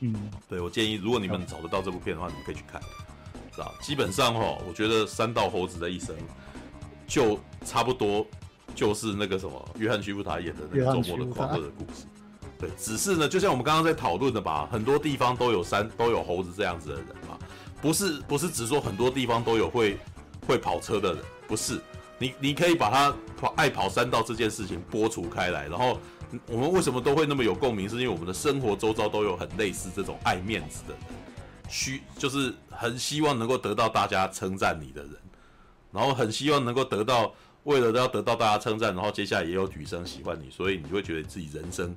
[0.00, 2.82] 嗯，对，我建议如果你们找得到这部片的话，你们可以去看，
[3.52, 3.72] 是吧？
[3.80, 6.16] 基本上哈，我觉得三道猴子的一生
[7.12, 8.26] 就差不多
[8.74, 12.06] 就是那个什么约翰·屈服塔演的那个《周末的狂热》的故事。
[12.58, 17.38] 对，只是呢，就像我们刚刚在讨论的吧，很多地方都有山都有猴子这样子的人嘛，
[17.82, 19.98] 不是不是只说很多地方都有会
[20.46, 21.78] 会跑车的人，不是，
[22.18, 25.98] 你你可以把他跑爱跑山道这件事情剥除开来，然后。
[26.46, 27.86] 我们为什么都会那么有共鸣？
[27.86, 31.02] 是因为我们的生活周遭都有很类似这种爱面子的人，
[31.68, 35.12] 需就是很希望能够得到大家称赞你的人，
[35.92, 37.32] 然后很希望能够得到，
[37.64, 41.94] 为了要得到大家称赞，然后接下来也有女生喜欢你，所以你就会觉得自己人生，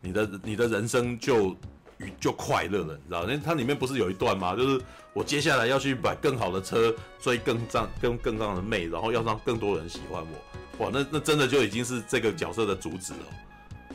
[0.00, 1.56] 你的你的人生就
[2.20, 3.24] 就快乐了，你知道？
[3.26, 4.54] 那它里面不是有一段吗？
[4.54, 4.80] 就是
[5.12, 13.26] 我接下来要去买更好的车，追更壮更更壮的妹，然后要让更多人喜欢我，哇，那那真的就已经是这个角色的主旨了。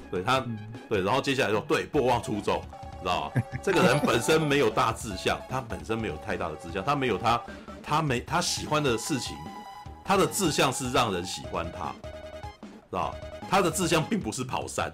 [0.10, 0.44] 对他，
[0.90, 2.60] 对，然后接下来说，对，不忘初衷，
[3.00, 3.44] 知道吗？
[3.62, 7.40] 这个人本身没有大志向，他本身没有太大的志向，他没有他，
[7.90, 9.36] 他没他喜欢的事情，
[10.06, 11.92] 他的志向是让人喜欢他，
[12.62, 13.16] 知道
[13.50, 14.94] 他的志向并不是跑山，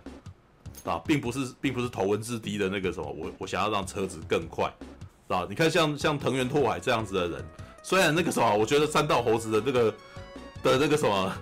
[0.86, 4.74] 啊，并不是，并不是头文字 D 的那个什么，我我想要让车子更快，
[5.28, 7.46] 啊，你看像像藤原拓海这样子的人，
[7.84, 9.92] 虽然那个什么，我觉得三道猴子的这个
[10.64, 11.34] 的那个什么。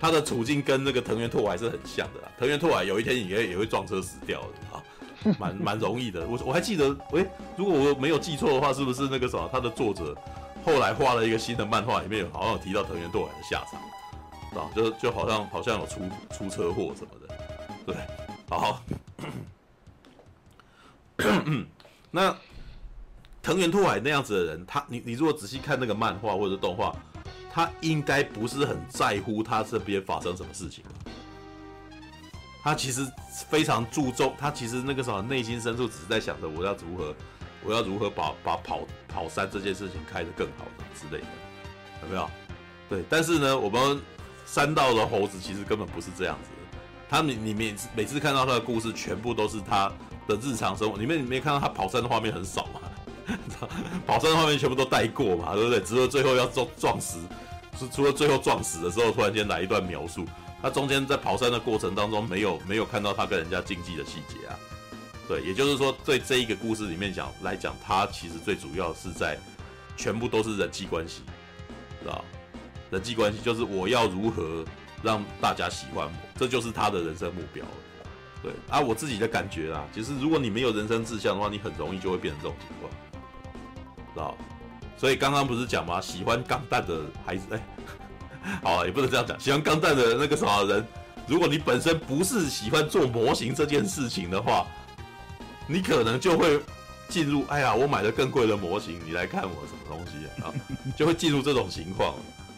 [0.00, 4.48] 他的处境跟那个藤原拓海是很像的啦，藤原拓海有一天也也会撞车死掉的，
[5.38, 6.26] 蛮蛮容易的。
[6.26, 7.26] 我我还记得，喂、
[7.56, 10.16] 如果我没有记错的话，是不是那个什么，他的作者
[10.64, 16.00] 后来画了一个新的漫画，里面有好像有提到藤原拓海的下场，啊，就就好像好像有出
[16.30, 17.34] 出车祸什么的，
[17.86, 17.96] 对，
[18.48, 18.82] 好，
[22.10, 22.36] 那
[23.42, 26.94] 藤原拓海那样子的人，他你你如果仔细看那个漫画或者动画。
[27.50, 30.84] 他应该不是很在乎他这边发生什么事情？
[32.68, 33.10] 他其实
[33.48, 37.14] 非常注重，他其实那个时候内心深处只是在想着我要如何，
[37.64, 41.26] 我要如何把把跑跑山这件事情开得更好的之类的，
[42.02, 42.30] 有没有？
[42.90, 43.98] 对，但是呢，我们
[44.44, 46.78] 山道的猴子其实根本不是这样子的。
[47.08, 49.90] 他你你每次每次看到他的故事，全部都是他
[50.26, 52.80] 的日常生活里面，你没看到他跑山的画面很少嘛？
[54.06, 55.80] 跑山的画面全部都带过嘛，对不对？
[55.80, 57.18] 只有最后要撞撞死，
[57.78, 60.26] 是除了最后撞死的时候，突然间来一段描述。
[60.62, 64.58] 他中间在跑山的过程当中，没有没有看到他跟人家竞技的细节啊。
[65.28, 69.38] 对，也就是说，对这一个故事里面讲来讲，他其实最主要是在
[69.96, 71.22] 全部都是人际关系，
[72.02, 72.24] 知道？
[72.90, 74.64] 人际关系就是我要如何
[75.02, 77.70] 让大家喜欢我，这就是他的人生目标了。
[78.42, 82.90] 对啊，我自己的感觉啊，其实如果你没有人生志向的话，你很容易就会变成这种情况。
[84.14, 84.36] 知道
[84.96, 86.00] 所以刚刚不是讲吗？
[86.00, 87.60] 喜欢钢弹的孩子，哎、
[88.62, 89.38] 好，也不能这样讲。
[89.38, 90.86] 喜欢钢弹的那个什么人，
[91.26, 94.66] 如果你本身不是喜欢做模型这件事情的话，
[95.66, 96.60] 你可能就会
[97.08, 100.52] 进入，哎呀，我买了更贵的模型，你来看我什么东西啊？
[100.96, 102.14] 就会进入这种情况。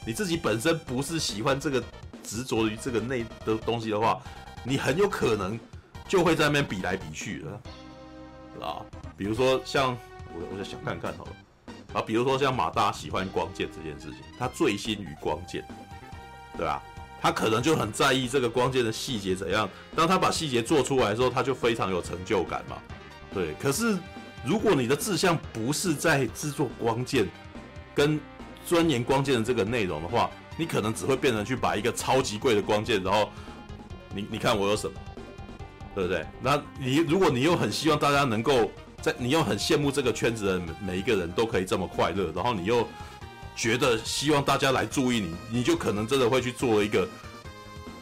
[0.07, 1.83] 你自己本身不是喜欢这个
[2.23, 4.21] 执着于这个内的东西的话，
[4.65, 5.59] 你很有可能
[6.09, 8.81] 就会在那边比来比去的，啊，
[9.17, 9.97] 比如说像。
[10.33, 11.33] 我我就想看看好了，
[11.93, 15.65] 啊，比如说像马大喜欢光剑这件事情，他醉心于光剑，
[16.57, 16.81] 对吧？
[17.21, 19.69] 他可能就很在意这个光剑的细节怎样。
[19.95, 22.77] 当他把细节做出来的时候，他就非常有成就感嘛。
[23.35, 23.99] 对，可是
[24.45, 27.29] 如果你的志向不是在制作光剑
[27.95, 28.21] 跟
[28.65, 33.29] 钻研光剑的这个内容的话，你可能只会变成去把一个超级贵的光剑，然后
[34.15, 34.95] 你你看我有什么，
[35.95, 36.25] 对不对？
[36.41, 38.71] 那你如果你又很希望大家能够。
[39.03, 42.87] 在你又很羡慕这个圈子的每一个人都可以这么快乐，然后你又
[43.57, 47.09] 觉得希望大家来注意你，你就可能真的会去做一个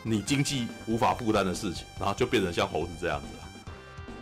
[0.03, 3.73] 你经济无法负担的事情，然后就变成像猴子这样子了。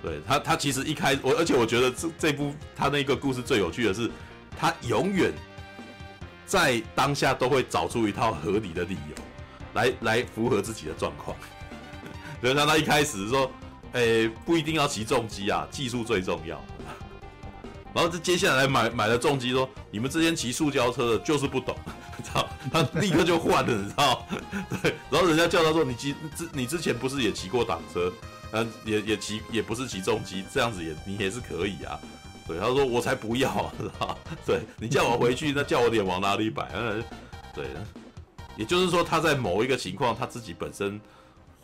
[0.03, 4.11] 对他，他其实一开我，而且我觉得这这部他那个故事最有趣的是，
[4.59, 5.33] 他永远
[6.47, 9.17] 在当下都会找出一套合理的理由
[9.73, 11.35] 来来符合自己的状况。
[12.41, 13.51] 比如像他一开始说。
[13.97, 16.63] 哎、不一定要骑重机啊，技术最重要。
[17.95, 21.75] 然后这接下来买买了重机，说你们之前骑塑胶车的就是不懂，
[22.23, 22.47] 知道？
[22.71, 24.27] 他立刻就换了，你知道？
[24.83, 28.13] 对，然后人家叫他说你骑之你之前不是也骑过挡车，
[28.53, 31.99] 嗯，也也骑也不是骑重机，这样子也你也是可以啊。
[32.47, 36.69] 对，他说我才不要，知道对你叫我回去，那叫我脸往哪里摆？
[36.75, 37.03] 嗯，
[37.55, 37.65] 对，
[38.57, 41.01] 也就是说他在某一个情况，他自己本身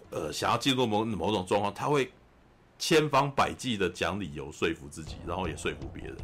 [0.09, 2.11] 呃想要进入某某种状况，他会
[2.83, 6.17] 千方百计的讲理由说服自己，然后也说服别人。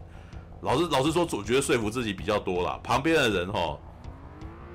[0.62, 2.80] 老实老实说，我觉得说服自己比较多啦。
[2.82, 3.78] 旁边的人哈，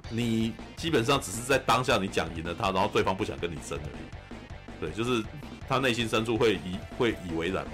[0.09, 4.79] 你基本上只是在当下你讲赢了他，然后对方不想跟你争而已。
[4.79, 5.21] 对，就是
[5.67, 7.73] 他内心深处会以会以为然嘛。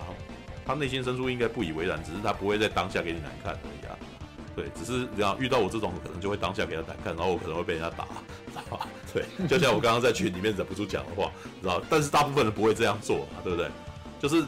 [0.66, 3.96] 他内心深处应该不以为然，只是他不会在当下给你难看而已啊。
[4.56, 8.88] 对，只是这样遇到我这种，可能就会当下给他难看，然后我可能会被人家打，知道吧？
[9.14, 11.32] 对，就像我刚刚在群里面忍不住讲的话，
[11.62, 11.80] 知道？
[11.88, 13.70] 但是大部分人不会这样做嘛，对不对？
[14.20, 14.44] 就是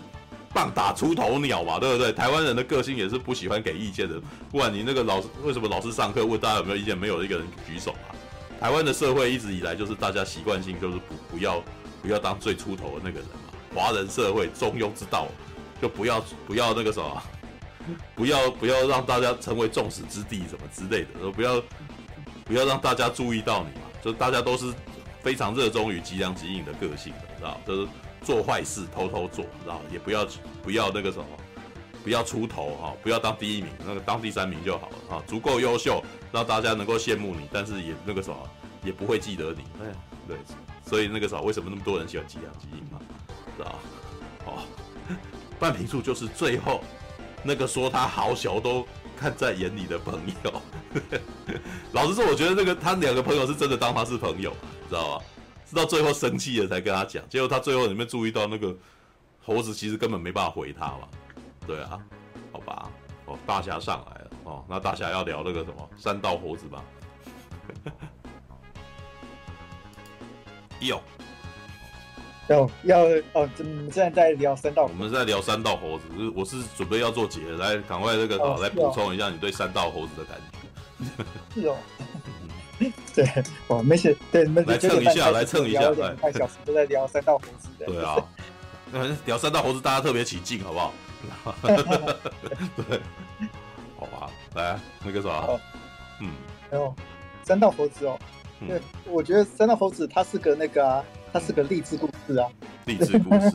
[0.53, 2.11] 棒打出头鸟嘛，对不对？
[2.11, 4.19] 台湾人的个性也是不喜欢给意见的，
[4.51, 8.13] 不管你那个老师为什么老师上课问大家有没有意见，没有一个人举手啊。
[8.59, 11.63] 台湾的社会一直以来就是大家习惯性就是不不要
[12.01, 15.27] 不要当最出头的那个人嘛，华人社会中庸之道。
[15.81, 17.23] 就不要不要那个什么，
[18.13, 21.59] 不要不要让大家成为众矢之的什么之类的，不要
[22.45, 23.87] 不要让大家注意到你嘛。
[23.99, 24.71] 就大家都是
[25.23, 27.59] 非常热衷于吉良吉影的个性的，知道？
[27.65, 27.87] 就是
[28.21, 29.81] 做坏事偷偷做，知道？
[29.91, 30.27] 也不要
[30.63, 31.25] 不要那个什么，
[32.03, 38.37] 不要出头哈，不要当第一名，那个当第三名就好了哈，足够优秀，让大家能够羡慕你，但是也那个什么，
[38.83, 39.63] 也不会记得你。
[39.81, 39.91] 哎，
[40.27, 40.37] 对，
[40.85, 42.99] 所以那个什么，为什么那么多人喜欢吉良吉影嘛？
[43.57, 43.79] 知道？
[44.45, 44.63] 哦。
[45.59, 46.81] 半瓶醋就是最后
[47.43, 48.83] 那个说他好小都
[49.15, 50.61] 看在眼里的朋友。
[51.93, 54.51] 老实说，我觉得那个他两个朋友是真的当他是朋友，
[54.89, 55.25] 知道吧？
[55.71, 58.75] 是到最后生气了才跟他讲，结果他最后有没有注意到那个
[59.41, 61.07] 猴子其实根本没办法回他嘛？
[61.65, 61.97] 对啊，
[62.51, 62.91] 好吧，
[63.25, 66.83] 哦，大侠上来了哦，那大侠要聊那个什么三道猴子吧？
[70.81, 71.01] 有。
[72.49, 72.99] 要要
[73.31, 76.03] 哦，我们现在在聊三道，我们在聊三道猴子，
[76.35, 80.57] 我是准备要做结，来赶快这个来补充一下你对三道猴子的感觉。
[81.61, 81.77] 是哦，
[83.13, 87.85] 对，哦，没事，对，来蹭一下，来蹭一下，两个小时都在聊三道猴子的。
[87.85, 88.15] 对啊，
[89.25, 90.93] 聊三道猴子，大家特别起劲，好不好？
[92.75, 92.99] 对，
[93.97, 95.59] 好吧，来那个啥，哦、
[96.19, 96.31] 嗯，
[96.69, 96.93] 还有
[97.43, 98.17] 三道猴子哦，
[98.67, 101.03] 对，嗯、我觉得三道猴子他是个那个、啊。
[101.33, 102.45] 它是个励志故事啊！
[102.83, 103.53] 励志故事，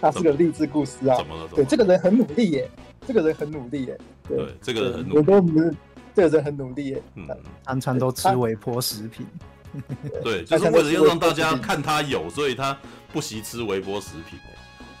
[0.00, 1.14] 他是个励志故事啊！
[1.18, 1.46] 怎么了？
[1.54, 2.66] 对，这个人很努力耶，
[3.06, 3.98] 这个人很努力耶。
[4.26, 5.76] 对，这个人很努力。
[6.14, 7.02] 这个人很努力耶。
[7.14, 7.26] 嗯，
[7.64, 9.26] 安川都吃微波食品。
[10.24, 12.76] 对，就是为了要让大家看他有，所以他
[13.12, 14.38] 不惜吃微波食品。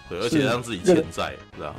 [0.08, 1.74] 对，而且让自己欠债，是吧？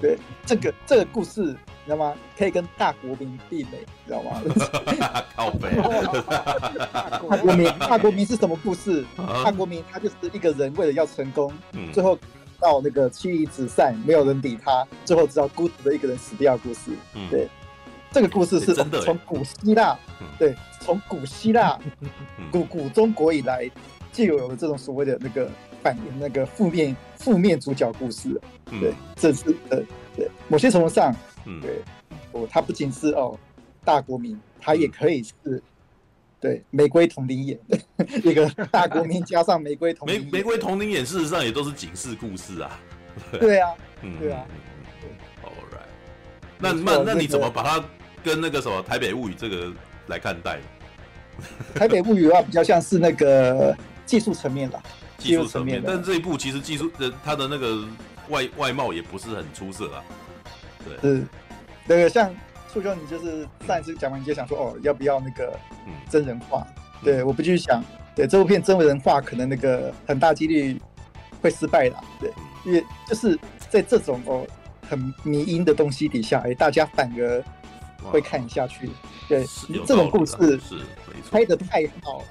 [0.00, 1.56] 对，这个这个故事。
[1.86, 2.14] 你知道吗？
[2.38, 4.40] 可以跟大国民媲美，你知道吗？
[5.36, 5.68] 靠北。
[6.90, 9.04] 大国民，大国民是什么故事？
[9.44, 11.52] 大国民他就是一个人为了要成功，
[11.92, 12.18] 最后
[12.58, 16.92] 到那个妻离子散，没有人理他，最后只好孤独的一个人死掉的故事。
[17.14, 17.46] 嗯对，
[18.14, 19.98] 这个故事是从古希腊，
[20.38, 21.76] 对，从古希腊
[22.52, 23.68] 古古中国以来
[24.12, 25.50] 就有了这种所谓的那个
[25.82, 28.40] 反那个负面负面主角故事。
[28.80, 29.82] 对，这是呃，
[30.16, 31.12] 对，某些程度上。
[31.44, 31.82] 嗯，对，
[32.30, 33.36] 哦，他不仅是哦
[33.84, 35.62] 大国民，他也可以是，嗯、
[36.38, 37.58] 对玫瑰瞳铃眼，
[38.22, 40.26] 一个大国民加上玫瑰瞳铃。
[40.30, 42.78] 玫瑰瞳铃眼事实上也都是警示故事啊。
[43.40, 43.70] 对啊，
[44.02, 44.46] 嗯，对啊。
[45.42, 45.88] All right，
[46.60, 47.84] 那那那你怎么把它
[48.24, 49.70] 跟那个什么《台北物语》这个
[50.06, 50.58] 来看待？
[51.78, 53.76] 《台北物语》的话比较像是那个
[54.06, 54.80] 技术层面的，
[55.18, 55.82] 技术层面。
[55.86, 57.84] 但这一部其实技术的它的那个
[58.30, 60.02] 外外貌也不是很出色啊。
[60.84, 61.22] 对，是，
[61.86, 62.34] 那个像
[62.72, 65.58] 促修，你就是上一次讲完你就想说，哦，要不要那个
[66.08, 66.66] 真人化？
[66.78, 67.82] 嗯、对，我不去想，
[68.14, 70.80] 对这部片真人化可能那个很大几率
[71.42, 72.32] 会失败的，对，
[72.64, 73.38] 因为就是
[73.68, 74.46] 在这种哦
[74.88, 77.42] 很迷因的东西底下，哎，大家反而
[78.10, 78.90] 会看下去。
[79.28, 79.44] 对，
[79.86, 80.80] 这种故事是
[81.30, 82.22] 拍得太好，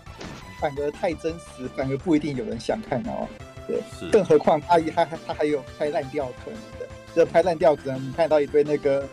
[0.59, 3.27] 反而太真实，反而不一定有人想看哦。
[3.67, 6.87] 对，是更何况他他他他还有拍烂掉可能的。
[7.15, 9.07] 这拍烂掉，可能你看到一堆那个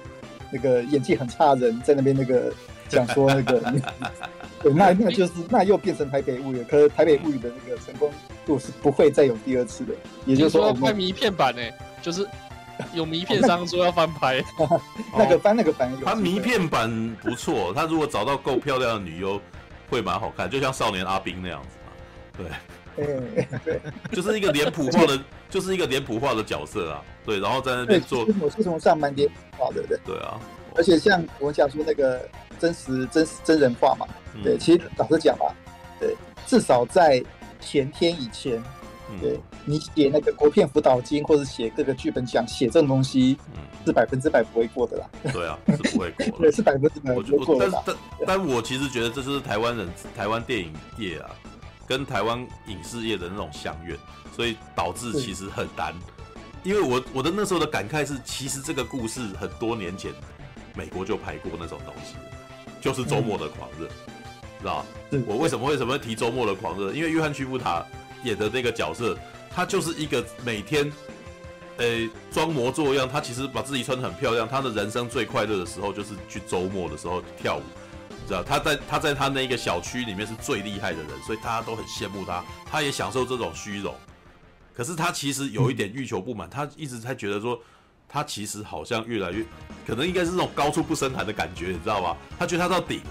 [0.51, 2.53] 那个演技很差的人在那边那个
[2.89, 3.61] 讲说那个，
[4.63, 8.11] 对，那那就是那又变成台北物语，可是台北物语的那个成功
[8.45, 9.95] 度是不会再有第二次的。
[10.27, 11.63] 也就是说，拍迷片版呢，
[12.03, 12.27] 就是
[12.95, 14.43] 有迷片商说要翻拍，
[15.17, 19.41] 那个翻那个版，他迷片版不错，他如果找到够漂亮的女优，
[19.89, 21.93] 会蛮好看，就像少年阿兵那样子嘛，
[22.37, 22.47] 对。
[22.97, 23.81] 对，对，
[24.13, 27.01] 就是一个脸谱化的， 就是一个脸谱化的角色啊。
[27.25, 29.99] 对，然后在那边做，我是从上蛮脸谱化的，对。
[30.05, 30.39] 对啊。
[30.75, 32.29] 而且像我们讲说那个
[32.59, 34.07] 真实真实真人化嘛，
[34.43, 35.55] 对，其实老实讲吧，
[35.99, 36.15] 对，
[36.47, 37.23] 至少在
[37.61, 38.63] 前天以前，
[39.21, 43.37] 对你写那个国片辅导金或者写各个剧本奖，写这种东西，
[43.87, 45.07] 是百分之百不会过的啦。
[45.33, 46.33] 对啊，是不会过的。
[46.39, 47.83] 对，是百分之百不会过的啦。
[47.87, 51.31] 但但但我其实觉得这就是台湾人、台湾电影业啊，
[51.87, 53.97] 跟台湾影视业的那种相怨，
[54.37, 55.95] 所以导致其实很难。
[56.63, 60.13] 因为我我的那时候的感慨是，其实这个故事很多年前
[60.75, 62.17] 美国就拍过那种东西，
[62.81, 63.87] 就是周末的狂热，
[64.61, 64.87] 知道吧？
[65.27, 66.93] 我为什么为什么会提周末的狂热？
[66.93, 67.83] 因为约翰·屈服塔
[68.25, 69.17] 演的那个角色，
[69.51, 70.93] 他就是一个每天，
[71.79, 74.49] 诶装模作样，他其实把自己穿得很漂亮。
[74.49, 77.63] 他的人生最快乐的时候，就是去周末的时候跳舞，
[78.09, 78.43] 你知道？
[78.43, 83.95] 他在他在他那个小区里面是最厉害的人，所以大家都很羡慕他，他也享受这种虚荣。
[84.75, 87.61] 可是他其实有一点欲求不满，他一直在觉得说，
[88.09, 89.45] 他其实好像越来越，
[89.87, 92.17] 可能应该是这种高处不胜寒的感觉，你知道吧？
[92.39, 93.11] 他觉得他到顶了，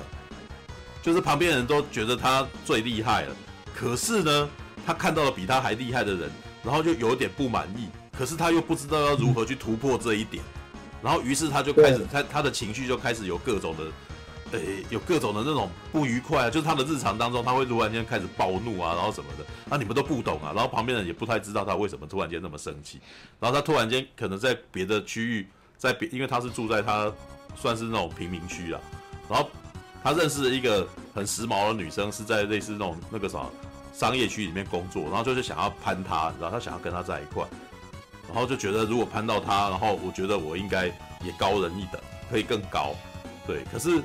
[1.03, 3.36] 就是旁边人都觉得他最厉害了。
[3.76, 4.49] 可是呢，
[4.85, 6.31] 他看到了比他还厉害的人，
[6.64, 7.88] 然后就有点不满意。
[8.18, 10.43] 可是他又不知道要如何去突破这一点，
[11.01, 13.84] 然后于是他就开始，他他的情绪就开始有各种的。
[14.51, 22.99] 诶、欸，有各种的那种不愉快啊，就是他的日常当中，他会突然间开始暴怒啊，然后什么的，那你们都不懂啊，然后旁边人也不太知道他为什么突然间那么生气，
[23.39, 25.47] 然后他突然间可能在别的区域，
[25.77, 27.14] 在别，因为他是住在他
[27.56, 28.81] 算是那种贫民区啊，
[29.30, 29.47] 然后
[30.03, 33.45] 他认识了一个很时髦的女生，是在类似那种那个啥
[33.99, 37.43] 商业区里面工作，然后就是想要攀她，然后他想要跟她在一块，
[38.27, 41.99] 然后就觉得如果攀到她，然后我觉得我应该也高人一等，
[42.31, 42.95] 可以更高，
[43.45, 44.01] 对，可是。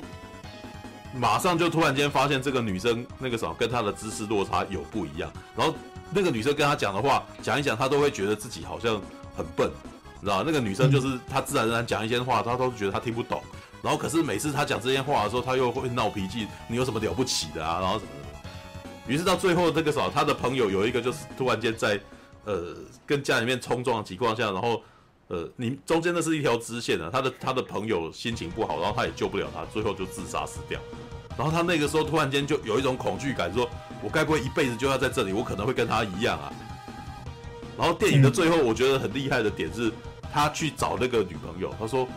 [1.17, 5.73] 马上就突然间发现这个女生那个什么跟她的知识落差有不一样，然后
[6.11, 9.01] 那个女生跟她讲的话讲一讲，她都会觉得自己好像
[9.33, 9.71] 很笨，
[10.19, 13.41] 知道那个女生就是她自然而然讲一些话，她都觉得她听不懂，
[13.81, 17.79] 然后可是每次她讲这些话的时候，她又会闹脾气，你有什么了不起的啊？
[17.79, 18.11] 然后什么。
[19.07, 21.99] 于是到最后这个时候，他的朋友有一个就是突然间在
[22.45, 22.75] 呃
[23.05, 24.81] 跟家里面冲撞的情况下，然后
[25.27, 30.79] 呃你中间那是一条支线啊，他的他的朋友心情不好，然后他也救不了他，最后就自杀死掉。
[31.37, 33.69] 然后他那个时候突然间就有一种恐惧感，说
[34.01, 35.33] ：“我该不会一辈子就要在这里？
[35.33, 36.49] 我可能会跟他一样啊。”
[37.77, 39.91] 然后电影的最后，我觉得很厉害的点是，
[40.31, 42.07] 他去找那个女朋友，他说：“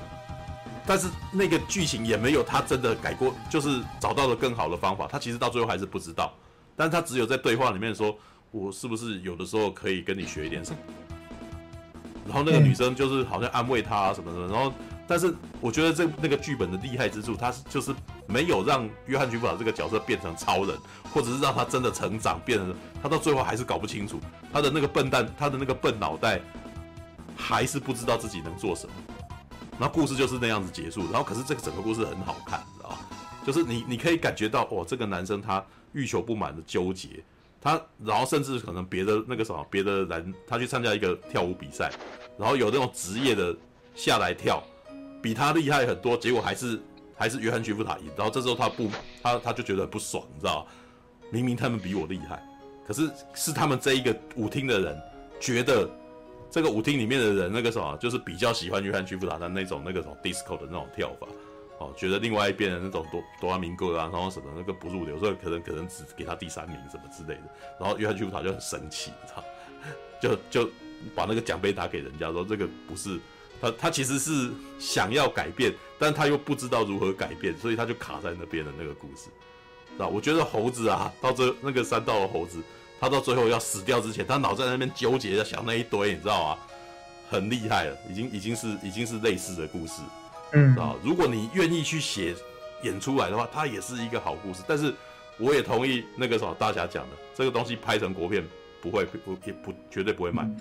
[0.87, 5.09] 但是那个剧情也没有他真的改过，就是找到了更好的方法。
[5.09, 6.33] 他其实到最后还是不知道，
[6.79, 8.17] 但他只有在对话里面说
[8.51, 10.79] ：‘我是不是有的时候可以跟你学一点什么？’
[12.25, 14.73] 然后那个女生就是好像安慰他啊什么的，然后。”
[15.11, 17.95] 但是我觉得这那个剧本的厉害之处，他是就是
[18.27, 20.77] 没有让约翰·屈服塔这个角色变成超人，
[21.11, 24.21] 或者是让他真的成长，变成他到最后还是搞不清楚
[24.53, 26.39] 他的那个笨蛋，他的那个笨脑袋
[27.35, 28.93] 还是不知道自己能做什么。
[29.79, 31.01] 然后故事就是那样子结束。
[31.11, 32.99] 然后可是这个整个故事很好看，你知道吗？
[33.47, 37.09] 就是你你可以感觉到哦，这个男生他欲求不满的纠结，
[37.61, 41.91] 他然后甚至可能别的那个什么别的人，他去参加一个跳舞比赛，
[42.39, 43.55] 然后有那种职业的
[43.95, 44.63] 下来跳。
[45.21, 46.81] 比他厉害很多，结果还是
[47.17, 48.05] 还是约翰·屈夫塔赢。
[48.17, 48.89] 然后这时候他不，
[49.21, 50.71] 他他就觉得很不爽，你知道吗？
[51.31, 52.41] 明明他们比我厉害，
[52.87, 54.97] 可是是他们这一个舞厅的人
[55.41, 55.91] 觉得
[56.51, 61.27] 这个舞厅里面的人那个什么，就是比较喜欢约翰·屈夫塔的那种那个什么 disco 的那种跳法，
[61.79, 67.43] 哦，觉得另外一边的那种多多拉明戈啊，然后什么那个不入流，所以可能可能只给他第三名什么之类的。
[67.79, 69.45] 然后约翰·屈服塔就很生气，你知道，
[70.51, 70.71] 就就
[71.15, 73.19] 把那个奖杯打给人家，说这个不是。
[73.61, 79.31] 他他其实是想要改变，但他又不知道如何改变，所以他就卡在那边的那个故事，
[79.91, 80.07] 是吧？
[80.07, 82.63] 我觉得猴子啊，到这那个山道的猴子，
[83.01, 86.59] 他到最后要死掉之前，他脑在那边纠结，在想那一堆，你知道吗？
[87.29, 90.03] 很厉害了，已经已经是已经是类似的故事，
[90.53, 90.97] 嗯，知道？
[91.03, 92.35] 如果你愿意去写
[92.83, 94.63] 演出来的话，它也是一个好故事。
[94.67, 94.93] 但是
[95.39, 98.45] 我也同意那个什么大侠讲的，这个东西拍成国片
[98.81, 100.43] 不会不也不绝对不会卖。
[100.45, 100.61] 嗯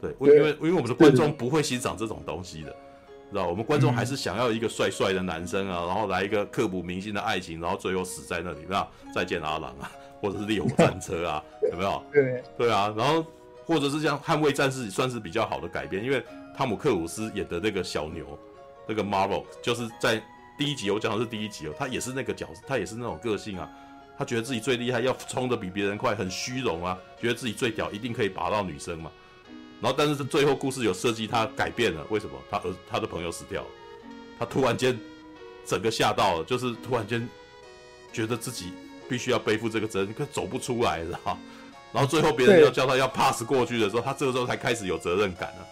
[0.00, 2.76] 对，因为因为我们的观众不会欣赏这种东西的，
[3.30, 3.46] 知道？
[3.46, 8.86] 我们观众还是想要一个帅帅的男生啊，然后来一个刻骨铭心的爱情，然后最后死在那里，那？
[9.14, 12.04] 再见阿郎啊，或者是烈火战车啊，有没有？
[12.12, 13.24] 对对啊，然后
[13.64, 16.22] 或者是像捍卫战士算是比较好的改编，因为
[16.54, 18.38] 汤姆克鲁斯演的那个小牛，
[18.86, 20.22] 那个 Marvel 就是在
[20.56, 23.68] 第一集，我讲的是第一集哦，他也是那个角色，他也是那种个性啊，
[24.16, 29.10] 他觉得自己最厉害，要冲的比别人快，很虚荣啊，觉得自己最屌，一定可以拔到女生嘛。
[29.80, 32.06] 然后，但是最后故事有设计，他改变了。
[32.08, 32.32] 为什么？
[32.50, 33.68] 他儿他的朋友死掉了，
[34.38, 34.98] 他突然间
[35.66, 37.28] 整个吓到了，就是突然间
[38.12, 38.72] 觉得自己
[39.08, 41.36] 必须要背负这个责任，可走不出来，知道？
[41.92, 45.66] 然后最后别人要叫他要 pass 过去的时候，他这个时候才开始有责任感了，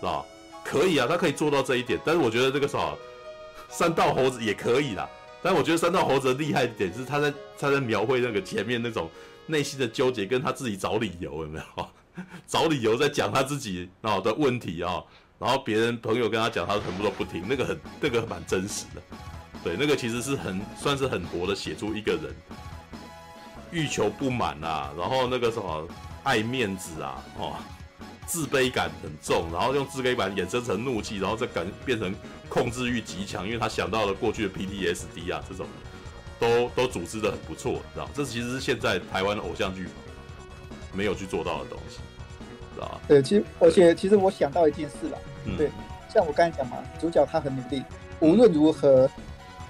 [0.00, 0.26] 知道？
[0.72, 2.00] 可以啊，他可以做到这一点。
[2.02, 2.96] 但是我觉得这个时候
[3.68, 5.06] 三道猴子也可以啦。
[5.42, 9.10] 但我觉得三道猴子的厉害点是他在他在描绘那个前面那种
[9.46, 11.88] 内心的纠结，跟他自己找理由，有没有？
[12.46, 15.02] 找理由在讲他自己啊的问题啊，
[15.38, 19.02] 然后别人朋友跟他讲，他全部都不听，那个很那个蛮真实的。
[19.64, 22.34] 对，那个其实是很算是很薄的写出一个人
[23.70, 25.86] 欲求不满啊，然后那个什么
[26.22, 27.56] 爱面子啊，哦，
[28.26, 32.14] 自卑感很重，然后用自卑感衍生成怒气，然后再感变成
[32.48, 35.66] 控制欲极强，因为他想到了过去的 PTSD 啊这种。
[36.40, 38.10] 都都组织的很不错，你知道？
[38.12, 39.86] 这其实是现在台湾的偶像剧
[40.92, 41.98] 没有去做到的东西，
[42.74, 43.00] 知道吧？
[43.06, 45.70] 对，其实而且其实我想到一件事了，嗯、对，
[46.12, 47.80] 像我刚才讲嘛，主角他很努力，
[48.18, 49.08] 无论如何，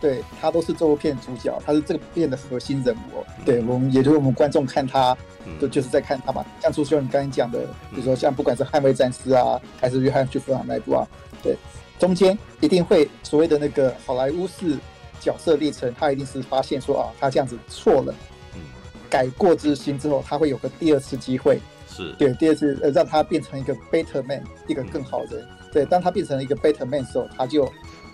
[0.02, 3.24] 对他都是这部片主角，他是这个片的核心人物。
[3.38, 5.16] 嗯、对我们，也就是我们观众看他，
[5.58, 6.44] 就就是在看他嘛。
[6.60, 7.60] 像朱修你刚才讲的，
[7.90, 11.06] 比如说像不管是《捍卫战士》啊，还是《约翰·许弗朗》那一部啊，
[11.42, 11.56] 对，
[11.98, 14.76] 中间一定会所谓的那个好莱坞式。
[15.20, 18.12] 角色历程，他一定是发现说啊，他这样子错了，
[18.56, 18.60] 嗯，
[19.08, 25.46] 改过自新之后，他会有个第二次机会，是对第二次呃让他变成一个 better man，一个更好的人。
[25.48, 27.72] 嗯、对，当他变成了一个 better man 的时候，他就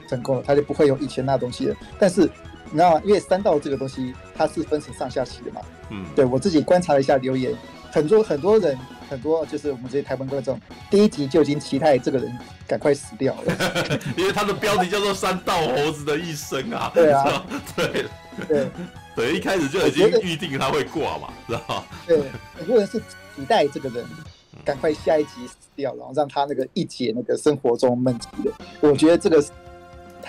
[0.08, 1.76] 成功了，他就不会有以前那东西了。
[1.98, 2.22] 但是
[2.64, 3.02] 你知道吗？
[3.04, 5.60] 因为三道这个东西，它是分成上下期的嘛，
[5.90, 7.54] 嗯，对我自己观察了一下留言，
[7.92, 8.76] 很多很多人。
[9.08, 10.60] 很多就是我们这些台湾观众，
[10.90, 12.30] 第一集就已经期待这个人
[12.66, 13.56] 赶快死掉了，
[14.18, 16.92] 因为他的标题叫做《三道猴子的一生》啊。
[16.94, 17.42] 对啊，
[17.74, 18.04] 对
[18.46, 18.70] 对
[19.16, 21.84] 对，一开始就已经预定他会挂嘛，知道吗？
[22.06, 22.20] 对，
[22.54, 22.98] 很多人是
[23.34, 24.04] 期待这个人
[24.62, 28.52] 赶快下一集死掉，然后让他那个一解那个生活中闷气的。
[28.82, 29.42] 我觉得这个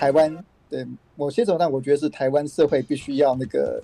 [0.00, 0.34] 台湾
[0.70, 3.82] 对某些种，但我觉得是台湾社会必须要那个。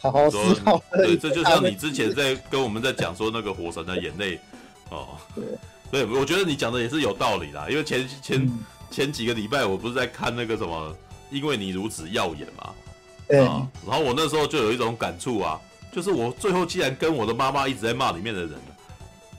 [0.00, 0.80] 好好思考。
[0.92, 4.36] 对，这就像你之前在跟我们在讲说那个《火神的眼泪》
[4.90, 7.66] 哦，对，对，我觉得你讲的也是有道理啦。
[7.68, 8.60] 因为前前、嗯、
[8.90, 10.96] 前几个礼拜我不是在看那个什么，
[11.30, 12.70] 因为你如此耀眼嘛，
[13.26, 15.60] 对、啊，然后我那时候就有一种感触啊，
[15.92, 18.50] 就是我最后既然跟我的妈妈一直在骂里面的人，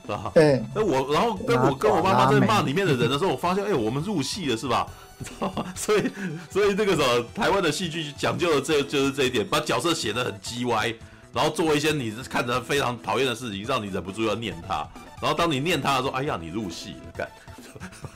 [0.01, 0.29] 是吧？
[0.35, 4.85] 对，那我然后跟我跟我妈妈在骂 里面的人的时候，我发现哎，我们入戏了是吧？
[5.75, 6.03] 所以，
[6.49, 10.93] 所以这个什么，台湾的戏剧讲究的这就是这一点，把角色写得很鸡歪，
[11.33, 14.87] 然后做一些你看着非常讨厌的事情，让你忍不住要念他。
[15.21, 17.29] 然后当你念他的时候，哎呀，你入戏了，干。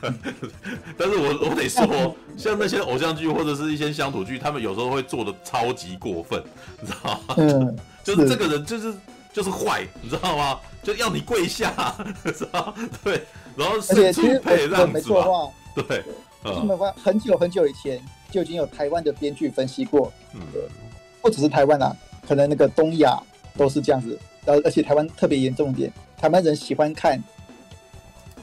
[0.98, 6.42] 但是我我得说，像那些偶像剧或者是一些乡土剧，他们有时候会做的超级过分，
[6.80, 7.34] 你知道吗？
[7.38, 8.92] 嗯， 就是这个人就是
[9.32, 10.58] 就是坏，你知道吗？
[10.82, 11.94] 就要你跪下，
[12.24, 13.22] 知道对，
[13.56, 15.24] 然后伸出配让子嘛，
[15.74, 16.02] 对。
[16.44, 17.98] 他们发很久很久以前
[18.30, 20.40] 就已经有台湾的编剧分析过，嗯，
[21.22, 21.96] 不只是台湾啊，
[22.28, 23.18] 可能那个东亚
[23.56, 24.18] 都是这样子。
[24.44, 27.18] 然后而且台湾特别严重一点，台湾人喜欢看，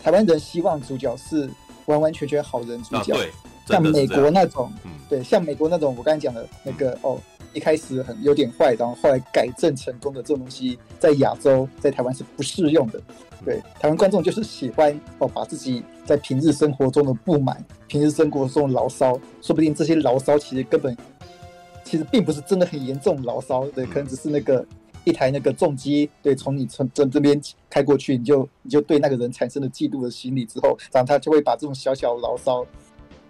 [0.02, 1.48] 台湾人希望主角是
[1.86, 3.32] 完完全全好人主角，啊、对，
[3.68, 7.22] 像美国那种，嗯、对，像美国那种我刚才讲的那个、嗯、哦，
[7.53, 13.02] 一开始很有点坏，然后后来改正成功的这种东西，在亚洲在台湾是不适用的。
[13.44, 20.95] 对，台湾观众就是喜欢哦，把自己在平日生活中的不满、平日生活中的牢骚，说不定这些牢骚其实根本
[21.84, 24.64] 其实并不是真的很严重牢骚，对，可能只是那个
[25.03, 32.64] 一台那个重机，对，从你从这这边开过去，你就你就对那个人产生了嫉妒的心理之后，然后他就会把这种小小牢骚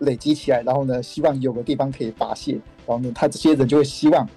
[0.02, 2.54] 累积起来，然后呢，希望有个地方可以发泄，
[2.86, 4.30] 然后呢，他这些人就会希望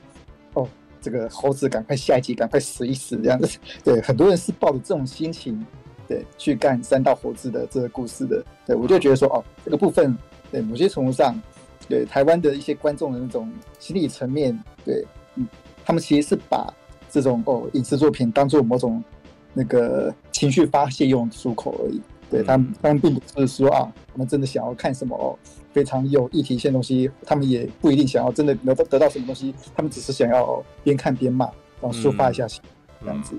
[0.55, 0.67] 哦。
[1.03, 3.59] 这个猴子赶快下一集，赶快死一死这样子。
[3.85, 5.63] 对，很多人是抱着这种心情，
[6.09, 8.43] 对，去干三道猴子的这个故事的。
[8.67, 10.17] 对，我就觉得说，哦，这个部分，
[10.51, 11.39] 对，某些程度上，
[11.87, 15.05] 对台湾的一些观众的那种心理层面，对，
[15.35, 15.47] 嗯，
[15.85, 16.73] 他们其实是把
[17.11, 19.05] 这种哦影视作品当做某种
[19.53, 22.01] 那个情绪发泄用出口而已。
[22.31, 25.39] 对他们，他们并不是说啊，他们真的想要看什么哦。
[25.75, 31.47] 非常有议题性的东西，他们也不一定想要真的得到得到什么东西，他们只是想要边看边骂，
[31.81, 32.63] 然后抒发一下心，
[33.01, 33.35] 嗯、这样子。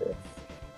[0.00, 0.08] 对，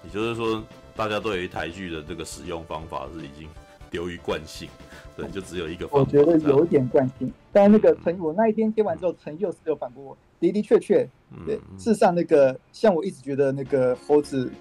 [0.05, 0.62] 也就是说，
[0.94, 3.48] 大家对于台剧的这个使用方法是已经
[3.90, 4.68] 流于惯性，
[5.16, 6.06] 对，就只有一个方法。
[6.06, 11.09] 我觉得有一点惯性，但是那个陈，我那一天接完之后，陈又是有反驳我，的的确确，
[11.47, 14.52] 对，事实上那个像我一直觉得那个猴子，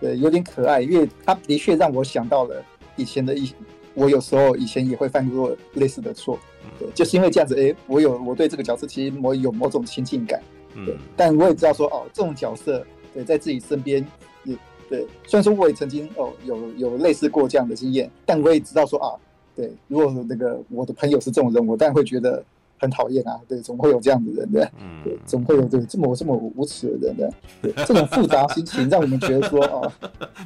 [0.00, 2.62] 对，有点可爱，因为他的确让我想到了
[2.96, 3.52] 以前的一。
[3.94, 6.38] 我有时候以前也会犯过类似的错，
[6.78, 10.38] 对，就是因为这样子，哎，我有我对这个角色其实我有某种亲近感，
[10.84, 14.06] 对，但我也知道说，哦，这种角色，对，在自己身边
[14.44, 14.54] 也
[14.90, 19.16] 对，虽然说我也曾经哦有有类似过这样的经验，但我也知道说啊，
[19.54, 22.44] 对，如果那个我的朋友是这种人，我当然会觉得。
[22.78, 27.32] 很讨厌啊，对，总会有这样的人的，嗯，对，总会有这这么这么无耻的人的，
[27.62, 29.92] 对，这种复杂心情让我们觉得说 哦，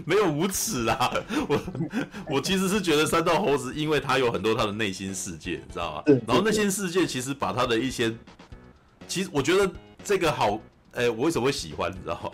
[0.05, 1.13] 没有无耻啊，
[1.49, 1.61] 我
[2.37, 6.03] 我其实是觉得三道猴子，因为他有很多他的内心世界，你知道吗？
[6.27, 8.15] 然后内心世界其实把他的一些，
[9.09, 9.71] 其实我觉得
[10.05, 10.55] 这个好
[10.93, 11.91] 哎、欸，我为什么会喜欢？
[11.91, 12.31] 你知道吗？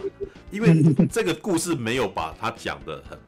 [0.50, 3.18] 因为 这个故事没有把他讲的很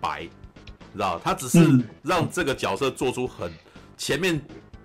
[0.00, 1.58] 白，你知道，他只是
[2.02, 3.50] 让这个角色做出很
[3.96, 4.40] 前面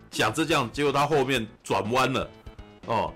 [0.09, 2.29] 讲这样，结果他后面转弯了，
[2.85, 3.13] 哦，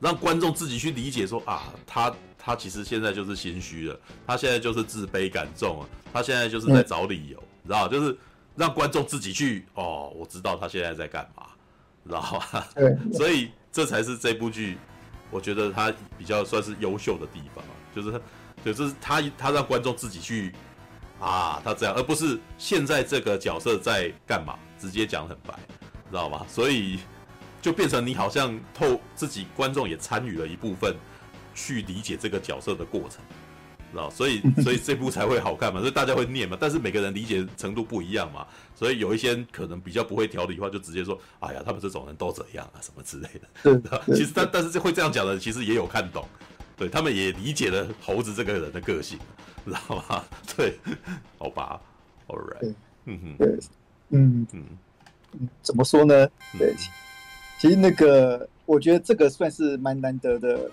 [0.00, 8.16] 让观众自己去理解说啊，他他其实现在就是心虚了，他现在就是自卑感重啊，他现在就是在找理由，你知道，就是
[8.56, 11.46] 让观众自己去哦，我知道他现在在干嘛，
[12.06, 12.68] 知道吧？
[12.74, 14.78] 对， 所以这才是这部剧。
[15.30, 18.20] 我觉得他比较算是优秀的地方，就是，
[18.64, 20.54] 就是他他让观众自己去
[21.18, 25.58] 啊，他这样，而不是现在这个角色在干嘛，直接讲很白，
[26.14, 26.46] 知道吗？
[26.48, 27.00] 所以
[27.60, 30.94] 就变成你好像透自己观众也参与了一部分，
[31.56, 33.18] 去理解这个角色的过程。
[33.90, 36.56] 知道所以， 所以这部才会好看嘛，所以大家会念嘛。
[36.60, 38.46] 但是每个人理解程度不一样嘛，
[38.76, 46.24] 所以有一些可能比较不会调理的话，就直接说：“哎呀，他们这种人都这样啊，什么之类的。” 其实，但但是会这样讲的，其实也有看懂，
[46.76, 49.18] 对他们也理解了猴子这个人的个性，
[49.64, 50.24] 知道吗？
[50.56, 50.78] 对，
[51.38, 51.80] 好吧
[52.28, 52.74] ，All right，
[53.06, 53.58] 嗯哼，对，
[54.10, 54.64] 嗯嗯
[55.40, 56.28] 嗯，怎么说呢？
[56.58, 56.74] 对，
[57.58, 60.70] 其实那个，我觉得这个算是蛮难得的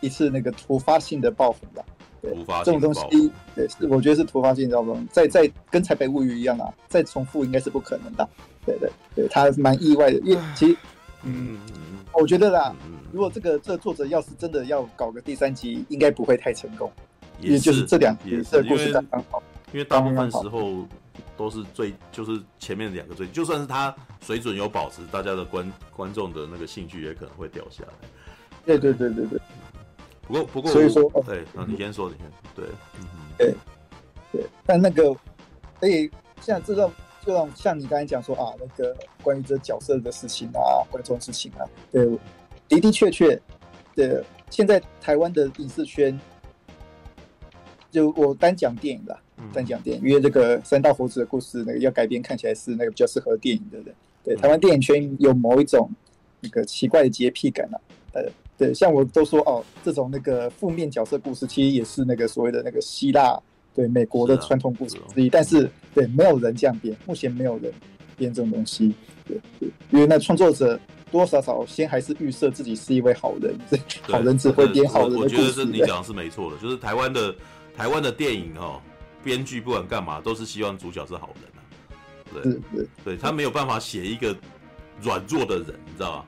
[0.00, 1.84] 一次那个突发性的爆红吧。
[2.22, 5.06] 突发这种东西，对，是我觉得是突发性，你知道吗？
[5.12, 8.26] 在在跟《台北物语》一样啊，再重复应该是不可能的。
[8.64, 10.76] 对对对，他蛮意外的，因为其实，
[11.22, 11.58] 嗯，
[12.14, 12.74] 我觉得啦，
[13.12, 16.90] 如果这个这个作者要是真的要搞个第三集，应该不会太成功，
[17.40, 19.42] 因为就是这两集的故事刚刚好，
[19.72, 20.88] 因为大部分时候
[21.36, 28.08] 都是最就是前面两个最，就算是他水准有保持，大家的观观众的那个兴趣也可能会掉下来。
[28.64, 29.40] 对对对对对。
[30.26, 32.64] 不过，不过，所以说，对，那你先说，你先，对，
[32.98, 33.06] 嗯，
[33.36, 33.54] 对，
[34.32, 35.14] 对，但那个，
[35.78, 36.90] 所以像这种，
[37.22, 42.06] 这种像你刚才讲说啊，那个关于这角色的事情啊，观众事情啊，对，
[42.68, 43.38] 的的确确，
[43.94, 46.18] 对，现在台湾的影视圈，
[47.90, 53.94] 就我单讲电影吧，单讲电影，因为这个三道猴子的故事，那个要改编，看起来是那个比较适合电影的人，
[54.24, 55.90] 对，台湾电影圈有某一种
[56.40, 57.76] 那个奇怪的洁癖感啊，
[58.14, 58.22] 呃。
[58.56, 63.36] 对，像我都说哦，这种那个负面角色故事，其实也是那个所谓的那个希腊
[63.74, 65.28] 对美国的传统故事之一。
[65.28, 67.72] 但是，对，没有人这样编，目前没有人
[68.16, 68.94] 编这种东西。
[69.26, 70.78] 对，对，因为那创作者
[71.10, 73.52] 多多少少先还是预设自己是一位好人，
[74.02, 75.34] 好人只会编好人的故事。
[75.36, 77.34] 我觉得这你讲的是没错的，就是台湾的
[77.76, 78.80] 台湾的电影哦，
[79.24, 81.60] 编剧不管干嘛都是希望主角是好人啊。
[82.32, 82.42] 对。
[82.42, 84.36] 对对，他没有办法写一个
[85.00, 86.26] 软弱的人，你知道吧？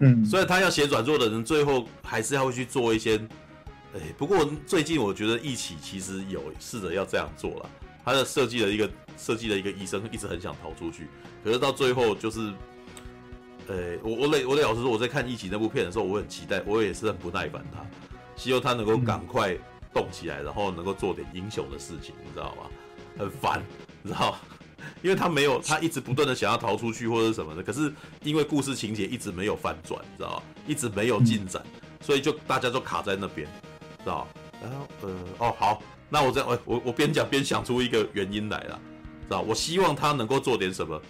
[0.00, 3.16] 嗯，所以他要写软弱的人，最后还是要去做一些，
[3.94, 7.70] 哎，不过最近我觉得一起其实有试着要这样做了，
[8.04, 11.06] 他的设计了一个设计了一个医生，一直很想逃出去，
[11.44, 12.52] 可是到最后就是，
[13.68, 17.86] 呃，我我得我得老实说，我在看一起那部片的时候，我很期待，我也是很不耐烦他，
[18.34, 19.56] 希望他能够赶快
[19.94, 22.62] 动起来，然后能够做点英雄的事情，你知道吗？
[23.16, 23.62] 很烦，
[24.02, 24.38] 你知道吗？
[25.00, 27.90] 因为他没有，他一直不断的想要逃出去或者什么的，可是
[28.22, 30.42] 因为故事情节一直没有翻转，知道吗？
[30.66, 31.62] 一直没有进展，
[32.02, 33.48] 所以就大家都卡在那边，
[34.00, 34.28] 知道
[34.60, 38.80] 然后呃，哦好，那我这样，我我边讲边想出一个原因来了，
[39.22, 41.00] 知道我希望他能够做点什么，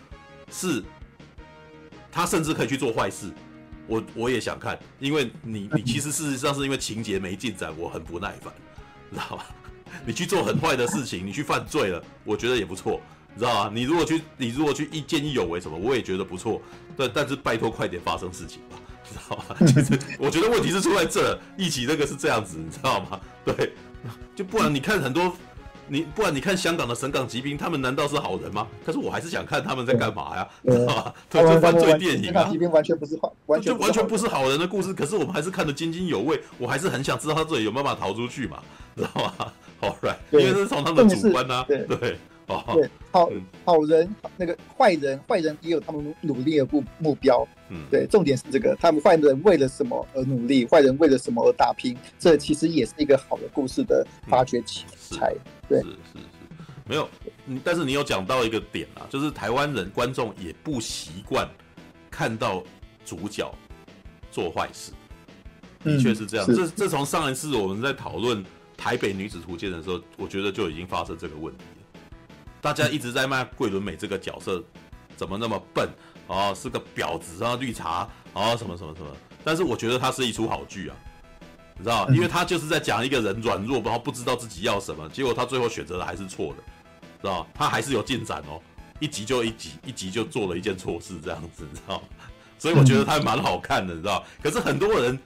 [0.51, 0.83] 是，
[2.13, 3.33] 他甚至可以去做坏事，
[3.89, 8.53] 我我也想看，因为你你其实事实上是因为情节没进展，我很不耐烦，
[9.11, 9.47] 知道吧？
[10.05, 13.01] 你去做很坏的事情，你去犯罪了，我觉得也不错。
[13.35, 13.71] 你知道吧？
[13.75, 16.63] 你如果去，你如果去一见义勇为什么，我也觉得不错。
[16.97, 19.57] 对，但是拜托快点发生事情吧，知道吧？
[19.67, 23.21] 其实我觉得问题是出在这，一起那个是这样子，你知道吗？
[23.45, 23.73] 对，
[24.37, 25.37] 就不然你看很多，
[25.89, 28.67] 你不然你看香港的省港疾兵，他们难道是好人吗？
[28.85, 31.15] 可是我还是想看他们在干嘛呀，知道吗？
[31.29, 34.93] 对，就犯罪电影啊，神港疾兵完全不是好，完全就完全不是好人的故事。
[34.95, 38.63] 可是我们还是看得津津有味，我还是很想知道他这里有办法逃出去嘛，
[38.97, 39.53] 知道吗？
[39.81, 42.17] 好，right，因为这是从他们的主观啊，对。
[42.47, 43.31] 哦，对，好
[43.65, 47.43] 好人，那个坏人，坏人也有他们努力的目目标。
[47.71, 50.67] 嗯，对，重点是这个，他们坏人为了什么而努力？
[50.67, 51.97] 坏人为了什么而打拼？
[52.19, 55.33] 这其实也是一个好的故事的发掘题材。
[55.33, 56.25] 嗯、对，是是是，
[56.85, 57.09] 没有，
[57.65, 61.49] 但是你有讲到一个点啊，就是台湾人观众也不习惯
[62.11, 62.63] 看到
[63.05, 63.53] 主角
[64.31, 64.93] 做坏事，
[65.83, 66.47] 的确是这样。
[66.49, 68.43] 嗯、这这从上一次我们在讨论
[68.77, 72.01] 《台北女子图鉴》的时候，我觉得就已经发生这个问题了。
[72.61, 74.63] 大家一直在骂桂纶镁这个角色
[75.17, 75.89] 怎么那么笨
[76.27, 79.15] 啊，是个婊子啊，绿茶啊，什么什么什么。
[79.45, 80.97] 但是我觉得它是一出好剧啊，
[81.77, 82.09] 你知道？
[82.11, 86.63] 因为他就是在讲一个人软弱，然后不知道自己要什么，结果他最后选择的还是错的，
[87.21, 87.47] 知道？
[87.55, 88.61] 他还是有进展哦，
[89.01, 92.03] 一集就一集，一集就做了一件错事，这样子，你知道？
[92.59, 94.25] 所以我觉得他蛮好看的，你知道？
[94.43, 95.19] 可是很多人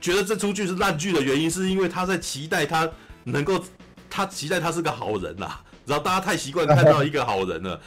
[0.00, 2.88] 觉得这出剧是烂剧的原因，是因为他在期待他
[3.24, 3.62] 能够，
[4.08, 5.62] 他期待他是个好人呐、啊。
[5.86, 7.80] 然后大家太习惯看到一个好人了，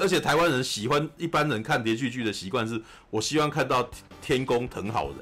[0.00, 2.78] 而且台湾人喜欢一般人看连续剧的习惯是，
[3.08, 3.88] 我希望看到
[4.20, 5.16] 天公疼好人，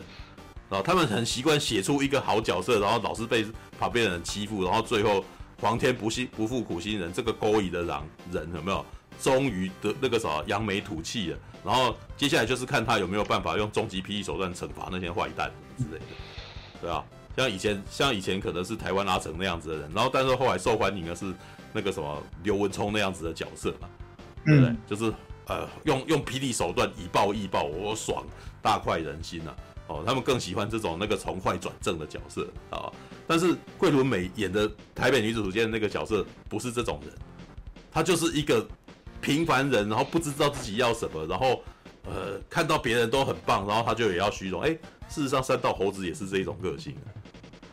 [0.69, 3.47] 然后他们很习惯写出一个好角色，然后老是被
[3.79, 5.25] 旁边人欺负，然后最后
[5.61, 8.85] 皇天不幸不负苦心人，这个勾引的狼人有没有？
[9.19, 16.05] 终于的那个什么扬眉吐气了，然后接下来就是看他有没有办法用终极霹雳手段惩罚那些坏蛋之类的，
[16.83, 17.03] 对啊，
[17.35, 21.33] 像以前像以前可能是台湾阿成那样子的人，然后但是后来受欢迎的是
[21.73, 23.89] 那个什么刘文聪那样子的角色嘛，
[24.45, 24.69] 对不对？
[24.69, 25.11] 嗯、就是
[25.47, 28.23] 呃用用霹雳手段以暴易暴，我爽，
[28.61, 29.57] 大快人心呐、啊！
[29.89, 32.93] 哦，他们更喜欢这种那个从坏转正的角色啊。
[33.27, 37.13] 但是桂纶镁演的台北女子图鉴那个角色不是这种人，
[37.93, 38.67] 她就是一个。
[39.19, 41.61] 平凡人，然后不知道自己要什么，然后，
[42.05, 44.61] 呃，看到别人都很棒，然后她就也要虚荣。
[44.61, 44.69] 哎，
[45.09, 46.95] 事实上，三道猴子也是这一种个性。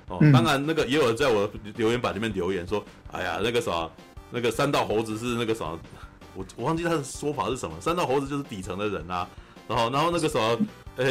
[0.07, 3.87] 哦，当然，那个也有人在我的留言板里面留言说：“哎呀，那个啥，
[4.31, 5.77] 那个三道猴子是那个啥，
[6.33, 7.79] 我我忘记他的说法是什么。
[7.79, 9.29] 三道猴子就是底层的人啊。
[9.67, 10.57] 然后，然后那个什么，
[10.95, 11.05] 呃，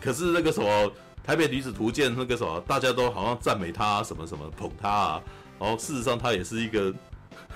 [0.00, 0.92] 可是那个什么
[1.24, 5.22] 台北女子图鉴那个什么，大家都好像赞美他什么什么捧他啊。
[5.58, 6.94] 然后事实上，他也是一个，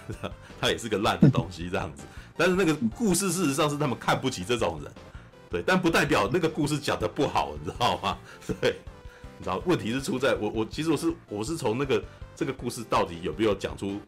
[0.61, 2.03] 他也是个烂的东西这样子。”
[2.37, 4.93] 但是那个故事事实上是他们看不起这种人，
[5.51, 8.17] 对，但不代表那个故事讲得不好，你知道吗？
[8.61, 8.77] 对，
[9.39, 12.03] 你知道问题是出在我我其实我是我是从那个
[12.35, 14.01] 这个故事到底有没有讲出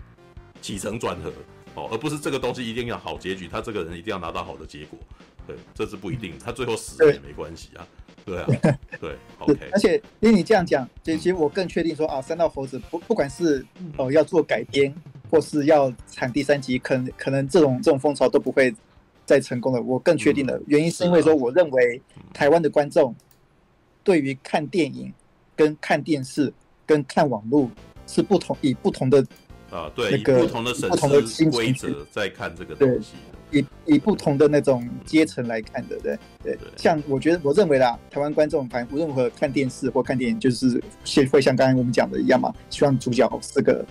[0.62, 1.30] 起承转合
[1.74, 4.98] 哦，而不是这个东西一定要好结局，他这个人一定要拿到好的结果，
[5.46, 7.86] 对，这是不一定，他最后死了也没关系啊，
[8.24, 8.46] 对啊，
[9.00, 9.70] 对， OK。
[9.72, 13.64] 而且因为你这样讲，其实我更确定说啊，三道猴子不不管是
[13.96, 14.94] 哦要做改编。
[15.30, 18.72] 或是要产第三集，可能可能这种这种风潮都不会
[19.24, 19.82] 再成功了。
[19.82, 22.00] 我更确定的原因是因为说，我认为
[22.32, 23.12] 台湾的观众
[24.04, 25.12] 对于看电影、
[25.56, 26.52] 跟看电视、
[26.86, 27.68] 跟看网络
[28.06, 29.26] 是不同，以不同的
[29.76, 31.20] 啊对那个不同的不同的
[31.50, 33.14] 规则在看这个东西，
[33.50, 36.58] 以以不同的那种阶层来看的，对对。
[36.76, 43.84] 像我觉得我认为啦，台湾观众反正无论如何看电视或看电影，就是先会像刚才我们讲的一样嘛，希望主角是个。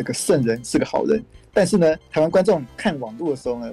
[0.00, 1.20] 那个圣人是个好人，
[1.52, 3.72] 但是呢，台湾观众看网络的时候呢，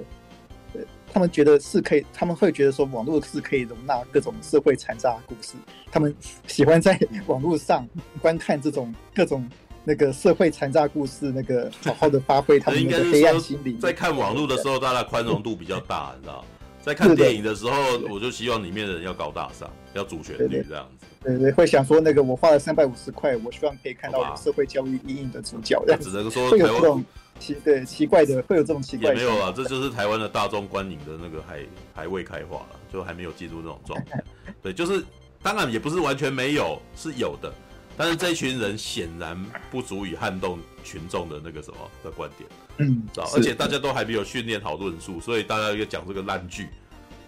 [0.74, 0.80] 呃，
[1.12, 5.54] 他们觉得是可以，他们会觉得说网络是可以容纳各种社会残渣故事，
[5.88, 6.12] 他们
[6.48, 7.88] 喜欢在 网络上
[8.20, 9.48] 观看这种各种
[9.88, 13.74] 那个社会残渣故事，那个好好的发挥他们的黑暗心理。
[13.76, 16.44] 在看网络的时候，大家宽容度比较大，你知道？
[16.82, 21.06] 在看电影的时候，我就希望里面的人要高大上，要主旋律这样子。
[21.22, 25.80] 对对，会想说那个我花了三百五十块，我希望可以看到有社会教育阴影的主角。
[26.00, 27.04] 只能说会有这种
[27.38, 29.20] 奇对奇怪的，会有这种奇怪的。
[29.20, 31.60] 也没有啊，这就是台湾的大众观影的那个还
[31.94, 34.20] 还未开化了，就还没有进入这种状态。
[34.60, 35.04] 对，就是
[35.44, 37.52] 当然也不是完全没有，是有的，
[37.96, 42.48] 但是这一群人显然不足以撼动群众的那个什么的观点。
[42.78, 46.68] 嗯，知道，而且大家都还没有训练好论述，所以大家要讲这个烂剧，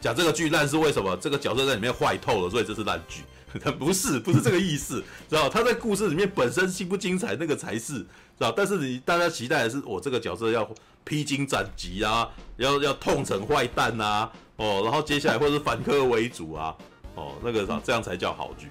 [0.01, 1.17] 讲这个剧烂是为什么？
[1.17, 3.23] 这个角色在里面坏透了，所以这是烂剧。
[3.79, 5.49] 不是，不是这个意思，知道？
[5.49, 8.07] 他在故事里面本身精不精彩，那个才是，知
[8.41, 8.53] 道？
[8.53, 10.71] 但是你大家期待的是，我这个角色要
[11.03, 12.29] 披荆斩棘啊，
[12.59, 16.77] 要要痛成坏蛋呐、啊，哦，然后接下来或是反客为主啊，
[17.15, 18.69] 哦，那个啥，这样才叫好剧？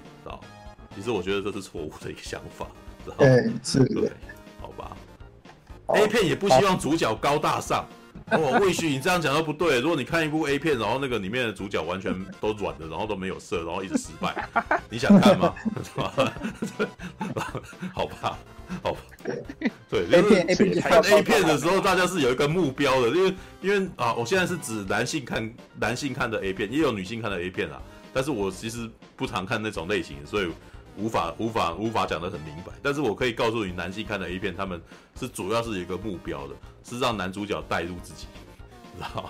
[0.98, 2.66] 其实我觉得这是错误的一个想法？
[3.20, 4.12] 对，是，对，
[4.60, 4.98] 好吧
[5.90, 7.86] ？A 片也不希望主角高大上。
[8.32, 9.80] 哦，魏旭，你这样讲都不对。
[9.80, 12.12] 如果你看一部 A 片，然后那个里面的主角完全
[12.42, 14.50] 都软的，然后都没有色，然后一直失败，
[14.90, 15.54] 你想看吗？
[17.94, 18.40] 好吧，
[18.82, 19.00] 好吧，
[19.92, 27.80] 对，就是 A 看 A 片的时候，大家是有一个目标的，因为因为啊，我现在是指男性看男性看的 A 片，也有女性看的 A 片啊，
[28.12, 30.50] 但是我其实不常看那种类型，所以。
[30.98, 34.82] 无法无法无法讲得很明白，但是我可以告诉你，男性看的 A 片，他们
[35.20, 38.26] 是主要是有一个目标的，是让男主角带入自己，
[38.96, 39.30] 知道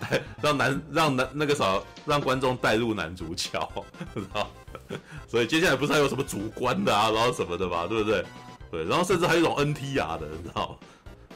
[0.00, 3.68] 带让男让男那个啥，让观众带入男主角，
[4.14, 4.50] 知道
[5.26, 8.24] 所以接下来不是还有什么主观的啊，然后什么的吧，对不对？
[8.70, 10.78] 对，然后甚至还有一种 NTR 的，你知道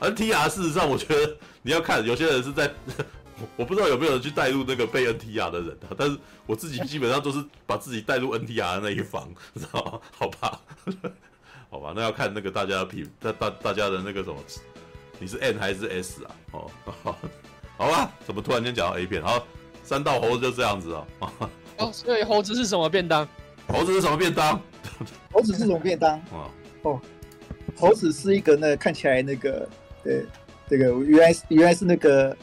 [0.00, 2.70] ？NTR 事实上，我觉得你要看，有些人是在。
[3.56, 10.00] 我不知道有没有人去带入那个被 NTR 的人啊，但是我自己基本上都是把自己带入 NTR 的那一方，知道吗？
[10.16, 10.60] 好吧，
[11.70, 14.36] 好吧，那要看那个大家评，大大大家的那个什么，
[15.18, 16.30] 你是 N 还是 S 啊？
[16.52, 16.70] 哦，
[17.76, 19.22] 好吧，怎么突然间讲到 A 片？
[19.22, 19.46] 好，
[19.82, 21.06] 三道猴子就这样子哦。
[21.78, 23.26] 哦，所以猴子是什么便当？
[23.68, 24.60] 猴子是什么便当？
[25.32, 26.18] 猴子是什么便当？
[26.32, 26.50] 哦
[26.82, 27.00] 哦，
[27.76, 29.68] 猴子是一个那个看起来那个，
[30.02, 30.24] 对，
[30.68, 32.36] 这个原来原来是那个。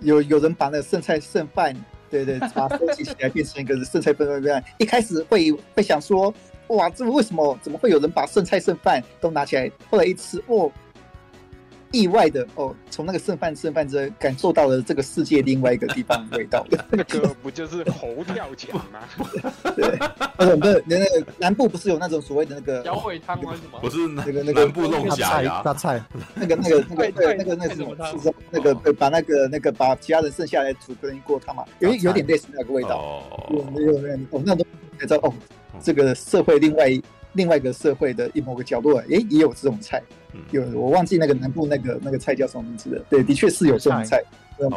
[0.00, 1.74] 有有人把那剩菜剩饭，
[2.10, 4.64] 对对，把它收集起来变成一个剩菜剩饭饭。
[4.78, 6.32] 一开始会会想说，
[6.68, 9.70] 哇，这为什么怎么会有人把剩菜剩饭都拿起来？
[9.90, 10.70] 后来一吃，哦。
[11.94, 16.66] 意外的哦，从那个剩饭剩饭之后，感受到了这个世界另外一个地方的味道。
[16.90, 19.00] 那个不就是猴跳墙吗？
[19.76, 19.98] 对，
[20.36, 23.54] 呃，不是，那那个南部不是有那种所谓的那个小尾汤吗？
[23.54, 23.78] 什么？
[23.80, 26.02] 不是那个那个南部弄假呀，大菜，
[26.34, 27.94] 那个那个那个对那个那个什么？
[28.50, 32.98] 那个把那个那个把其他人剩下来煮成一锅汤嘛，有有点类似那个味道。
[33.30, 33.46] 哦，
[33.76, 34.64] 有有有，哦，那都
[34.98, 35.32] 知道哦，
[35.82, 36.88] 这个社会另外
[37.34, 40.02] 另外一个社会的一某个角落，哎，也有这种菜。
[40.50, 43.04] 有，我忘记那个南部那个那个菜叫什么名字了。
[43.08, 44.20] 对，的确是有这种菜，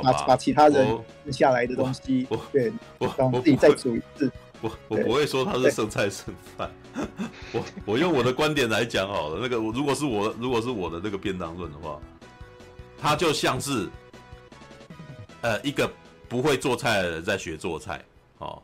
[0.04, 0.86] 把把其他人
[1.24, 4.32] 剩下来的东西，对，然后自己再煮一次。
[4.62, 6.70] 我我不会说它是剩菜剩饭。
[7.54, 12.00] 我我用我的观点来讲好了，那个如果是我如果是我的那个便当论的话，
[13.00, 13.88] 它就像是
[15.42, 15.88] 呃一个
[16.28, 18.04] 不会做菜的人在学做菜，
[18.40, 18.62] 哦，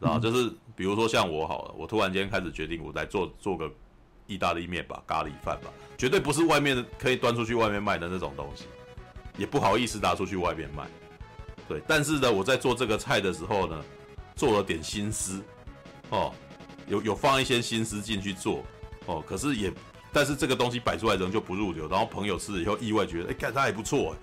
[0.00, 3.68] 然后就是比如说像我好了，我突然间开始决定我来做做个
[4.28, 5.68] 意大利面吧，咖喱饭吧。
[5.98, 8.66] 绝对不是外面可以端出去外面卖的那种东西，
[9.36, 10.86] 也不好意思拿出去外面卖。
[11.66, 13.84] 对，但是呢，我在做这个菜的时候呢，
[14.36, 15.42] 做了点心思，
[16.10, 16.32] 哦，
[16.86, 18.62] 有有放一些心思进去做，
[19.06, 19.72] 哦，可是也，
[20.12, 24.14] 但是这个东西摆出来人就不入流，然后朋友吃了以后意外觉得，哎，看它还不错，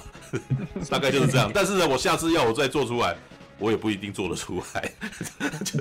[0.90, 1.50] 大概就是这样。
[1.54, 3.16] 但是呢，我下次要我再做出来。
[3.58, 4.92] 我也不一定做得出来，
[5.64, 5.80] 就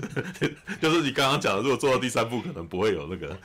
[0.82, 3.38] 就是你刚刚讲的，如果做到第三部，可能不会有那个，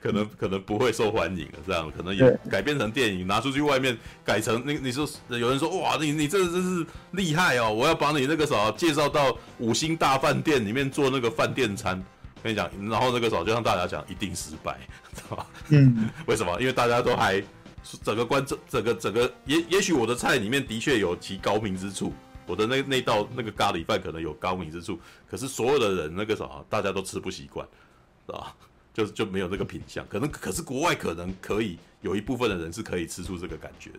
[0.00, 12.02] 可能可能不会受欢迎了，这样可能也改编成电影，拿出去外面改成那，你说有人说哇，你你这真是厉害哦，我要把你那个啥介绍到五星大饭店里面做那个饭店餐，
[12.42, 14.78] 跟你讲，然后那个啥就像大家讲，一定失败，
[15.14, 15.46] 知道吧？
[15.70, 16.60] 嗯， 为什么？
[16.60, 17.42] 因为大家都还
[18.02, 22.12] 整个观众，整个整个也也许我的菜里面的确有其高明之处。
[22.48, 24.98] 我的那那道那个咖喱饭可能有高明之处，
[25.30, 27.64] 可是所有的人那个啥，大家都吃不习惯，
[28.26, 28.56] 是吧？
[28.94, 33.98] 就就没有那个品相，可能可是国外可能可以有一部分的人是可以吃出这个感觉的，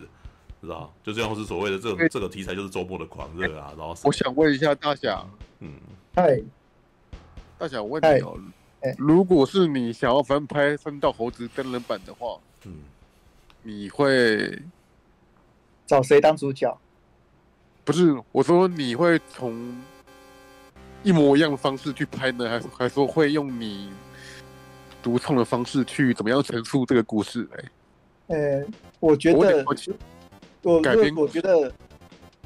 [0.60, 0.92] 知道？
[1.02, 3.72] 就这样是所谓的这种这个题材就是周末的狂热啊。
[3.78, 5.24] 然后我想问一下大侠，
[5.60, 5.72] 嗯，
[6.14, 6.38] 嗨，
[7.56, 8.38] 大侠，我问你哦，
[8.98, 12.82] 如果是你想要翻拍《三道猴子》真人版的话，嗯，
[13.62, 14.60] 你会
[15.86, 16.78] 找谁当主角？
[17.90, 19.76] 不是我说，你会从
[21.02, 23.90] 一模一样的方式去拍呢，还是还说会用你
[25.02, 27.48] 独创的方式去怎么样陈述这个故事？
[28.28, 28.64] 哎，呃，
[29.00, 29.64] 我觉得
[30.62, 31.72] 我改编，我觉得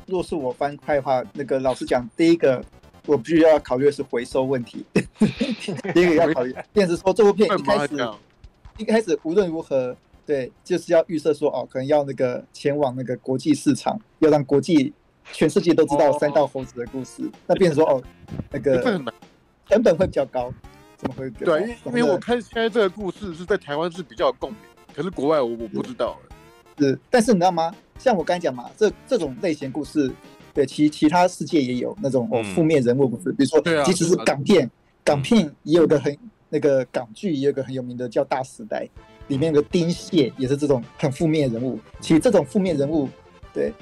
[0.06, 2.64] 若是我翻拍的话，那个老实讲，第一个
[3.04, 4.82] 我必须要考虑的是回收问题。
[5.92, 8.08] 第一个要考虑，便是说这部片一开始
[8.78, 9.94] 一开始无论如何，
[10.24, 14.94] 对，就是要预设说哦，可能要那个前往那个国际市场，要让国际。
[15.32, 18.02] 全世界都知道三道猴子的故事，那变成说哦，
[18.50, 18.82] 那个
[19.68, 20.52] 成本会比较高，
[20.96, 21.30] 怎么会？
[21.30, 24.58] 对，因为因为我看现在这个故事是在台湾是比较有共鸣，
[24.94, 26.18] 可是国外我我不知道。
[26.78, 27.72] 是，但是你知道吗？
[27.98, 30.12] 像我刚才讲嘛，这这种类型故事，
[30.52, 34.70] 对其其他世界也有那种哦负面人物故事，比如说即使是港片，
[35.04, 36.16] 港片也有个很
[36.48, 38.84] 那个港剧也有个很有名的叫《大时代》，
[39.28, 41.78] 里面有个丁蟹也是这种很负面人物。
[42.00, 43.08] 其实这种负面人物，
[43.52, 43.72] 对。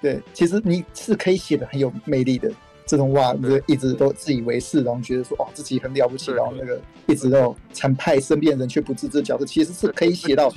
[0.00, 2.50] 对，其实你是可以写的很有魅力的，
[2.86, 10.52] 这种话，就一直都自以为是，然后觉得说哦自己很了不起，然后那个一直都残害身边人却不自知角色，其实是可以写到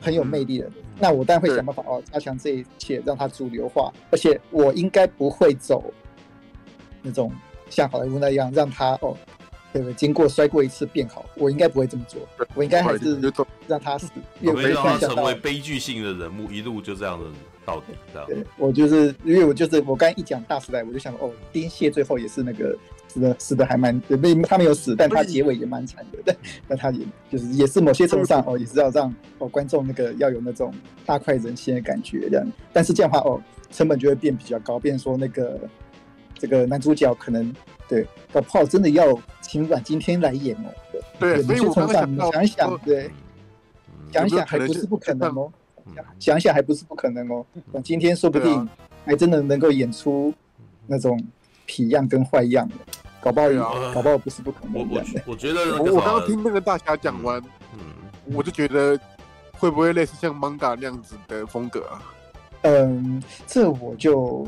[0.00, 0.70] 很有魅力的。
[0.98, 3.92] 那我当然会想办法哦，加强这一切，让它主流化。
[4.10, 5.92] 而且我应该不会走
[7.02, 7.32] 那种
[7.68, 9.16] 像好莱坞那样，让他哦，
[9.72, 9.94] 对不对？
[9.94, 12.20] 经过摔过一次变好，我应该不会这么做。
[12.54, 13.20] 我应该还是
[13.66, 14.08] 让他死，
[14.40, 17.26] 越会让他成为悲剧性的人物，一路就这样的。
[17.66, 18.26] 到底这样？
[18.28, 22.78] 对，我就是因为我就是我刚一讲大时代，我就想哦，丁蟹最后也是那个
[23.08, 26.18] 死的死的还蛮没他没有死，但他结尾也蛮惨的。
[26.24, 26.36] 对，
[26.68, 30.72] 那他也就是也是某些程度上哦，也是要让哦观众那个要有那种
[31.04, 32.46] 大快人心的感觉这样。
[32.72, 35.60] 但是这样的话哦，成本就会变比较高，变成说那个
[36.38, 37.52] 这个男主角可能
[37.88, 41.00] 对搞不好真的要请阮经天来演哦。
[41.18, 43.10] 对，所以我刚想想一想，对，
[44.12, 45.52] 想一想还不是不可能哦。
[46.18, 47.44] 想想还不是不可能哦，
[47.84, 48.68] 今天说不定
[49.04, 50.32] 还真的能够演出
[50.86, 51.18] 那种
[51.66, 52.74] 痞样跟坏样的，
[53.20, 54.74] 搞不好，搞不好不是不可能。
[54.74, 57.40] 我我我觉得，我刚刚听那个大侠讲完，
[57.74, 58.98] 嗯，我就觉得
[59.52, 62.02] 会不会类似像 manga 那样子的风格啊？
[62.62, 64.46] 嗯，这我就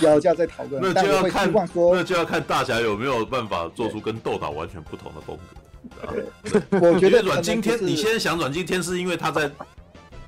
[0.00, 0.82] 要要再讨论。
[0.82, 1.52] 那就要看，
[1.92, 6.80] 那就要看大侠有没有办法做出跟豆岛完全不同的风格。
[6.80, 9.48] 我觉得阮经天，你现在想阮经天是因为他在。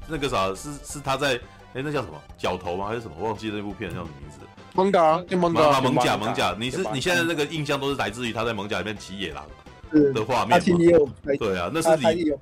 [0.09, 1.39] 那个啥是是他在
[1.75, 2.87] 哎，那叫什么角头吗？
[2.87, 3.17] 还是什么？
[3.21, 4.39] 忘记那部片叫什么名字？
[4.75, 6.57] 艋舺，艋舺，艋舺，艋舺。
[6.59, 9.45] 你是你现在那个印象都是来自于他在蒙甲里面骑野狼，
[10.15, 11.13] 的画面吗。
[11.39, 12.33] 对啊，那是你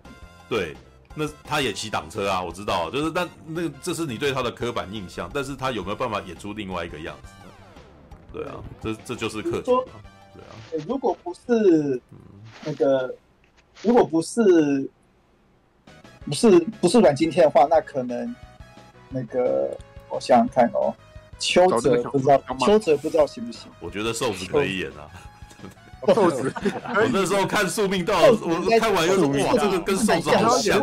[0.49, 0.77] 对，
[1.15, 7.53] 那他也骑挡车啊，我知道，就是但那这是你对他的刻板印象，但是他有没有办法演出另外一个样子呢？
[8.33, 9.75] 对啊，这这就是客群。
[10.35, 12.01] 对啊，如果不是
[12.65, 13.13] 那个，
[13.83, 14.89] 如果不是
[16.27, 18.35] 不是不是阮经天的话，那可能
[19.09, 19.77] 那个
[20.09, 20.95] 我想想看哦，
[21.39, 23.71] 邱泽不知道，邱泽不知道行不行？
[23.81, 25.09] 我觉得瘦子可以演啊。
[26.15, 26.53] 瘦子，
[26.95, 30.79] 我那时候看《宿命道》，我看完又说哇，这个跟瘦子好像。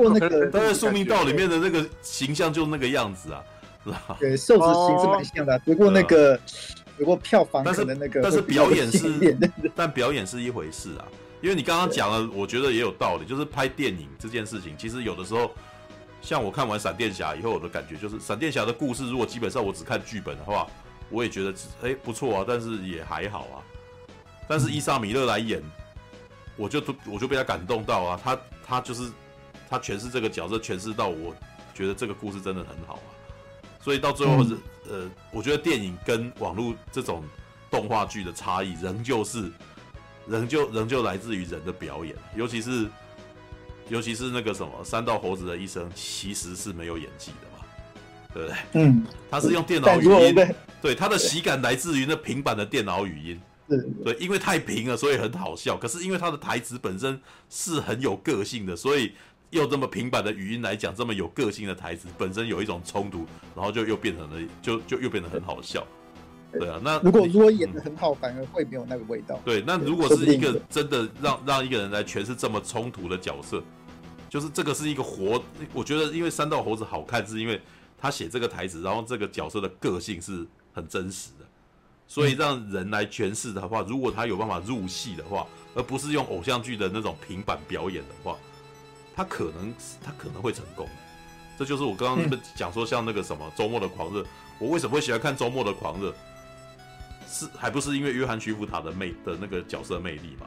[0.51, 3.43] 他在《宿命道》里面的那个形象就那个样子啊，
[3.83, 4.17] 是吧？
[4.19, 6.39] 对，瘦子形是蛮像的，不过那个。
[6.95, 9.35] 不过票房可能那个，但是表演是，
[9.75, 11.05] 但表演是一回事啊。
[11.43, 15.51] 因为你刚刚讲了，我觉得也有道理，就是拍电影这件事情，其实有的时候，
[16.21, 20.65] 像我看完闪电侠以后，我的感觉就是，闪电侠的故事如果基本上我只看剧本的话，
[21.09, 23.59] 我也觉得哎不错啊，但是也还好啊。
[24.47, 25.61] 但是伊莎米勒来演，
[26.55, 29.11] 我就我就被他感动到啊，他他就是
[29.69, 31.35] 他诠释这个角色，诠释到我
[31.73, 33.07] 觉得这个故事真的很好啊。
[33.81, 34.53] 所以到最后是、
[34.89, 37.21] 嗯、呃，我觉得电影跟网络这种
[37.69, 39.51] 动画剧的差异，仍旧是，
[40.27, 42.87] 仍旧仍旧来自于人的表演，尤其是
[43.89, 47.65] 尤其是那个什么三道猴子的一生，其实是没有演技的嘛，
[48.33, 48.57] 对不对？
[48.73, 50.35] 嗯， 他是用电脑语音，
[50.81, 53.41] 对，他的喜感来自于那平板的电脑语音，
[54.03, 55.77] 对，因为太平了，所以很好笑。
[55.77, 57.19] 可是因为他的台词本身
[57.49, 59.13] 是很有个性的，所以。
[59.53, 63.23] 用这么平板的语音来讲这么有个性的台词，本身有一种冲突，
[63.55, 65.85] 然后就又变成了，就就又变得很好笑。
[66.59, 69.39] 对啊，那如果如果演的很好，反而会没有那个味道。
[69.43, 73.61] 对，那如果是一个真的让让一个人来诠释这么冲突的角色，
[74.29, 75.41] 就是这个是一个活，
[75.73, 77.61] 我觉得因为三道猴子好看，是因为
[77.97, 81.45] 他写这个台词，然后这个角色的个性是很真实的，
[82.07, 88.37] 所以让人来诠释的话，如果他有办法入戏的话，而不是用偶像剧的那种平板表演的话。
[89.15, 89.71] 他可能
[90.03, 90.89] 他可能会成功，
[91.55, 94.25] 这就是我刚刚讲说，像那个什么周末的狂热，
[94.57, 96.11] 我为什么会喜欢看周末的狂热？
[97.33, 100.45] 是还不是因为约翰·屈服塔的魅的那个角色魅力嘛？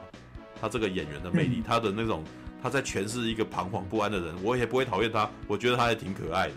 [0.59, 2.23] 他这个演员的魅力，他的那种
[2.63, 6.53] 他在诠释一个彷徨不安的人，我也不会讨厌他，我觉得他还挺可爱的。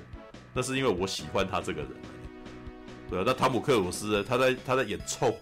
[0.54, 1.90] 那是因为我喜欢他这个人。
[3.10, 5.34] 对啊，那汤姆·克鲁斯呢，他在他在演臭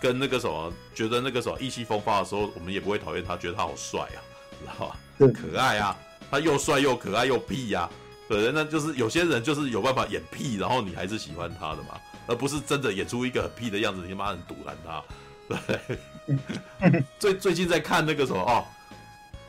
[0.00, 4.18] 跟那个什么，觉得那个什么意气风发的时候，我们也不会讨厌他，觉得他好帅啊，
[4.58, 4.96] 知道吧？
[5.32, 5.96] 可爱啊，
[6.30, 7.90] 他又帅又可爱又屁呀、啊，
[8.28, 15.02] 对，那就是有些人就是有办法演屁，然后你还是喜欢他的嘛，而不是真的演出一个很屁的样子，你妈很堵拦他，
[15.48, 15.98] 对。
[17.18, 18.64] 最最近在看那个什么哦，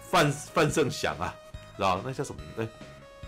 [0.10, 1.34] 范范胜祥啊，
[1.78, 2.62] 知道那叫什么名字？
[2.64, 2.66] 哎，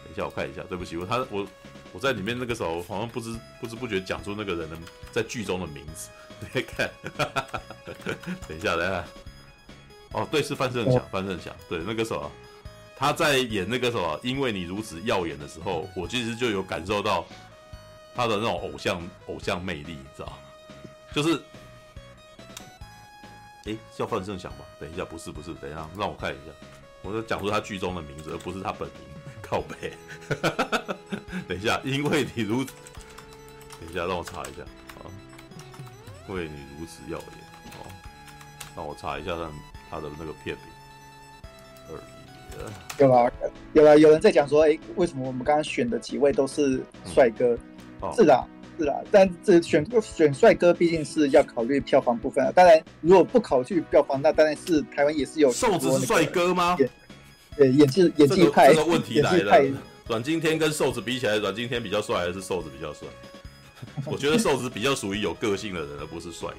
[0.04, 1.48] 等一下我看一下，对不起，我他我
[1.94, 4.76] 我在里面那个时候好像不知不知不觉讲出那个人的
[5.12, 6.10] 在剧中的名字，
[6.54, 6.90] 你看，
[8.48, 9.06] 等一下，等一下。
[10.12, 12.32] 哦，对，是范胜祥，范胜祥，对，那个什么，
[12.98, 17.26] 他在演那个什么，因为你如此耀眼的时候，我其实就有感受到
[18.16, 20.38] 他的那种偶像偶像魅力，你知道吗？
[21.14, 21.42] 就是，
[23.66, 24.66] 诶，叫范胜祥吧？
[24.80, 26.52] 等一下，不是，不是，等一下，让我看一下，
[27.02, 29.00] 我就讲出他剧中的名字，而不是他本名，
[29.42, 29.94] 靠北。
[31.48, 34.62] 等一下，因为你如，等一下，让我查一下
[35.04, 35.12] 啊，
[36.28, 37.28] 因为你如此耀眼，
[37.80, 37.86] 哦，
[38.76, 39.50] 让我查一下他。
[39.88, 40.66] 他的那个片名。
[42.98, 43.32] 有啊，
[43.74, 47.54] 有啊，有人在讲说，哎、欸，为什么我们刚刚选的几位都是帅哥？
[47.54, 47.60] 嗯
[48.02, 48.46] 哦、是啦，
[48.78, 52.52] 是啦，但这选选帅哥毕竟是要考虑票房部分啊。
[52.54, 56.78] 当然，如果不考虑票房，那当然是台湾也是有瘦子是帅哥吗？
[57.58, 58.70] 对，演技演技派。
[58.70, 59.78] 这个、这个问题来了，
[60.08, 63.08] 阮经天跟瘦子比起来，阮经天比较帅还是瘦子比较帅？
[64.06, 66.56] 我觉得瘦子比较属于有个性的人，而不是帅哥。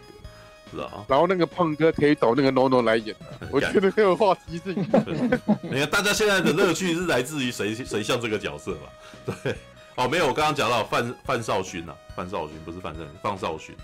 [0.72, 3.14] 是啊，然后那个胖哥可以找那个 NONO 来演，
[3.52, 4.74] 我觉得很有话题性。
[5.62, 9.34] 你看，大家现在的乐趣是来自于谁谁像这个角色嘛？
[9.44, 9.54] 对，
[9.96, 13.74] 哦，没有，我刚刚讲到范范少勋啊，范少勋不是范正，范少勋。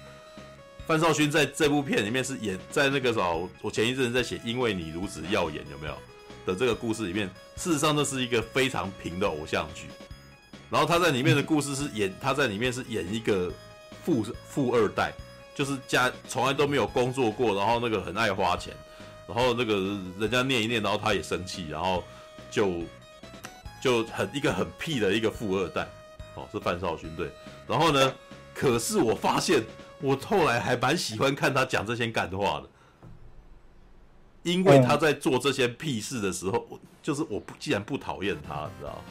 [0.86, 5.96] 范少勋在这部片里面是演在那个时候，我前一阵在写《因为你如此耀眼》有没有
[6.46, 9.86] 的这个故事里面，事实上这是一个非常平的偶像剧。
[10.70, 13.52] 然后他在里面的故事是演他在里面是演一个
[14.04, 15.12] 富富二代。
[15.54, 18.74] 就是家从来都没有工作过，然后那个很爱花钱，
[19.28, 19.74] 然后那个
[20.18, 22.02] 人家念一念，然后他也生气，然后
[22.50, 22.80] 就
[23.82, 25.86] 就很一个很屁的一个富二代，
[26.34, 27.30] 哦，是范少勋对。
[27.66, 28.14] 然后呢，
[28.54, 29.62] 可是我发现
[30.00, 32.68] 我后来还蛮喜欢看他讲这些干话的，
[34.42, 36.66] 因为他在做这些屁事的时候，
[37.02, 39.02] 就是我不既然不讨厌他，你知道？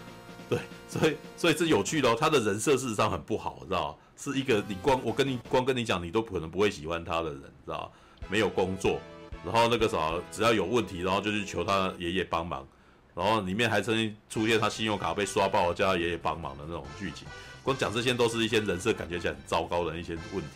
[0.50, 3.98] 对，所以所以这有趣的哦，他的人设事实上很不好，知道？
[4.18, 7.92] 是一个你光我跟你光跟你讲，你都可能不会喜欢他的人，知道？
[8.30, 9.00] 没有工作，
[9.44, 12.68] 然后那个啥，只要有问题，然后就去求他爷爷帮忙，
[13.14, 17.28] 然后里面还曾经出现他信用卡被刷爆了，叫他爷爷帮忙的那种剧情。
[17.64, 20.50] 光讲这些都是一些人设感觉起来很糟糕的一些问题。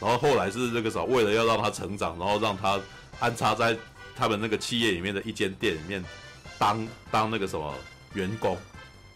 [0.00, 2.80] 然后后来是那个时候，为了要让他成长，然后让他
[3.20, 3.76] 安插在
[4.16, 6.04] 他们那个企业里面的一间店里面
[6.58, 7.72] 当当那个什么
[8.14, 8.58] 员工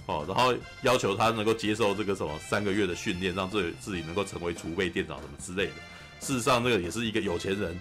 [0.07, 5.73] 哦，然后要求他能够接受这个什么三个月的训练，让自己自己能够成为储备店长什么之类的。
[6.21, 7.81] 事实上，那个也是一个有钱人。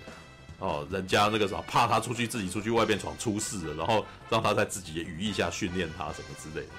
[0.60, 6.72] 哦，人家那个啥，怕他出去自己出去外面闯出事了，然后让他在自己的羽翼下训练他什么之类的。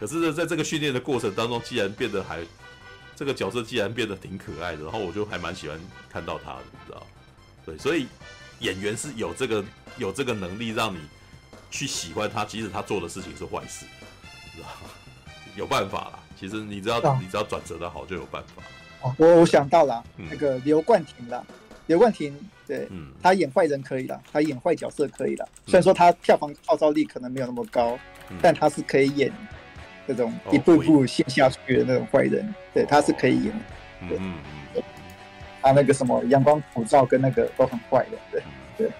[0.00, 2.40] 可是呢，在这个训练的过程当中，既然变得还
[3.14, 5.78] 这个角色既然变得挺可爱的，然后我就还蛮喜欢
[6.10, 7.06] 看到他的，你知道？
[7.66, 8.08] 对，所以
[8.60, 9.62] 演员是有这个
[9.98, 10.98] 有这个能力让你
[11.70, 13.84] 去喜欢他，即使他做的事情是坏事，
[14.56, 14.68] 知道？
[15.54, 16.18] 有办法啦。
[16.40, 18.62] 其实你只要你只要转折的好，就有办法。
[19.02, 21.46] 哦，我我想到了，嗯、那个刘冠廷了，
[21.86, 22.34] 刘冠廷。
[22.66, 25.48] 对，嗯，他演坏人可以了，他演坏角色可以了。
[25.66, 27.98] 虽然说他票房号召力可能没有那么高，
[28.30, 29.32] 嗯、但他是可以演
[30.06, 32.44] 这种一步步陷下去的那种坏人。
[32.46, 33.52] 哦、对，他是可以演。
[34.08, 34.34] 对，嗯
[34.74, 34.82] 对，
[35.60, 38.18] 他那个什么阳光普照跟那个都很坏的。
[38.30, 38.42] 对，
[38.78, 38.90] 对，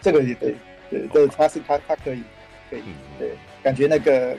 [0.00, 0.54] 这个也对，
[0.90, 2.22] 对，对，他是他他可以，
[2.70, 2.82] 可以，
[3.18, 4.36] 对，感觉那个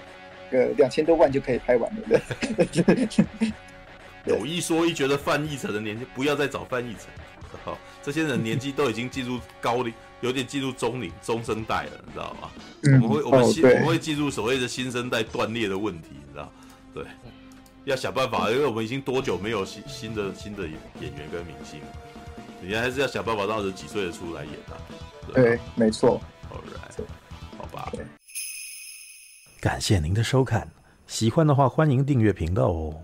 [0.50, 2.02] 个两千多万就可以拍完了。
[2.08, 3.00] 对，
[4.26, 7.08] 有一说一，觉得范逸臣的年纪不要再找范逸臣。
[7.64, 7.78] 好，
[8.08, 12.50] 这些人年纪都已经进入高龄， 有点进入中龄、中生代了，你知道吗？
[12.84, 16.50] 嗯、我们会，我们新，哦、我们会进入所谓的新生代断裂的问题，你知道？
[16.94, 17.04] 对，
[17.84, 21.82] 要想办法，因为我们已经多久没有新新的新的演员跟明星，
[22.62, 24.80] 你还是要想办法让人几岁的出来演啊？
[25.34, 26.22] 对，对没错。
[26.48, 27.04] 好，right,
[27.58, 27.92] 好吧。
[29.60, 30.66] 感谢您的收看，
[31.08, 33.04] 喜欢的话欢迎订阅频道哦。